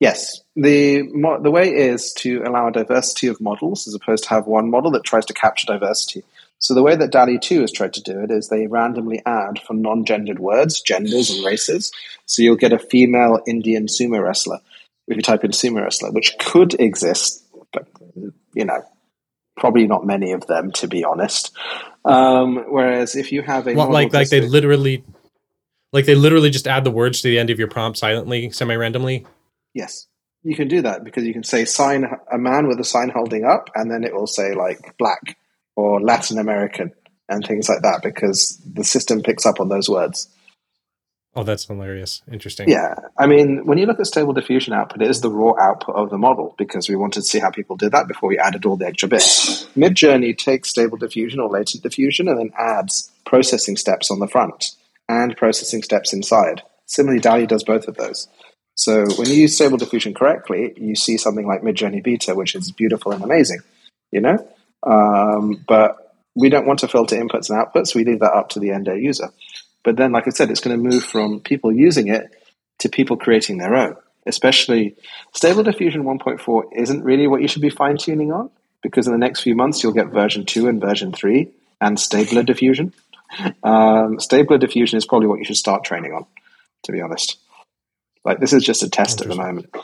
Yes, 0.01 0.43
the 0.57 1.03
the 1.43 1.51
way 1.51 1.69
is 1.71 2.13
to 2.15 2.43
allow 2.43 2.69
a 2.69 2.73
diversity 2.73 3.27
of 3.29 3.41
models 3.41 3.87
as 3.87 3.95
opposed 3.95 4.25
to 4.25 4.31
have 4.31 4.47
one 4.47 4.69
model 4.69 4.91
that 4.91 5.05
tries 5.05 5.25
to 5.27 5.35
capture 5.35 5.67
diversity. 5.67 6.23
So 6.59 6.73
the 6.73 6.83
way 6.83 6.97
that 6.97 7.11
DALL-E 7.11 7.41
2 7.41 7.61
has 7.61 7.73
tried 7.73 7.93
to 7.95 8.03
do 8.03 8.21
it 8.21 8.31
is 8.31 8.49
they 8.49 8.67
randomly 8.67 9.21
add 9.27 9.61
for 9.67 9.75
non-gendered 9.75 10.39
words, 10.39 10.81
genders 10.81 11.29
and 11.29 11.45
races. 11.45 11.93
So 12.25 12.43
you'll 12.43 12.57
get 12.57 12.73
a 12.73 12.79
female 12.79 13.41
Indian 13.47 13.87
sumo 13.87 14.23
wrestler 14.23 14.61
if 15.07 15.17
you 15.17 15.23
type 15.23 15.45
in 15.45 15.51
sumo 15.51 15.83
wrestler, 15.83 16.11
which 16.11 16.37
could 16.39 16.79
exist, 16.81 17.45
but 17.73 17.87
you 18.55 18.65
know, 18.65 18.83
probably 19.57 19.87
not 19.87 20.07
many 20.07 20.33
of 20.33 20.47
them 20.47 20.73
to 20.73 20.89
be 20.89 21.05
honest. 21.05 21.55
Um, 22.05 22.65
whereas 22.69 23.17
if 23.17 23.33
you 23.33 23.43
have 23.43 23.67
a 23.67 23.75
well, 23.75 23.91
like 23.91 24.13
like 24.13 24.29
they 24.29 24.41
literally 24.41 25.05
like 25.93 26.07
they 26.07 26.15
literally 26.15 26.51
just 26.51 26.67
add 26.67 26.85
the 26.85 26.91
words 26.91 27.23
to 27.23 27.29
the 27.29 27.39
end 27.39 27.51
of 27.51 27.59
your 27.59 27.69
prompt 27.69 27.99
silently, 27.99 28.51
semi-randomly. 28.51 29.27
Yes, 29.73 30.07
you 30.43 30.55
can 30.55 30.69
do 30.69 30.83
that 30.83 31.05
because 31.05 31.25
you 31.25 31.33
can 31.33 31.45
say 31.45 31.65
sign 31.65 32.05
a 32.33 32.39
man 32.39 32.67
with 32.69 32.79
a 32.81 32.85
sign 32.85 33.11
holding 33.11 33.45
up, 33.45 33.71
and 33.75 33.91
then 33.91 34.05
it 34.05 34.15
will 34.15 34.27
say 34.27 34.55
like 34.55 34.97
black 34.99 35.37
or 35.77 36.01
Latin 36.01 36.39
American 36.39 36.93
and 37.29 37.45
things 37.45 37.69
like 37.69 37.83
that 37.83 38.03
because 38.03 38.61
the 38.71 38.85
system 38.85 39.23
picks 39.23 39.47
up 39.47 39.61
on 39.61 39.69
those 39.69 39.89
words. 39.89 40.29
Oh, 41.37 41.43
that's 41.43 41.67
hilarious. 41.67 42.23
Interesting. 42.31 42.69
Yeah. 42.69 42.95
I 43.19 43.27
mean, 43.27 43.67
when 43.67 43.79
you 43.79 43.87
look 43.87 43.99
at 43.99 44.07
stable 44.07 44.33
diffusion 44.33 44.73
output, 44.73 45.03
it 45.03 45.11
is 45.11 45.21
the 45.21 45.31
raw 45.31 45.55
output 45.61 45.97
of 45.97 46.11
the 46.11 46.19
model 46.19 46.55
because 46.57 46.89
we 46.89 46.95
wanted 46.95 47.21
to 47.21 47.27
see 47.27 47.41
how 47.41 47.51
people 47.51 47.77
did 47.77 47.93
that 47.93 48.07
before 48.07 48.29
we 48.29 48.39
added 48.39 48.65
all 48.65 48.77
the 48.77 48.87
extra 48.87 49.09
bits. 49.09 49.65
Midjourney 49.77 50.37
takes 50.37 50.71
stable 50.71 50.97
diffusion 50.97 51.41
or 51.41 51.49
latent 51.49 51.83
diffusion 51.83 52.29
and 52.29 52.39
then 52.39 52.53
adds 52.59 53.11
processing 53.27 53.77
steps 53.77 54.11
on 54.11 54.21
the 54.21 54.29
front 54.29 54.73
and 55.09 55.37
processing 55.37 55.83
steps 55.83 56.13
inside. 56.13 56.63
Similarly, 56.87 57.21
DALL-E 57.21 57.47
does 57.47 57.65
both 57.65 57.89
of 57.89 57.97
those. 57.97 58.29
So 58.77 59.05
when 59.17 59.29
you 59.29 59.35
use 59.35 59.55
stable 59.55 59.79
diffusion 59.79 60.15
correctly, 60.15 60.73
you 60.77 60.95
see 60.95 61.17
something 61.17 61.47
like 61.47 61.63
Midjourney 61.63 62.03
Beta, 62.03 62.35
which 62.35 62.55
is 62.55 62.71
beautiful 62.71 63.13
and 63.13 63.23
amazing, 63.23 63.61
you 64.11 64.21
know? 64.21 64.47
Um, 64.85 65.65
but 65.67 66.05
we 66.35 66.49
don't 66.49 66.67
want 66.67 66.81
to 66.81 66.89
filter 66.89 67.17
inputs 67.17 67.51
and 67.51 67.59
outputs. 67.59 67.95
We 67.95 68.05
leave 68.05 68.21
that 68.21 68.35
up 68.35 68.51
to 68.51 68.61
the 68.61 68.71
end 68.71 68.87
user. 68.87 69.31
But 69.85 69.97
then, 69.97 70.13
like 70.13 70.27
I 70.27 70.31
said, 70.31 70.51
it's 70.51 70.61
going 70.61 70.77
to 70.77 70.91
move 70.91 71.05
from 71.05 71.41
people 71.41 71.73
using 71.73 72.09
it 72.09 72.35
to 72.81 72.89
people 72.89 73.17
creating 73.17 73.59
their 73.59 73.77
own. 73.77 73.97
Especially 74.27 74.97
Stable 75.35 75.63
Diffusion 75.63 76.05
1.4 76.05 76.63
isn't 76.75 77.05
really 77.05 77.27
what 77.27 77.43
you 77.43 77.49
should 77.49 77.63
be 77.63 77.71
fine 77.71 77.99
tuning 77.99 78.33
on 78.33 78.51
because 78.83 79.07
in 79.07 79.13
the 79.13 79.19
next 79.19 79.43
few 79.43 79.55
months 79.55 79.83
you'll 79.83 79.93
get 79.93 80.09
version 80.09 80.47
2 80.47 80.67
and 80.67 80.81
version 80.81 81.13
3 81.13 81.49
and 81.81 82.01
Stabler 82.01 82.43
Diffusion. 82.43 82.93
Um, 83.63 84.21
Stabler 84.21 84.59
Diffusion 84.59 84.97
is 84.97 85.07
probably 85.07 85.29
what 85.29 85.39
you 85.39 85.45
should 85.45 85.57
start 85.57 85.85
training 85.85 86.13
on, 86.13 86.25
to 86.85 86.93
be 86.93 87.01
honest. 87.01 87.39
Like 88.25 88.41
this 88.41 88.53
is 88.53 88.65
just 88.65 88.83
a 88.83 88.89
test 88.89 89.21
at 89.21 89.29
the 89.29 89.35
moment. 89.35 89.75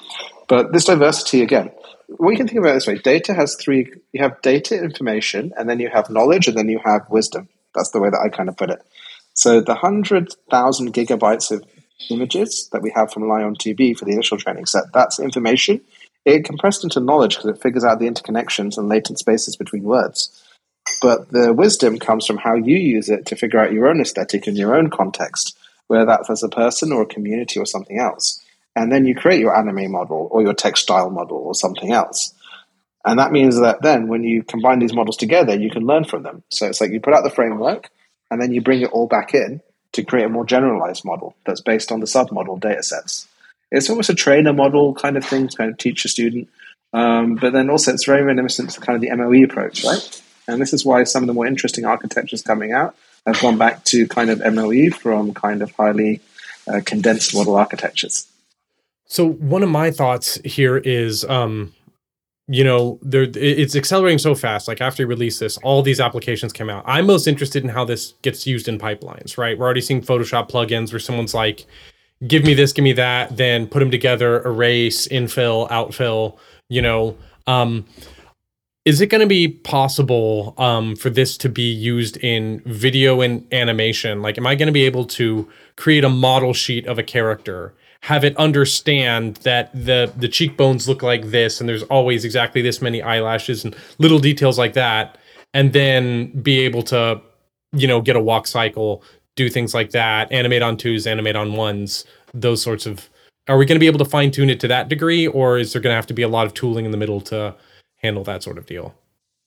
But 0.49 0.73
this 0.73 0.85
diversity 0.85 1.43
again, 1.43 1.71
we 2.19 2.37
can 2.37 2.47
think 2.47 2.59
about 2.59 2.71
it 2.71 2.75
this 2.75 2.87
way: 2.87 2.99
data 2.99 3.35
has 3.35 3.57
three. 3.57 3.93
You 4.13 4.23
have 4.23 4.41
data, 4.41 4.77
information, 4.77 5.53
and 5.57 5.69
then 5.69 5.81
you 5.81 5.91
have 5.93 6.11
knowledge, 6.11 6.49
and 6.49 6.57
then 6.57 6.69
you 6.69 6.81
have 6.85 7.03
wisdom. 7.11 7.49
That's 7.75 7.91
the 7.91 8.01
way 8.01 8.11
that 8.11 8.21
I 8.25 8.29
kind 8.29 8.49
of 8.49 8.57
put 8.57 8.71
it. 8.71 8.83
So 9.35 9.61
the 9.61 9.75
hundred 9.75 10.35
thousand 10.51 10.93
gigabytes 10.93 11.51
of 11.51 11.64
images 12.11 12.69
that 12.73 12.83
we 12.83 12.93
have 12.95 13.12
from 13.12 13.29
LAION 13.29 13.57
2B 13.57 13.97
for 13.97 14.05
the 14.05 14.12
initial 14.12 14.38
training 14.38 14.66
set, 14.66 14.85
that's 14.93 15.21
information. 15.21 15.81
It 16.25 16.45
compressed 16.45 16.85
into 16.85 17.01
knowledge 17.01 17.37
because 17.37 17.51
it 17.51 17.62
figures 17.62 17.85
out 17.85 17.99
the 17.99 18.09
interconnections 18.09 18.77
and 18.77 18.88
latent 18.88 19.19
spaces 19.19 19.57
between 19.57 19.85
words. 19.85 20.43
But 21.01 21.31
the 21.31 21.53
wisdom 21.53 21.99
comes 21.99 22.27
from 22.27 22.38
how 22.38 22.55
you 22.55 22.77
use 22.77 23.09
it 23.09 23.27
to 23.27 23.37
figure 23.37 23.61
out 23.61 23.73
your 23.73 23.88
own 23.88 24.01
aesthetic 24.01 24.47
in 24.47 24.57
your 24.57 24.75
own 24.75 24.90
context 24.90 25.57
whether 25.90 26.07
that's 26.07 26.31
as 26.31 26.45
a 26.45 26.49
person 26.49 26.93
or 26.93 27.03
a 27.03 27.07
community 27.07 27.59
or 27.59 27.66
something 27.66 27.99
else. 27.99 28.40
And 28.77 28.93
then 28.93 29.07
you 29.07 29.16
create 29.16 29.40
your 29.40 29.57
anime 29.57 29.90
model 29.90 30.29
or 30.31 30.40
your 30.40 30.55
textile 30.55 31.11
model 31.11 31.38
or 31.38 31.53
something 31.53 31.93
else. 31.93 32.33
And 33.05 33.19
that 33.19 33.33
means 33.33 33.59
that 33.59 33.83
then 33.83 34.07
when 34.07 34.23
you 34.23 34.45
combine 34.45 34.79
these 34.79 34.95
models 34.95 35.16
together, 35.16 35.57
you 35.57 35.69
can 35.69 35.83
learn 35.83 36.05
from 36.05 36.23
them. 36.23 36.45
So 36.49 36.66
it's 36.66 36.81
like 36.81 36.93
you 36.93 37.01
put 37.01 37.12
out 37.12 37.25
the 37.25 37.31
framework 37.31 37.90
and 38.31 38.40
then 38.40 38.53
you 38.53 38.61
bring 38.61 38.83
it 38.83 38.90
all 38.90 39.07
back 39.07 39.35
in 39.35 39.61
to 39.93 40.05
create 40.05 40.25
a 40.25 40.29
more 40.29 40.45
generalized 40.45 41.05
model 41.05 41.35
that's 41.45 41.61
based 41.61 41.90
on 41.90 42.01
the 42.01 42.07
submodel 42.07 42.61
data 42.61 42.83
sets. 42.83 43.27
It's 43.71 43.90
almost 43.90 44.11
a 44.11 44.14
trainer 44.14 44.53
model 44.53 44.95
kind 44.95 45.16
of 45.16 45.25
thing 45.25 45.49
to 45.49 45.57
kind 45.57 45.71
of 45.71 45.79
teach 45.79 46.05
a 46.05 46.09
student. 46.09 46.49
Um, 46.93 47.37
but 47.37 47.53
then 47.53 47.71
also 47.71 47.93
it's 47.93 48.05
very 48.05 48.23
reminiscent 48.23 48.71
to 48.71 48.81
kind 48.81 48.97
of 48.97 49.01
the 49.01 49.14
MOE 49.16 49.45
approach, 49.45 49.85
right? 49.85 50.23
And 50.49 50.61
this 50.61 50.73
is 50.73 50.85
why 50.85 51.05
some 51.05 51.23
of 51.23 51.29
the 51.29 51.33
more 51.33 51.47
interesting 51.47 51.85
architectures 51.85 52.43
coming 52.43 52.73
out 52.73 52.97
I've 53.27 53.40
gone 53.40 53.59
back 53.59 53.85
to 53.87 54.07
kind 54.09 54.31
of 54.31 54.40
MOE 54.55 54.90
from 54.90 55.35
kind 55.35 55.62
of 55.62 55.71
highly 55.73 56.21
uh, 56.66 56.81
condensed 56.85 57.35
model 57.35 57.57
architectures. 57.57 58.27
So 59.07 59.29
one 59.29 59.62
of 59.62 59.69
my 59.69 59.90
thoughts 59.90 60.38
here 60.45 60.77
is, 60.77 61.25
um, 61.25 61.75
you 62.53 62.65
know, 62.65 62.99
there 63.01 63.29
it's 63.33 63.77
accelerating 63.77 64.19
so 64.19 64.35
fast. 64.35 64.67
Like 64.67 64.81
after 64.81 65.05
you 65.05 65.07
release 65.07 65.39
this, 65.39 65.57
all 65.59 65.83
these 65.83 66.01
applications 66.01 66.53
come 66.53 66.69
out. 66.69 66.83
I'm 66.85 67.07
most 67.07 67.29
interested 67.29 67.63
in 67.63 67.71
how 67.71 67.85
this 67.85 68.15
gets 68.23 68.45
used 68.45 68.67
in 68.67 68.77
pipelines. 68.77 69.39
Right, 69.39 69.57
we're 69.57 69.65
already 69.65 69.81
seeing 69.81 70.03
Photoshop 70.03 70.51
plugins 70.51 70.93
where 70.93 70.99
someone's 70.99 71.33
like, 71.33 71.65
"Give 72.27 72.45
me 72.45 72.55
this, 72.55 72.73
give 72.73 72.83
me 72.83 72.93
that," 72.95 73.37
then 73.37 73.69
put 73.69 73.79
them 73.79 73.93
together, 73.93 74.43
erase, 74.45 75.07
infill, 75.07 75.71
outfill. 75.71 76.39
You 76.69 76.83
know, 76.83 77.17
um, 77.47 77.87
is 78.85 79.01
it 79.01 79.07
going 79.07 79.21
to 79.21 79.29
be 79.29 79.47
possible 79.47 80.55
um, 80.59 80.97
for 80.97 81.09
this 81.09 81.37
to 81.39 81.49
be 81.49 81.71
used 81.71 82.17
in 82.17 82.63
video 82.67 83.21
and 83.21 83.47
animation? 83.53 84.23
Like, 84.23 84.39
am 84.39 84.47
I 84.49 84.57
going 84.57 84.67
to 84.67 84.73
be 84.73 84.87
able 84.87 85.05
to 85.05 85.49
create 85.77 86.03
a 86.03 86.09
model 86.09 86.53
sheet 86.53 86.89
of 86.89 86.99
a 86.99 87.05
character, 87.05 87.75
have 88.03 88.25
it 88.25 88.37
understand 88.37 89.37
that 89.37 89.71
the 89.73 90.13
the 90.17 90.29
cheekbones 90.29 90.89
look 90.89 91.03
like 91.03 91.31
this, 91.31 91.61
and 91.61 91.69
there's 91.69 91.83
always 91.85 92.25
exactly 92.25 92.63
this 92.63 92.81
many 92.81 93.03
eyelashes 93.03 93.65
and 93.65 93.77
little 93.99 94.19
details 94.19 94.59
like 94.59 94.73
that, 94.73 95.19
and 95.53 95.73
then 95.73 96.29
be 96.43 96.61
able 96.61 96.83
to, 96.83 97.21
you 97.73 97.87
know, 97.87 98.01
get 98.01 98.17
a 98.17 98.21
walk 98.21 98.47
cycle, 98.47 99.03
do 99.37 99.49
things 99.49 99.75
like 99.75 99.91
that, 99.91 100.31
animate 100.33 100.63
on 100.63 100.77
twos, 100.77 101.07
animate 101.07 101.37
on 101.37 101.55
ones, 101.55 102.05
those 102.33 102.63
sorts 102.63 102.87
of. 102.87 103.09
Are 103.49 103.59
we 103.59 103.67
going 103.67 103.77
to 103.77 103.81
be 103.81 103.89
able 103.89 103.99
to 103.99 104.05
fine 104.05 104.31
tune 104.31 104.49
it 104.49 104.61
to 104.61 104.69
that 104.69 104.89
degree, 104.89 105.27
or 105.27 105.59
is 105.59 105.73
there 105.73 105.83
going 105.83 105.93
to 105.93 105.97
have 105.97 106.07
to 106.07 106.15
be 106.15 106.23
a 106.23 106.29
lot 106.29 106.47
of 106.47 106.55
tooling 106.55 106.85
in 106.85 106.93
the 106.93 106.97
middle 106.97 107.21
to 107.23 107.55
handle 107.97 108.23
that 108.25 108.43
sort 108.43 108.59
of 108.59 108.67
deal? 108.67 108.95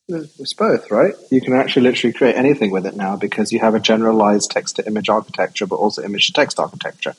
It's 0.09 0.53
both, 0.53 0.91
right? 0.91 1.13
You 1.31 1.39
can 1.39 1.53
actually 1.53 1.83
literally 1.83 2.11
create 2.11 2.35
anything 2.35 2.71
with 2.71 2.85
it 2.85 2.95
now 2.95 3.15
because 3.15 3.53
you 3.53 3.59
have 3.59 3.73
a 3.73 3.79
generalized 3.79 4.51
text 4.51 4.75
to 4.75 4.85
image 4.85 5.07
architecture, 5.07 5.65
but 5.65 5.77
also 5.77 6.03
image 6.03 6.27
to 6.27 6.33
text 6.33 6.59
architecture. 6.59 7.15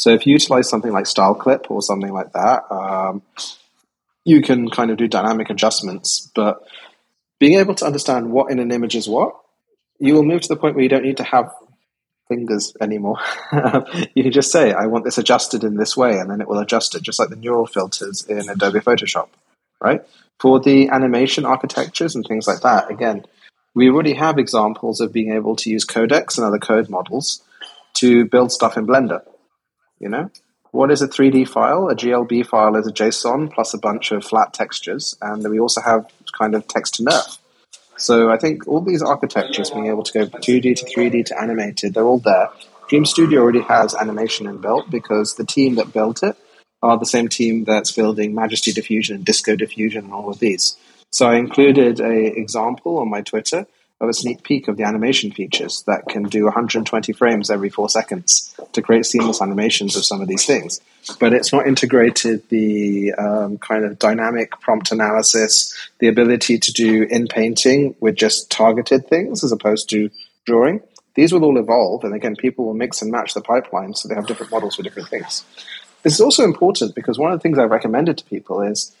So 0.00 0.08
if 0.08 0.26
you 0.26 0.32
utilize 0.32 0.66
something 0.66 0.92
like 0.92 1.04
StyleClip 1.04 1.70
or 1.70 1.82
something 1.82 2.10
like 2.10 2.32
that, 2.32 2.62
um, 2.72 3.20
you 4.24 4.40
can 4.40 4.70
kind 4.70 4.90
of 4.90 4.96
do 4.96 5.06
dynamic 5.06 5.50
adjustments. 5.50 6.32
But 6.34 6.66
being 7.38 7.58
able 7.58 7.74
to 7.74 7.84
understand 7.84 8.32
what 8.32 8.50
in 8.50 8.60
an 8.60 8.72
image 8.72 8.96
is 8.96 9.06
what, 9.06 9.34
you 9.98 10.14
will 10.14 10.22
move 10.22 10.40
to 10.40 10.48
the 10.48 10.56
point 10.56 10.74
where 10.74 10.82
you 10.82 10.88
don't 10.88 11.04
need 11.04 11.18
to 11.18 11.22
have 11.22 11.52
fingers 12.30 12.72
anymore. 12.80 13.18
you 14.14 14.22
can 14.22 14.32
just 14.32 14.50
say, 14.50 14.72
I 14.72 14.86
want 14.86 15.04
this 15.04 15.18
adjusted 15.18 15.64
in 15.64 15.76
this 15.76 15.98
way, 15.98 16.16
and 16.16 16.30
then 16.30 16.40
it 16.40 16.48
will 16.48 16.60
adjust 16.60 16.94
it, 16.94 17.02
just 17.02 17.18
like 17.18 17.28
the 17.28 17.36
neural 17.36 17.66
filters 17.66 18.24
in 18.24 18.48
Adobe 18.48 18.80
Photoshop, 18.80 19.28
right? 19.82 20.00
For 20.38 20.60
the 20.60 20.88
animation 20.88 21.44
architectures 21.44 22.14
and 22.14 22.24
things 22.24 22.48
like 22.48 22.62
that, 22.62 22.90
again, 22.90 23.26
we 23.74 23.90
already 23.90 24.14
have 24.14 24.38
examples 24.38 25.02
of 25.02 25.12
being 25.12 25.32
able 25.34 25.56
to 25.56 25.68
use 25.68 25.84
Codex 25.84 26.38
and 26.38 26.46
other 26.46 26.58
code 26.58 26.88
models 26.88 27.42
to 27.96 28.24
build 28.24 28.50
stuff 28.50 28.78
in 28.78 28.86
Blender. 28.86 29.20
You 30.00 30.08
know, 30.08 30.30
what 30.72 30.90
is 30.90 31.02
a 31.02 31.08
3D 31.08 31.46
file? 31.46 31.88
A 31.88 31.94
GLB 31.94 32.46
file 32.46 32.74
is 32.76 32.86
a 32.86 32.92
JSON 32.92 33.52
plus 33.52 33.74
a 33.74 33.78
bunch 33.78 34.12
of 34.12 34.24
flat 34.24 34.54
textures, 34.54 35.16
and 35.20 35.42
then 35.42 35.50
we 35.50 35.60
also 35.60 35.80
have 35.80 36.06
kind 36.36 36.54
of 36.54 36.66
text 36.66 36.94
to 36.94 37.04
nerf. 37.04 37.38
So 37.96 38.30
I 38.30 38.38
think 38.38 38.66
all 38.66 38.80
these 38.80 39.02
architectures, 39.02 39.70
being 39.70 39.88
able 39.88 40.02
to 40.04 40.12
go 40.12 40.26
2D 40.26 40.76
to 40.76 40.86
3D 40.86 41.26
to 41.26 41.40
animated, 41.40 41.92
they're 41.92 42.04
all 42.04 42.18
there. 42.18 42.48
Dream 42.88 43.04
Studio 43.04 43.42
already 43.42 43.60
has 43.60 43.94
animation 43.94 44.46
inbuilt 44.46 44.90
because 44.90 45.34
the 45.34 45.44
team 45.44 45.74
that 45.74 45.92
built 45.92 46.22
it 46.22 46.36
are 46.82 46.98
the 46.98 47.04
same 47.04 47.28
team 47.28 47.64
that's 47.64 47.92
building 47.92 48.34
Majesty 48.34 48.72
Diffusion 48.72 49.16
and 49.16 49.24
Disco 49.24 49.54
Diffusion 49.54 50.06
and 50.06 50.14
all 50.14 50.30
of 50.30 50.38
these. 50.38 50.76
So 51.12 51.26
I 51.26 51.34
included 51.34 52.00
a 52.00 52.38
example 52.38 52.98
on 52.98 53.10
my 53.10 53.20
Twitter 53.20 53.66
of 54.00 54.08
a 54.08 54.14
sneak 54.14 54.42
peek 54.42 54.66
of 54.66 54.76
the 54.76 54.84
animation 54.84 55.30
features 55.30 55.82
that 55.86 56.06
can 56.08 56.22
do 56.22 56.44
120 56.44 57.12
frames 57.12 57.50
every 57.50 57.68
four 57.68 57.88
seconds 57.88 58.54
to 58.72 58.80
create 58.80 59.04
seamless 59.04 59.42
animations 59.42 59.94
of 59.94 60.04
some 60.04 60.22
of 60.22 60.28
these 60.28 60.46
things. 60.46 60.80
But 61.18 61.34
it's 61.34 61.52
not 61.52 61.66
integrated 61.66 62.48
the 62.48 63.12
um, 63.14 63.58
kind 63.58 63.84
of 63.84 63.98
dynamic 63.98 64.52
prompt 64.60 64.90
analysis, 64.90 65.76
the 65.98 66.08
ability 66.08 66.58
to 66.58 66.72
do 66.72 67.02
in 67.10 67.26
painting 67.28 67.94
with 68.00 68.16
just 68.16 68.50
targeted 68.50 69.06
things 69.06 69.44
as 69.44 69.52
opposed 69.52 69.90
to 69.90 70.10
drawing. 70.46 70.80
These 71.14 71.32
will 71.32 71.44
all 71.44 71.58
evolve, 71.58 72.04
and 72.04 72.14
again, 72.14 72.36
people 72.36 72.64
will 72.64 72.74
mix 72.74 73.02
and 73.02 73.10
match 73.10 73.34
the 73.34 73.42
pipeline 73.42 73.94
so 73.94 74.08
they 74.08 74.14
have 74.14 74.26
different 74.26 74.52
models 74.52 74.76
for 74.76 74.82
different 74.82 75.08
things. 75.08 75.44
this 76.02 76.14
is 76.14 76.20
also 76.20 76.44
important 76.44 76.94
because 76.94 77.18
one 77.18 77.32
of 77.32 77.38
the 77.38 77.42
things 77.42 77.58
I've 77.58 77.70
recommended 77.70 78.16
to 78.18 78.24
people 78.24 78.62
is 78.62 78.94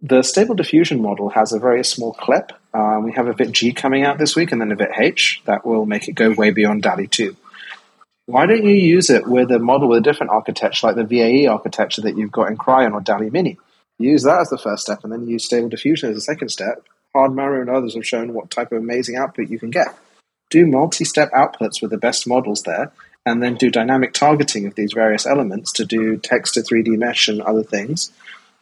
the 0.00 0.22
stable 0.22 0.54
diffusion 0.54 1.02
model 1.02 1.28
has 1.30 1.52
a 1.52 1.58
very 1.58 1.84
small 1.84 2.14
clip. 2.14 2.52
Um, 2.74 3.04
we 3.04 3.12
have 3.12 3.28
a 3.28 3.34
ViT-G 3.34 3.72
coming 3.72 4.04
out 4.04 4.18
this 4.18 4.36
week 4.36 4.52
and 4.52 4.60
then 4.60 4.72
a 4.72 4.76
ViT-H 4.76 5.42
that 5.46 5.66
will 5.66 5.86
make 5.86 6.08
it 6.08 6.12
go 6.12 6.32
way 6.32 6.50
beyond 6.50 6.82
DALL-E 6.82 7.06
2. 7.06 7.36
Why 8.26 8.44
don't 8.44 8.64
you 8.64 8.74
use 8.74 9.08
it 9.08 9.26
with 9.26 9.50
a 9.50 9.58
model 9.58 9.88
with 9.88 9.98
a 9.98 10.02
different 10.02 10.32
architecture, 10.32 10.86
like 10.86 10.96
the 10.96 11.04
VAE 11.04 11.50
architecture 11.50 12.02
that 12.02 12.18
you've 12.18 12.32
got 12.32 12.48
in 12.48 12.58
Craiyon 12.58 12.92
or 12.92 13.00
DALL-E 13.00 13.30
Mini? 13.30 13.58
Use 13.98 14.22
that 14.24 14.40
as 14.42 14.50
the 14.50 14.58
first 14.58 14.82
step, 14.82 15.02
and 15.02 15.12
then 15.12 15.26
use 15.26 15.44
stable 15.44 15.70
diffusion 15.70 16.10
as 16.10 16.14
the 16.14 16.20
second 16.20 16.50
step. 16.50 16.84
hardmaru 17.16 17.62
and 17.62 17.70
others 17.70 17.94
have 17.94 18.06
shown 18.06 18.34
what 18.34 18.50
type 18.50 18.70
of 18.70 18.78
amazing 18.78 19.16
output 19.16 19.48
you 19.48 19.58
can 19.58 19.70
get. 19.70 19.96
Do 20.50 20.66
multi-step 20.66 21.32
outputs 21.32 21.80
with 21.80 21.90
the 21.90 21.96
best 21.96 22.28
models 22.28 22.62
there, 22.62 22.92
and 23.24 23.42
then 23.42 23.54
do 23.54 23.70
dynamic 23.70 24.12
targeting 24.12 24.66
of 24.66 24.74
these 24.74 24.92
various 24.92 25.26
elements 25.26 25.72
to 25.72 25.86
do 25.86 26.18
text 26.18 26.54
to 26.54 26.60
3D 26.60 26.98
mesh 26.98 27.28
and 27.28 27.40
other 27.40 27.62
things. 27.62 28.12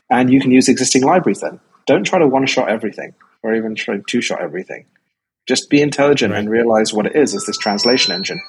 And 0.09 0.33
you 0.33 0.41
can 0.41 0.53
use 0.53 0.69
existing 0.69 1.03
libraries 1.03 1.41
then. 1.41 1.59
Don't 1.87 2.05
try 2.05 2.21
to 2.21 2.27
one 2.29 2.47
shot 2.47 2.69
everything 2.69 3.15
or 3.47 3.55
even 3.55 3.75
try 3.75 4.01
to 4.07 4.21
shot 4.21 4.41
everything. 4.41 4.87
Just 5.47 5.71
be 5.71 5.81
intelligent 5.81 6.33
right. 6.33 6.41
and 6.41 6.51
realize 6.51 6.93
what 6.93 7.07
it 7.07 7.15
is 7.15 7.33
is 7.35 7.47
this 7.47 7.57
translation 7.57 8.13
engine. 8.13 8.41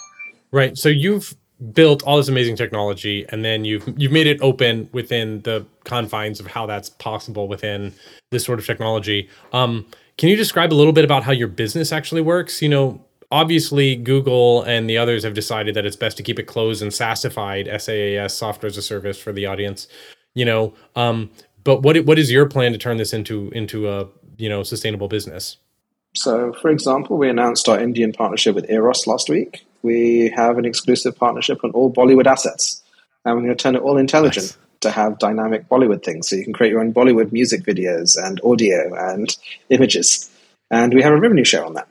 Right. 0.51 0.77
So 0.77 0.89
you've 0.89 1.35
built 1.73 2.03
all 2.03 2.17
this 2.17 2.27
amazing 2.27 2.55
technology 2.55 3.25
and 3.29 3.43
then 3.43 3.65
you've 3.65 3.87
you've 3.97 4.11
made 4.11 4.27
it 4.27 4.39
open 4.41 4.89
within 4.91 5.41
the 5.41 5.65
confines 5.83 6.39
of 6.39 6.47
how 6.47 6.65
that's 6.65 6.89
possible 6.89 7.47
within 7.47 7.93
this 8.31 8.43
sort 8.43 8.59
of 8.59 8.65
technology. 8.65 9.29
Um, 9.53 9.85
can 10.17 10.29
you 10.29 10.35
describe 10.35 10.73
a 10.73 10.75
little 10.75 10.93
bit 10.93 11.05
about 11.05 11.23
how 11.23 11.31
your 11.31 11.47
business 11.47 11.91
actually 11.91 12.21
works? 12.21 12.61
You 12.61 12.69
know, 12.69 13.05
obviously 13.31 13.95
Google 13.95 14.63
and 14.63 14.89
the 14.89 14.97
others 14.97 15.23
have 15.23 15.33
decided 15.33 15.75
that 15.75 15.85
it's 15.85 15.95
best 15.95 16.17
to 16.17 16.23
keep 16.23 16.39
it 16.39 16.43
closed 16.43 16.81
and 16.81 16.91
SaaSified, 16.91 17.67
SaaS, 17.67 18.35
software 18.35 18.67
as 18.67 18.77
a 18.77 18.81
service 18.81 19.19
for 19.19 19.31
the 19.31 19.45
audience. 19.45 19.87
You 20.33 20.45
know, 20.45 20.73
um, 20.95 21.31
but 21.63 21.81
what 21.81 21.97
what 22.05 22.17
is 22.17 22.31
your 22.31 22.47
plan 22.47 22.71
to 22.71 22.77
turn 22.77 22.97
this 22.97 23.13
into 23.13 23.49
into 23.49 23.89
a 23.89 24.07
you 24.37 24.49
know 24.49 24.63
sustainable 24.63 25.07
business? 25.07 25.57
So, 26.15 26.53
for 26.53 26.69
example, 26.69 27.17
we 27.17 27.29
announced 27.29 27.69
our 27.69 27.79
Indian 27.79 28.11
partnership 28.11 28.55
with 28.55 28.69
Eros 28.69 29.05
last 29.05 29.29
week. 29.29 29.65
We 29.83 30.33
have 30.35 30.57
an 30.57 30.65
exclusive 30.65 31.15
partnership 31.15 31.63
on 31.63 31.71
all 31.71 31.93
Bollywood 31.93 32.25
assets, 32.25 32.81
and 33.23 33.35
we're 33.35 33.43
going 33.43 33.55
to 33.55 33.61
turn 33.61 33.75
it 33.75 33.81
all 33.81 33.97
intelligent. 33.97 34.45
Nice 34.45 34.57
to 34.81 34.91
have 34.91 35.17
dynamic 35.17 35.67
Bollywood 35.67 36.03
things. 36.03 36.29
So 36.29 36.35
you 36.35 36.43
can 36.43 36.53
create 36.53 36.69
your 36.69 36.81
own 36.81 36.93
Bollywood 36.93 37.31
music 37.31 37.63
videos 37.63 38.15
and 38.15 38.39
audio 38.43 38.93
and 38.93 39.35
images. 39.69 40.29
And 40.69 40.93
we 40.93 41.01
have 41.01 41.13
a 41.13 41.19
revenue 41.19 41.43
share 41.43 41.65
on 41.65 41.73
that 41.73 41.87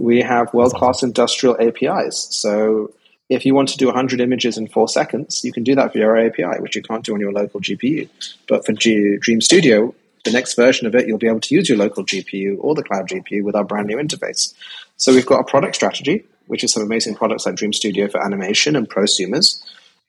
we 0.00 0.22
have 0.22 0.52
world 0.54 0.72
class 0.72 1.02
industrial 1.02 1.56
APIs. 1.60 2.28
So 2.30 2.92
if 3.28 3.44
you 3.44 3.54
want 3.54 3.68
to 3.68 3.76
do 3.76 3.86
100 3.86 4.20
images 4.20 4.56
in 4.56 4.66
four 4.66 4.88
seconds, 4.88 5.44
you 5.44 5.52
can 5.52 5.62
do 5.62 5.74
that 5.74 5.92
via 5.92 6.06
our 6.06 6.16
API, 6.18 6.60
which 6.60 6.74
you 6.74 6.82
can't 6.82 7.04
do 7.04 7.14
on 7.14 7.20
your 7.20 7.32
local 7.32 7.60
GPU. 7.60 8.08
But 8.48 8.64
for 8.64 8.72
G- 8.72 9.18
Dream 9.20 9.40
Studio, 9.40 9.94
the 10.24 10.30
next 10.30 10.54
version 10.54 10.86
of 10.86 10.94
it, 10.94 11.06
you'll 11.06 11.18
be 11.18 11.28
able 11.28 11.40
to 11.40 11.54
use 11.54 11.68
your 11.68 11.78
local 11.78 12.04
GPU 12.04 12.56
or 12.60 12.74
the 12.74 12.82
cloud 12.82 13.08
GPU 13.08 13.42
with 13.42 13.54
our 13.54 13.64
brand 13.64 13.86
new 13.86 13.96
interface. 13.96 14.54
So 14.96 15.14
we've 15.14 15.26
got 15.26 15.40
a 15.40 15.44
product 15.44 15.74
strategy, 15.74 16.24
which 16.46 16.64
is 16.64 16.72
some 16.72 16.82
amazing 16.82 17.14
products 17.14 17.46
like 17.46 17.54
Dream 17.56 17.72
Studio 17.72 18.08
for 18.08 18.22
animation 18.22 18.76
and 18.76 18.88
prosumers. 18.88 19.62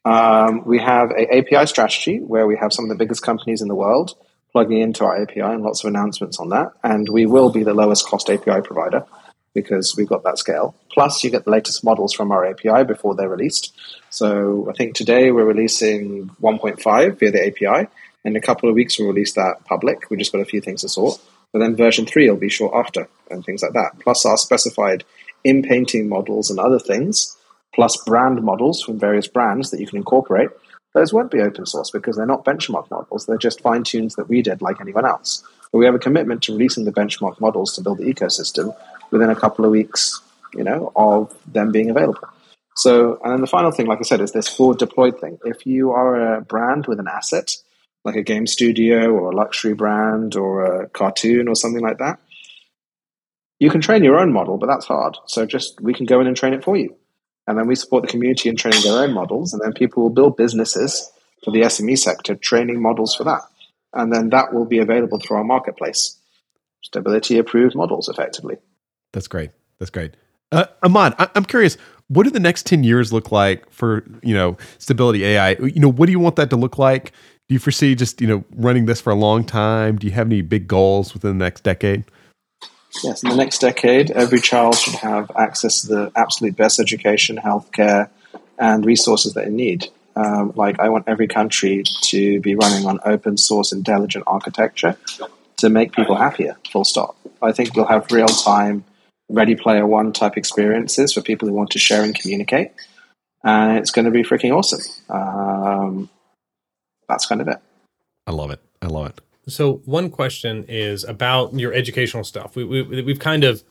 Um, 0.03 0.66
we 0.66 0.80
have 0.80 1.12
a 1.12 1.38
API 1.38 1.68
strategy 1.68 2.20
where 2.20 2.47
we 2.47 2.57
have 2.57 2.74
some 2.74 2.86
of 2.86 2.89
the 2.89 2.95
biggest 2.95 3.22
companies 3.22 3.62
in 3.62 3.68
the 3.68 3.76
world 3.76 4.16
plugging 4.51 4.82
into 4.82 5.05
our 5.05 5.22
API 5.22 5.41
and 5.41 5.64
lots 5.64 5.84
of 5.84 5.88
announcements 5.89 6.39
on 6.39 6.49
that. 6.49 6.74
And 6.84 7.07
we 7.09 7.26
will 7.26 7.51
be 7.51 7.64
the 7.64 7.74
lowest 7.74 8.05
cost 8.05 8.30
API 8.30 8.62
provider 8.62 9.05
because 9.53 9.95
we've 9.97 10.07
got 10.07 10.24
that 10.24 10.38
scale. 10.38 10.76
Plus, 10.91 11.24
you 11.24 11.30
get 11.30 11.45
the 11.45 11.51
latest 11.51 11.84
models 11.84 12.14
from 12.14 12.32
our 12.32 12.45
API 12.45 12.84
before 12.84 13.16
they're 13.16 13.30
released. 13.30 13.74
So 14.09 14.70
I 14.70 14.74
think 14.74 14.95
today 14.95 15.32
we're 15.32 15.45
releasing 15.45 16.30
1.5 16.41 17.20
via 17.20 17.32
the 17.32 17.47
API. 17.47 17.89
In 18.24 18.36
a 18.36 18.41
couple 18.41 18.69
of 18.69 18.76
weeks, 18.76 18.99
we'll 18.99 19.07
release 19.07 19.34
that 19.34 19.65
public. 19.65 20.09
We 20.09 20.17
just 20.17 20.32
got 20.32 20.41
a 20.41 20.45
few 20.45 20.61
things 20.61 20.82
to 20.82 20.89
sort. 20.89 21.19
But 21.51 21.59
then 21.59 21.76
version 21.76 22.05
3 22.05 22.30
will 22.30 22.38
be 22.38 22.49
short 22.49 22.74
after 22.76 23.07
and 23.30 23.43
things 23.43 23.61
like 23.63 23.74
that. 23.74 23.99
Plus 23.99 24.26
our 24.26 24.38
specified 24.38 25.03
in 25.43 25.63
painting 25.63 26.07
models 26.07 26.49
and 26.49 26.59
other 26.59 26.80
things, 26.80 27.36
plus 27.74 27.97
brand 28.05 28.41
models 28.43 28.82
from 28.82 28.99
various 28.99 29.28
brands 29.28 29.72
that 29.72 29.80
you 29.80 29.88
can 29.88 29.97
incorporate. 29.97 30.49
Those 30.93 31.13
won't 31.13 31.32
be 31.32 31.39
open 31.39 31.65
source 31.65 31.89
because 31.89 32.17
they're 32.17 32.26
not 32.26 32.45
benchmark 32.45 32.89
models. 32.91 33.26
They're 33.26 33.38
just 33.38 33.61
fine 33.61 33.84
tunes 33.84 34.15
that 34.15 34.30
we 34.30 34.41
did 34.41 34.61
like 34.61 34.82
anyone 34.82 35.05
else. 35.05 35.43
But 35.72 35.80
we 35.80 35.86
have 35.86 35.95
a 35.95 35.99
commitment 35.99 36.43
to 36.43 36.51
releasing 36.51 36.84
the 36.86 36.91
benchmark 36.91 37.39
models 37.39 37.74
to 37.76 37.82
build 37.82 37.99
the 37.99 38.13
ecosystem 38.13 38.76
within 39.09 39.30
a 39.30 39.36
couple 39.36 39.63
of 39.63 39.72
weeks, 39.72 40.22
you 40.53 40.63
know, 40.63 40.91
of 40.95 41.36
them 41.51 41.72
being 41.72 41.89
available. 41.89 42.28
So, 42.76 43.19
and 43.24 43.34
then 43.34 43.41
the 43.41 43.47
final 43.47 43.72
thing, 43.72 43.88
like 43.88 43.99
I 43.99 44.03
said, 44.03 44.22
is 44.22 44.32
this 44.32 44.47
forward 44.47 44.80
deployed 44.80 45.19
thing. 45.19 45.39
If 45.45 45.65
you 45.65 45.91
are 45.91 46.36
a 46.36 46.41
brand 46.41 46.88
with 46.88 46.99
an 46.99 47.07
asset, 47.07 47.55
like 48.04 48.16
a 48.16 48.24
game 48.24 48.47
studio 48.47 49.12
or 49.12 49.32
a 49.32 49.36
luxury 49.36 49.74
brand 49.74 50.36
or 50.36 50.84
a 50.84 50.89
cartoon 50.89 51.47
or 51.47 51.56
something 51.56 51.82
like 51.82 51.99
that, 51.99 52.20
you 53.60 53.70
can 53.70 53.82
train 53.82 54.04
your 54.04 54.20
own 54.20 54.34
model, 54.34 54.58
but 54.58 54.68
that's 54.68 54.86
hard. 54.86 55.18
So 55.28 55.45
just 55.45 55.80
we 55.82 55.93
can 55.93 56.06
go 56.06 56.20
in 56.20 56.28
and 56.28 56.36
train 56.36 56.54
it 56.54 56.64
for 56.64 56.76
you. 56.76 56.95
And 57.47 57.58
then 57.58 57.68
we 57.68 57.76
support 57.76 58.04
the 58.04 58.10
community 58.10 58.49
in 58.49 58.56
training 58.56 58.82
their 58.84 59.04
own 59.04 59.14
models, 59.14 59.54
and 59.54 59.62
then 59.62 59.74
people 59.74 60.04
will 60.04 60.10
build 60.10 60.38
businesses 60.38 61.12
for 61.43 61.52
the 61.52 61.62
SME 61.62 61.97
sector 61.97 62.36
training 62.36 62.82
models 62.82 63.16
for 63.16 63.24
that. 63.24 63.41
And 63.93 64.14
then 64.14 64.30
that 64.30 64.54
will 64.54 64.66
be 64.66 64.80
available 64.80 65.20
through 65.20 65.38
our 65.38 65.43
marketplace. 65.43 66.18
Stability 66.82 67.38
approved 67.38 67.76
models 67.76 68.10
effectively. 68.10 68.58
That's 69.14 69.28
great. 69.28 69.52
That's 69.80 69.91
great. 69.91 70.16
Uh, 70.52 70.66
Emad, 70.84 71.16
I- 71.18 71.30
am 71.36 71.45
curious. 71.45 71.78
What 72.08 72.24
do 72.24 72.30
the 72.30 72.39
next 72.39 72.66
ten 72.66 72.84
years 72.84 73.14
look 73.14 73.32
like 73.32 73.70
for 73.72 74.04
you 74.22 74.34
know 74.34 74.58
stability 74.80 75.24
AI? 75.24 75.52
You 75.52 75.80
know, 75.80 75.91
what 75.91 76.08
do 76.08 76.12
you 76.12 76.20
want 76.20 76.36
that 76.36 76.49
to 76.49 76.58
look 76.58 76.78
like? 76.78 77.14
Do 77.52 77.56
you 77.56 77.60
foresee 77.60 77.95
just 77.95 78.22
you 78.22 78.28
know 78.28 78.45
running 78.56 78.86
this 78.86 79.02
for 79.02 79.10
a 79.10 79.16
long 79.16 79.43
time? 79.43 79.97
Do 79.97 80.08
you 80.08 80.14
have 80.14 80.28
any 80.28 80.41
big 80.41 80.70
goals 80.70 81.14
within 81.14 81.38
the 81.38 81.43
next 81.43 81.66
decade? 81.66 82.06
Yes, 83.04 83.24
in 83.24 83.30
the 83.30 83.36
next 83.36 83.60
decade, 83.60 84.10
every 84.10 84.39
child 84.39 84.76
should 84.76 84.93
have 84.93 85.30
access 85.36 85.82
to 85.82 85.88
the 85.89 86.12
absolute 86.16 86.56
best 86.56 86.80
education, 86.80 87.36
healthcare, 87.36 88.10
and 88.58 88.86
resources 88.86 89.34
that 89.34 89.43
they 89.43 89.52
need. 89.52 89.88
Um, 90.16 90.54
like, 90.56 90.80
I 90.80 90.88
want 90.88 91.10
every 91.10 91.28
country 91.28 91.84
to 92.04 92.39
be 92.39 92.56
running 92.56 92.88
on 92.88 93.02
open 93.04 93.36
source 93.36 93.74
intelligent 93.74 94.24
architecture 94.28 94.95
to 95.58 95.68
make 95.68 95.91
people 95.91 96.16
happier, 96.16 96.56
full 96.72 96.86
stop. 96.86 97.18
I 97.41 97.52
think 97.52 97.76
we'll 97.76 97.84
have 97.84 98.14
real 98.14 98.30
time 98.30 98.86
Ready 99.28 99.56
Player 99.56 99.86
One 99.86 100.14
type 100.14 100.38
experiences 100.38 101.12
for 101.12 101.22
people 101.22 101.49
who 101.49 101.54
want 101.54 101.72
to 101.72 101.80
share 101.80 102.04
and 102.06 102.16
communicate. 102.16 102.72
And 103.43 103.78
it's 103.78 103.91
going 103.91 104.06
to 104.06 104.12
be 104.12 104.24
freaking 104.24 104.56
awesome. 104.56 104.80
Um, 105.10 106.10
that's 107.12 107.26
kind 107.26 107.41
of 107.41 107.47
it. 107.47 107.57
I 108.26 108.32
love 108.32 108.51
it. 108.51 108.59
I 108.82 108.88
love 108.88 109.07
it. 109.07 109.22
So 109.47 109.82
one 109.86 110.09
question 110.09 110.66
is 110.68 111.03
about 111.03 111.53
your 111.53 111.74
educational 111.74 112.24
stuff. 112.24 112.55
We, 112.55 112.64
we 112.64 113.01
we've 113.01 113.20
kind 113.20 113.43
of 113.43 113.64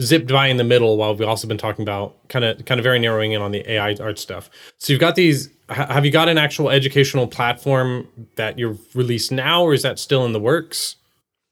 zipped 0.00 0.28
by 0.28 0.46
in 0.46 0.56
the 0.56 0.64
middle 0.64 0.96
while 0.96 1.14
we've 1.14 1.28
also 1.28 1.48
been 1.48 1.58
talking 1.58 1.82
about 1.82 2.16
kind 2.28 2.44
of 2.44 2.64
kind 2.64 2.78
of 2.78 2.84
very 2.84 2.98
narrowing 2.98 3.32
in 3.32 3.42
on 3.42 3.52
the 3.52 3.70
AI 3.70 3.94
art 4.00 4.18
stuff. 4.18 4.50
So 4.78 4.92
you've 4.92 5.00
got 5.00 5.14
these. 5.14 5.50
Have 5.68 6.04
you 6.06 6.10
got 6.10 6.28
an 6.28 6.38
actual 6.38 6.70
educational 6.70 7.26
platform 7.26 8.08
that 8.36 8.58
you're 8.58 8.76
released 8.94 9.30
now, 9.30 9.62
or 9.62 9.74
is 9.74 9.82
that 9.82 9.98
still 9.98 10.24
in 10.24 10.32
the 10.32 10.40
works? 10.40 10.96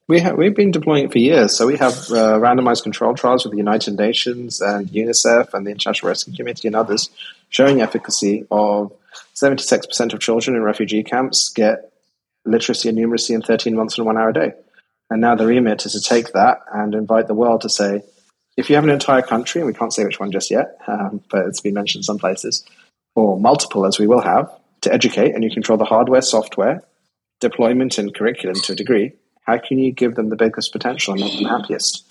We 0.09 0.21
have, 0.21 0.37
we've 0.37 0.55
been 0.55 0.71
deploying 0.71 1.07
it 1.07 1.13
for 1.13 1.19
years. 1.19 1.57
So 1.57 1.67
we 1.67 1.77
have 1.79 1.93
uh, 1.93 2.39
randomized 2.39 2.85
control 2.85 3.15
trials 3.15 3.45
with 3.45 3.51
the 3.51 3.59
United 3.59 3.99
Nations 3.99 4.61
and 4.61 4.89
UNICEF 4.89 5.53
and 5.53 5.67
the 5.67 5.73
International 5.73 6.11
Rescue 6.11 6.35
Committee 6.35 6.69
and 6.69 6.77
others 6.77 7.11
showing 7.49 7.83
efficacy 7.83 8.47
of 8.51 8.93
76% 9.41 10.13
of 10.13 10.21
children 10.21 10.57
in 10.57 10.63
refugee 10.63 11.03
camps 11.03 11.51
get 11.51 11.93
literacy 12.45 12.89
and 12.89 12.99
numeracy 12.99 13.35
in 13.35 13.43
13 13.43 13.75
months 13.75 13.99
and 13.99 14.07
one 14.07 14.17
hour 14.17 14.31
a 14.31 14.35
day. 14.35 14.53
And 15.11 15.21
now 15.21 15.35
the 15.35 15.47
remit 15.47 15.85
is 15.87 15.93
to 15.93 16.01
take 16.01 16.33
that 16.33 16.61
and 16.73 16.95
invite 16.95 17.27
the 17.27 17.35
world 17.35 17.61
to 17.63 17.69
say, 17.69 18.03
if 18.57 18.71
you 18.71 18.77
have 18.77 18.85
an 18.85 18.91
entire 18.91 19.23
country, 19.23 19.61
and 19.61 19.67
we 19.67 19.75
can't 19.75 19.93
say 19.93 20.05
which 20.05 20.19
one 20.19 20.33
just 20.33 20.51
yet, 20.51 20.79
um, 20.87 21.21
but 21.31 21.47
it's 21.47 21.61
been 21.61 21.75
mentioned 21.75 22.01
in 22.01 22.05
some 22.05 22.19
places, 22.19 22.65
or 23.15 23.39
multiple 23.39 23.85
as 23.85 23.99
we 23.99 24.07
will 24.07 24.23
have, 24.23 24.51
to 24.81 24.93
educate 24.93 25.35
and 25.35 25.45
you 25.45 25.51
control 25.51 25.77
the 25.77 25.85
hardware, 25.85 26.23
software, 26.23 26.83
deployment, 27.41 27.99
and 27.99 28.15
curriculum 28.15 28.57
to 28.63 28.73
a 28.73 28.77
degree, 28.77 29.13
how 29.43 29.59
can 29.59 29.79
you 29.79 29.93
give 29.93 30.15
them 30.15 30.31
the 30.31 30.37
biggest 30.37 30.73
potential 30.73 31.13
and 31.13 31.23
make 31.23 31.39
them 31.39 31.49
happiest? 31.49 32.05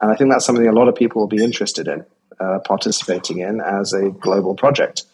And 0.00 0.10
I 0.10 0.16
think 0.16 0.30
that's 0.30 0.46
something 0.46 0.66
a 0.66 0.72
lot 0.72 0.88
of 0.88 0.94
people 0.94 1.20
will 1.20 1.28
be 1.28 1.44
interested 1.44 1.88
in 1.88 2.06
uh, 2.38 2.60
participating 2.60 3.40
in 3.40 3.60
as 3.60 3.92
a 3.92 4.10
global 4.10 4.54
project. 4.54 5.04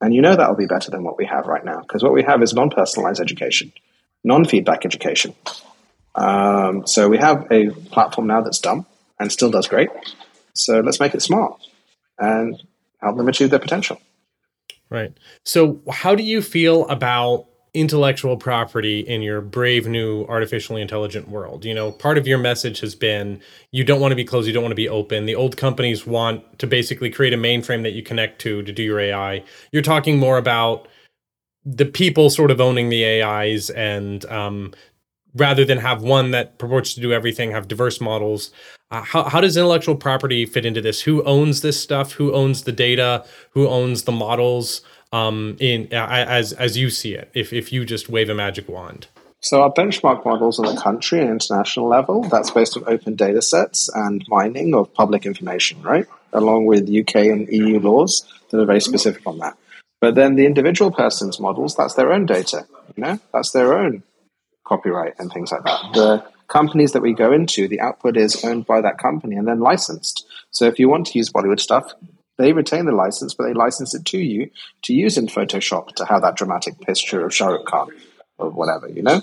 And 0.00 0.14
you 0.14 0.22
know 0.22 0.34
that 0.34 0.48
will 0.48 0.56
be 0.56 0.66
better 0.66 0.90
than 0.90 1.04
what 1.04 1.18
we 1.18 1.26
have 1.26 1.46
right 1.46 1.64
now 1.64 1.80
because 1.80 2.02
what 2.02 2.12
we 2.12 2.22
have 2.22 2.42
is 2.42 2.54
non 2.54 2.70
personalized 2.70 3.20
education, 3.20 3.72
non 4.24 4.44
feedback 4.44 4.84
education. 4.84 5.34
Um, 6.14 6.86
so 6.86 7.08
we 7.08 7.18
have 7.18 7.46
a 7.50 7.70
platform 7.70 8.26
now 8.26 8.40
that's 8.40 8.58
dumb 8.58 8.86
and 9.18 9.30
still 9.30 9.50
does 9.50 9.68
great. 9.68 9.90
So 10.54 10.80
let's 10.80 11.00
make 11.00 11.14
it 11.14 11.22
smart 11.22 11.60
and 12.18 12.60
help 13.00 13.16
them 13.16 13.28
achieve 13.28 13.50
their 13.50 13.58
potential. 13.58 14.00
Right. 14.88 15.12
So, 15.44 15.80
how 15.88 16.16
do 16.16 16.24
you 16.24 16.42
feel 16.42 16.86
about 16.88 17.46
intellectual 17.74 18.36
property 18.36 19.00
in 19.00 19.22
your 19.22 19.40
brave 19.40 19.86
new 19.86 20.24
artificially 20.24 20.82
intelligent 20.82 21.28
world. 21.28 21.64
You 21.64 21.74
know, 21.74 21.92
part 21.92 22.18
of 22.18 22.26
your 22.26 22.38
message 22.38 22.80
has 22.80 22.94
been 22.94 23.40
you 23.70 23.84
don't 23.84 24.00
want 24.00 24.12
to 24.12 24.16
be 24.16 24.24
closed, 24.24 24.46
you 24.46 24.52
don't 24.52 24.62
want 24.62 24.72
to 24.72 24.76
be 24.76 24.88
open. 24.88 25.26
The 25.26 25.34
old 25.34 25.56
companies 25.56 26.06
want 26.06 26.58
to 26.58 26.66
basically 26.66 27.10
create 27.10 27.32
a 27.32 27.36
mainframe 27.36 27.82
that 27.82 27.92
you 27.92 28.02
connect 28.02 28.40
to 28.42 28.62
to 28.62 28.72
do 28.72 28.82
your 28.82 28.98
AI. 28.98 29.44
You're 29.72 29.82
talking 29.82 30.18
more 30.18 30.38
about 30.38 30.88
the 31.64 31.86
people 31.86 32.30
sort 32.30 32.50
of 32.50 32.60
owning 32.60 32.88
the 32.88 33.22
AIs 33.22 33.70
and 33.70 34.24
um, 34.26 34.72
rather 35.34 35.64
than 35.64 35.78
have 35.78 36.02
one 36.02 36.30
that 36.32 36.58
purports 36.58 36.94
to 36.94 37.00
do 37.00 37.12
everything, 37.12 37.50
have 37.50 37.68
diverse 37.68 38.00
models. 38.00 38.50
Uh, 38.90 39.02
how, 39.02 39.24
how 39.24 39.40
does 39.40 39.56
intellectual 39.56 39.94
property 39.94 40.44
fit 40.44 40.66
into 40.66 40.80
this? 40.80 41.02
Who 41.02 41.22
owns 41.24 41.60
this 41.60 41.80
stuff? 41.80 42.12
Who 42.12 42.32
owns 42.34 42.64
the 42.64 42.72
data? 42.72 43.24
Who 43.50 43.68
owns 43.68 44.02
the 44.02 44.12
models? 44.12 44.82
Um, 45.12 45.56
in 45.58 45.88
as 45.92 46.52
as 46.52 46.76
you 46.76 46.88
see 46.88 47.14
it, 47.14 47.30
if 47.34 47.52
if 47.52 47.72
you 47.72 47.84
just 47.84 48.08
wave 48.08 48.28
a 48.28 48.34
magic 48.34 48.68
wand. 48.68 49.08
So 49.40 49.62
our 49.62 49.72
benchmark 49.72 50.24
models 50.24 50.58
on 50.58 50.72
the 50.72 50.80
country 50.80 51.18
and 51.20 51.30
international 51.30 51.88
level, 51.88 52.22
that's 52.24 52.50
based 52.50 52.76
on 52.76 52.84
open 52.86 53.16
data 53.16 53.40
sets 53.40 53.88
and 53.88 54.24
mining 54.28 54.74
of 54.74 54.92
public 54.92 55.24
information, 55.24 55.82
right? 55.82 56.06
Along 56.34 56.66
with 56.66 56.90
UK 56.90 57.16
and 57.26 57.48
EU 57.48 57.80
laws 57.80 58.30
that 58.50 58.60
are 58.60 58.66
very 58.66 58.82
specific 58.82 59.26
on 59.26 59.38
that. 59.38 59.56
But 60.00 60.14
then 60.14 60.36
the 60.36 60.44
individual 60.44 60.90
person's 60.90 61.40
models, 61.40 61.74
that's 61.74 61.94
their 61.94 62.12
own 62.12 62.26
data, 62.26 62.66
you 62.96 63.02
know, 63.02 63.18
that's 63.32 63.52
their 63.52 63.78
own 63.78 64.02
copyright 64.66 65.14
and 65.18 65.32
things 65.32 65.50
like 65.52 65.64
that. 65.64 65.92
The 65.94 66.24
companies 66.48 66.92
that 66.92 67.02
we 67.02 67.14
go 67.14 67.32
into, 67.32 67.66
the 67.66 67.80
output 67.80 68.16
is 68.16 68.44
owned 68.44 68.66
by 68.66 68.82
that 68.82 68.98
company 68.98 69.36
and 69.36 69.48
then 69.48 69.60
licensed. 69.60 70.26
So 70.50 70.66
if 70.66 70.78
you 70.78 70.88
want 70.88 71.06
to 71.08 71.18
use 71.18 71.30
Bollywood 71.30 71.60
stuff, 71.60 71.92
they 72.40 72.52
retain 72.52 72.86
the 72.86 72.92
license, 72.92 73.34
but 73.34 73.44
they 73.44 73.52
license 73.52 73.94
it 73.94 74.04
to 74.06 74.18
you 74.18 74.50
to 74.82 74.94
use 74.94 75.18
in 75.18 75.26
Photoshop 75.26 75.94
to 75.96 76.04
have 76.06 76.22
that 76.22 76.36
dramatic 76.36 76.80
picture 76.80 77.24
of 77.24 77.34
Shah 77.34 77.48
Rukh 77.48 77.66
Khan 77.66 77.90
or 78.38 78.50
whatever, 78.50 78.88
you 78.88 79.02
know? 79.02 79.22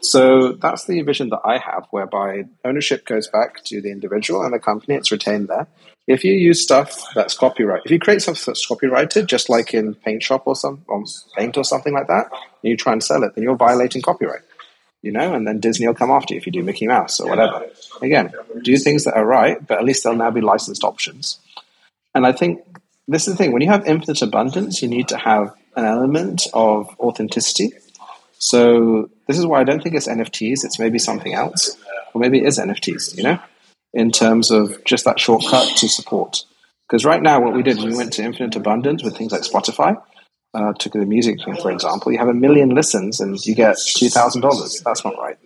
So 0.00 0.52
that's 0.52 0.84
the 0.84 1.00
vision 1.02 1.30
that 1.30 1.40
I 1.44 1.58
have, 1.58 1.86
whereby 1.90 2.44
ownership 2.64 3.06
goes 3.06 3.28
back 3.28 3.64
to 3.64 3.80
the 3.80 3.90
individual 3.90 4.42
and 4.42 4.52
the 4.52 4.58
company, 4.58 4.94
it's 4.94 5.10
retained 5.10 5.48
there. 5.48 5.66
If 6.06 6.22
you 6.22 6.32
use 6.32 6.62
stuff 6.62 7.02
that's 7.14 7.36
copyright, 7.36 7.82
if 7.84 7.90
you 7.90 7.98
create 7.98 8.22
stuff 8.22 8.44
that's 8.44 8.64
copyrighted, 8.64 9.26
just 9.26 9.48
like 9.48 9.74
in 9.74 9.94
Paint 9.94 10.22
Shop 10.22 10.42
or 10.46 10.54
some 10.54 10.84
or 10.86 11.02
Paint 11.36 11.56
or 11.56 11.64
something 11.64 11.92
like 11.92 12.06
that, 12.06 12.30
and 12.30 12.70
you 12.70 12.76
try 12.76 12.92
and 12.92 13.02
sell 13.02 13.24
it, 13.24 13.34
then 13.34 13.42
you're 13.42 13.56
violating 13.56 14.02
copyright. 14.02 14.42
You 15.02 15.12
know, 15.12 15.34
and 15.34 15.46
then 15.46 15.60
Disney 15.60 15.86
will 15.86 15.94
come 15.94 16.10
after 16.10 16.34
you 16.34 16.38
if 16.38 16.46
you 16.46 16.52
do 16.52 16.62
Mickey 16.62 16.86
Mouse 16.86 17.20
or 17.20 17.28
whatever. 17.28 17.66
Again, 18.02 18.32
do 18.62 18.76
things 18.76 19.04
that 19.04 19.14
are 19.14 19.26
right, 19.26 19.64
but 19.64 19.78
at 19.78 19.84
least 19.84 20.02
they'll 20.02 20.16
now 20.16 20.30
be 20.30 20.40
licensed 20.40 20.84
options. 20.84 21.38
And 22.16 22.26
I 22.26 22.32
think 22.32 22.60
this 23.06 23.28
is 23.28 23.34
the 23.34 23.38
thing: 23.38 23.52
when 23.52 23.62
you 23.62 23.68
have 23.68 23.86
infinite 23.86 24.22
abundance, 24.22 24.82
you 24.82 24.88
need 24.88 25.08
to 25.08 25.16
have 25.16 25.54
an 25.76 25.84
element 25.84 26.46
of 26.54 26.88
authenticity 26.98 27.72
so 28.38 29.10
this 29.26 29.38
is 29.38 29.46
why 29.46 29.60
I 29.60 29.64
don't 29.64 29.82
think 29.82 29.94
it's 29.94 30.08
NFTs. 30.08 30.64
It's 30.64 30.78
maybe 30.78 30.98
something 30.98 31.34
else, 31.34 31.76
or 32.14 32.20
maybe 32.20 32.38
it 32.38 32.46
is 32.46 32.58
NFTs. 32.58 33.16
You 33.16 33.24
know, 33.24 33.38
in 33.92 34.10
terms 34.10 34.50
of 34.50 34.84
just 34.84 35.04
that 35.04 35.18
shortcut 35.18 35.76
to 35.78 35.88
support. 35.88 36.44
Because 36.88 37.04
right 37.04 37.20
now, 37.20 37.40
what 37.40 37.52
we 37.52 37.62
did, 37.62 37.78
we 37.78 37.96
went 37.96 38.12
to 38.14 38.22
infinite 38.22 38.54
abundance 38.54 39.02
with 39.02 39.16
things 39.16 39.32
like 39.32 39.42
Spotify. 39.42 40.00
Uh, 40.54 40.72
took 40.72 40.92
the 40.92 41.04
music 41.04 41.44
thing, 41.44 41.56
for 41.56 41.70
example. 41.70 42.12
You 42.12 42.18
have 42.18 42.28
a 42.28 42.34
million 42.34 42.70
listens 42.70 43.20
and 43.20 43.36
you 43.44 43.54
get 43.54 43.76
two 43.78 44.08
thousand 44.08 44.42
dollars. 44.42 44.80
That's 44.84 45.04
not 45.04 45.18
right. 45.18 45.38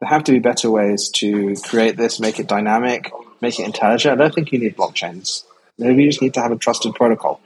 There 0.00 0.08
have 0.08 0.24
to 0.24 0.32
be 0.32 0.38
better 0.38 0.70
ways 0.70 1.10
to 1.16 1.56
create 1.64 1.96
this, 1.96 2.20
make 2.20 2.38
it 2.38 2.46
dynamic, 2.46 3.10
make 3.40 3.58
it 3.58 3.66
intelligent. 3.66 4.18
I 4.18 4.22
don't 4.22 4.34
think 4.34 4.52
you 4.52 4.58
need 4.60 4.76
blockchains. 4.76 5.42
Maybe 5.78 6.02
you 6.02 6.10
just 6.10 6.20
need 6.20 6.34
to 6.34 6.40
have 6.40 6.52
a 6.52 6.56
trusted 6.56 6.94
protocol. 6.94 7.40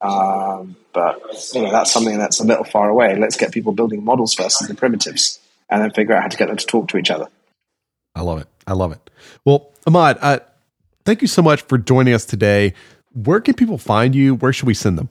Um, 0.00 0.76
but 0.92 1.20
you 1.54 1.62
know, 1.62 1.70
that's 1.70 1.92
something 1.92 2.18
that's 2.18 2.40
a 2.40 2.44
little 2.44 2.64
far 2.64 2.88
away. 2.88 3.16
Let's 3.16 3.36
get 3.36 3.52
people 3.52 3.72
building 3.72 4.04
models 4.04 4.34
first 4.34 4.62
as 4.62 4.68
the 4.68 4.74
primitives, 4.74 5.38
and 5.68 5.82
then 5.82 5.90
figure 5.90 6.14
out 6.14 6.22
how 6.22 6.28
to 6.28 6.36
get 6.36 6.48
them 6.48 6.56
to 6.56 6.66
talk 6.66 6.88
to 6.88 6.96
each 6.96 7.10
other. 7.10 7.26
I 8.14 8.22
love 8.22 8.40
it. 8.40 8.48
I 8.66 8.72
love 8.72 8.92
it. 8.92 9.10
Well, 9.44 9.70
Emad, 9.86 10.18
uh, 10.20 10.40
thank 11.04 11.22
you 11.22 11.28
so 11.28 11.42
much 11.42 11.62
for 11.62 11.78
joining 11.78 12.14
us 12.14 12.24
today. 12.24 12.74
Where 13.12 13.40
can 13.40 13.54
people 13.54 13.78
find 13.78 14.14
you? 14.14 14.34
Where 14.34 14.52
should 14.52 14.66
we 14.66 14.74
send 14.74 14.98
them? 14.98 15.10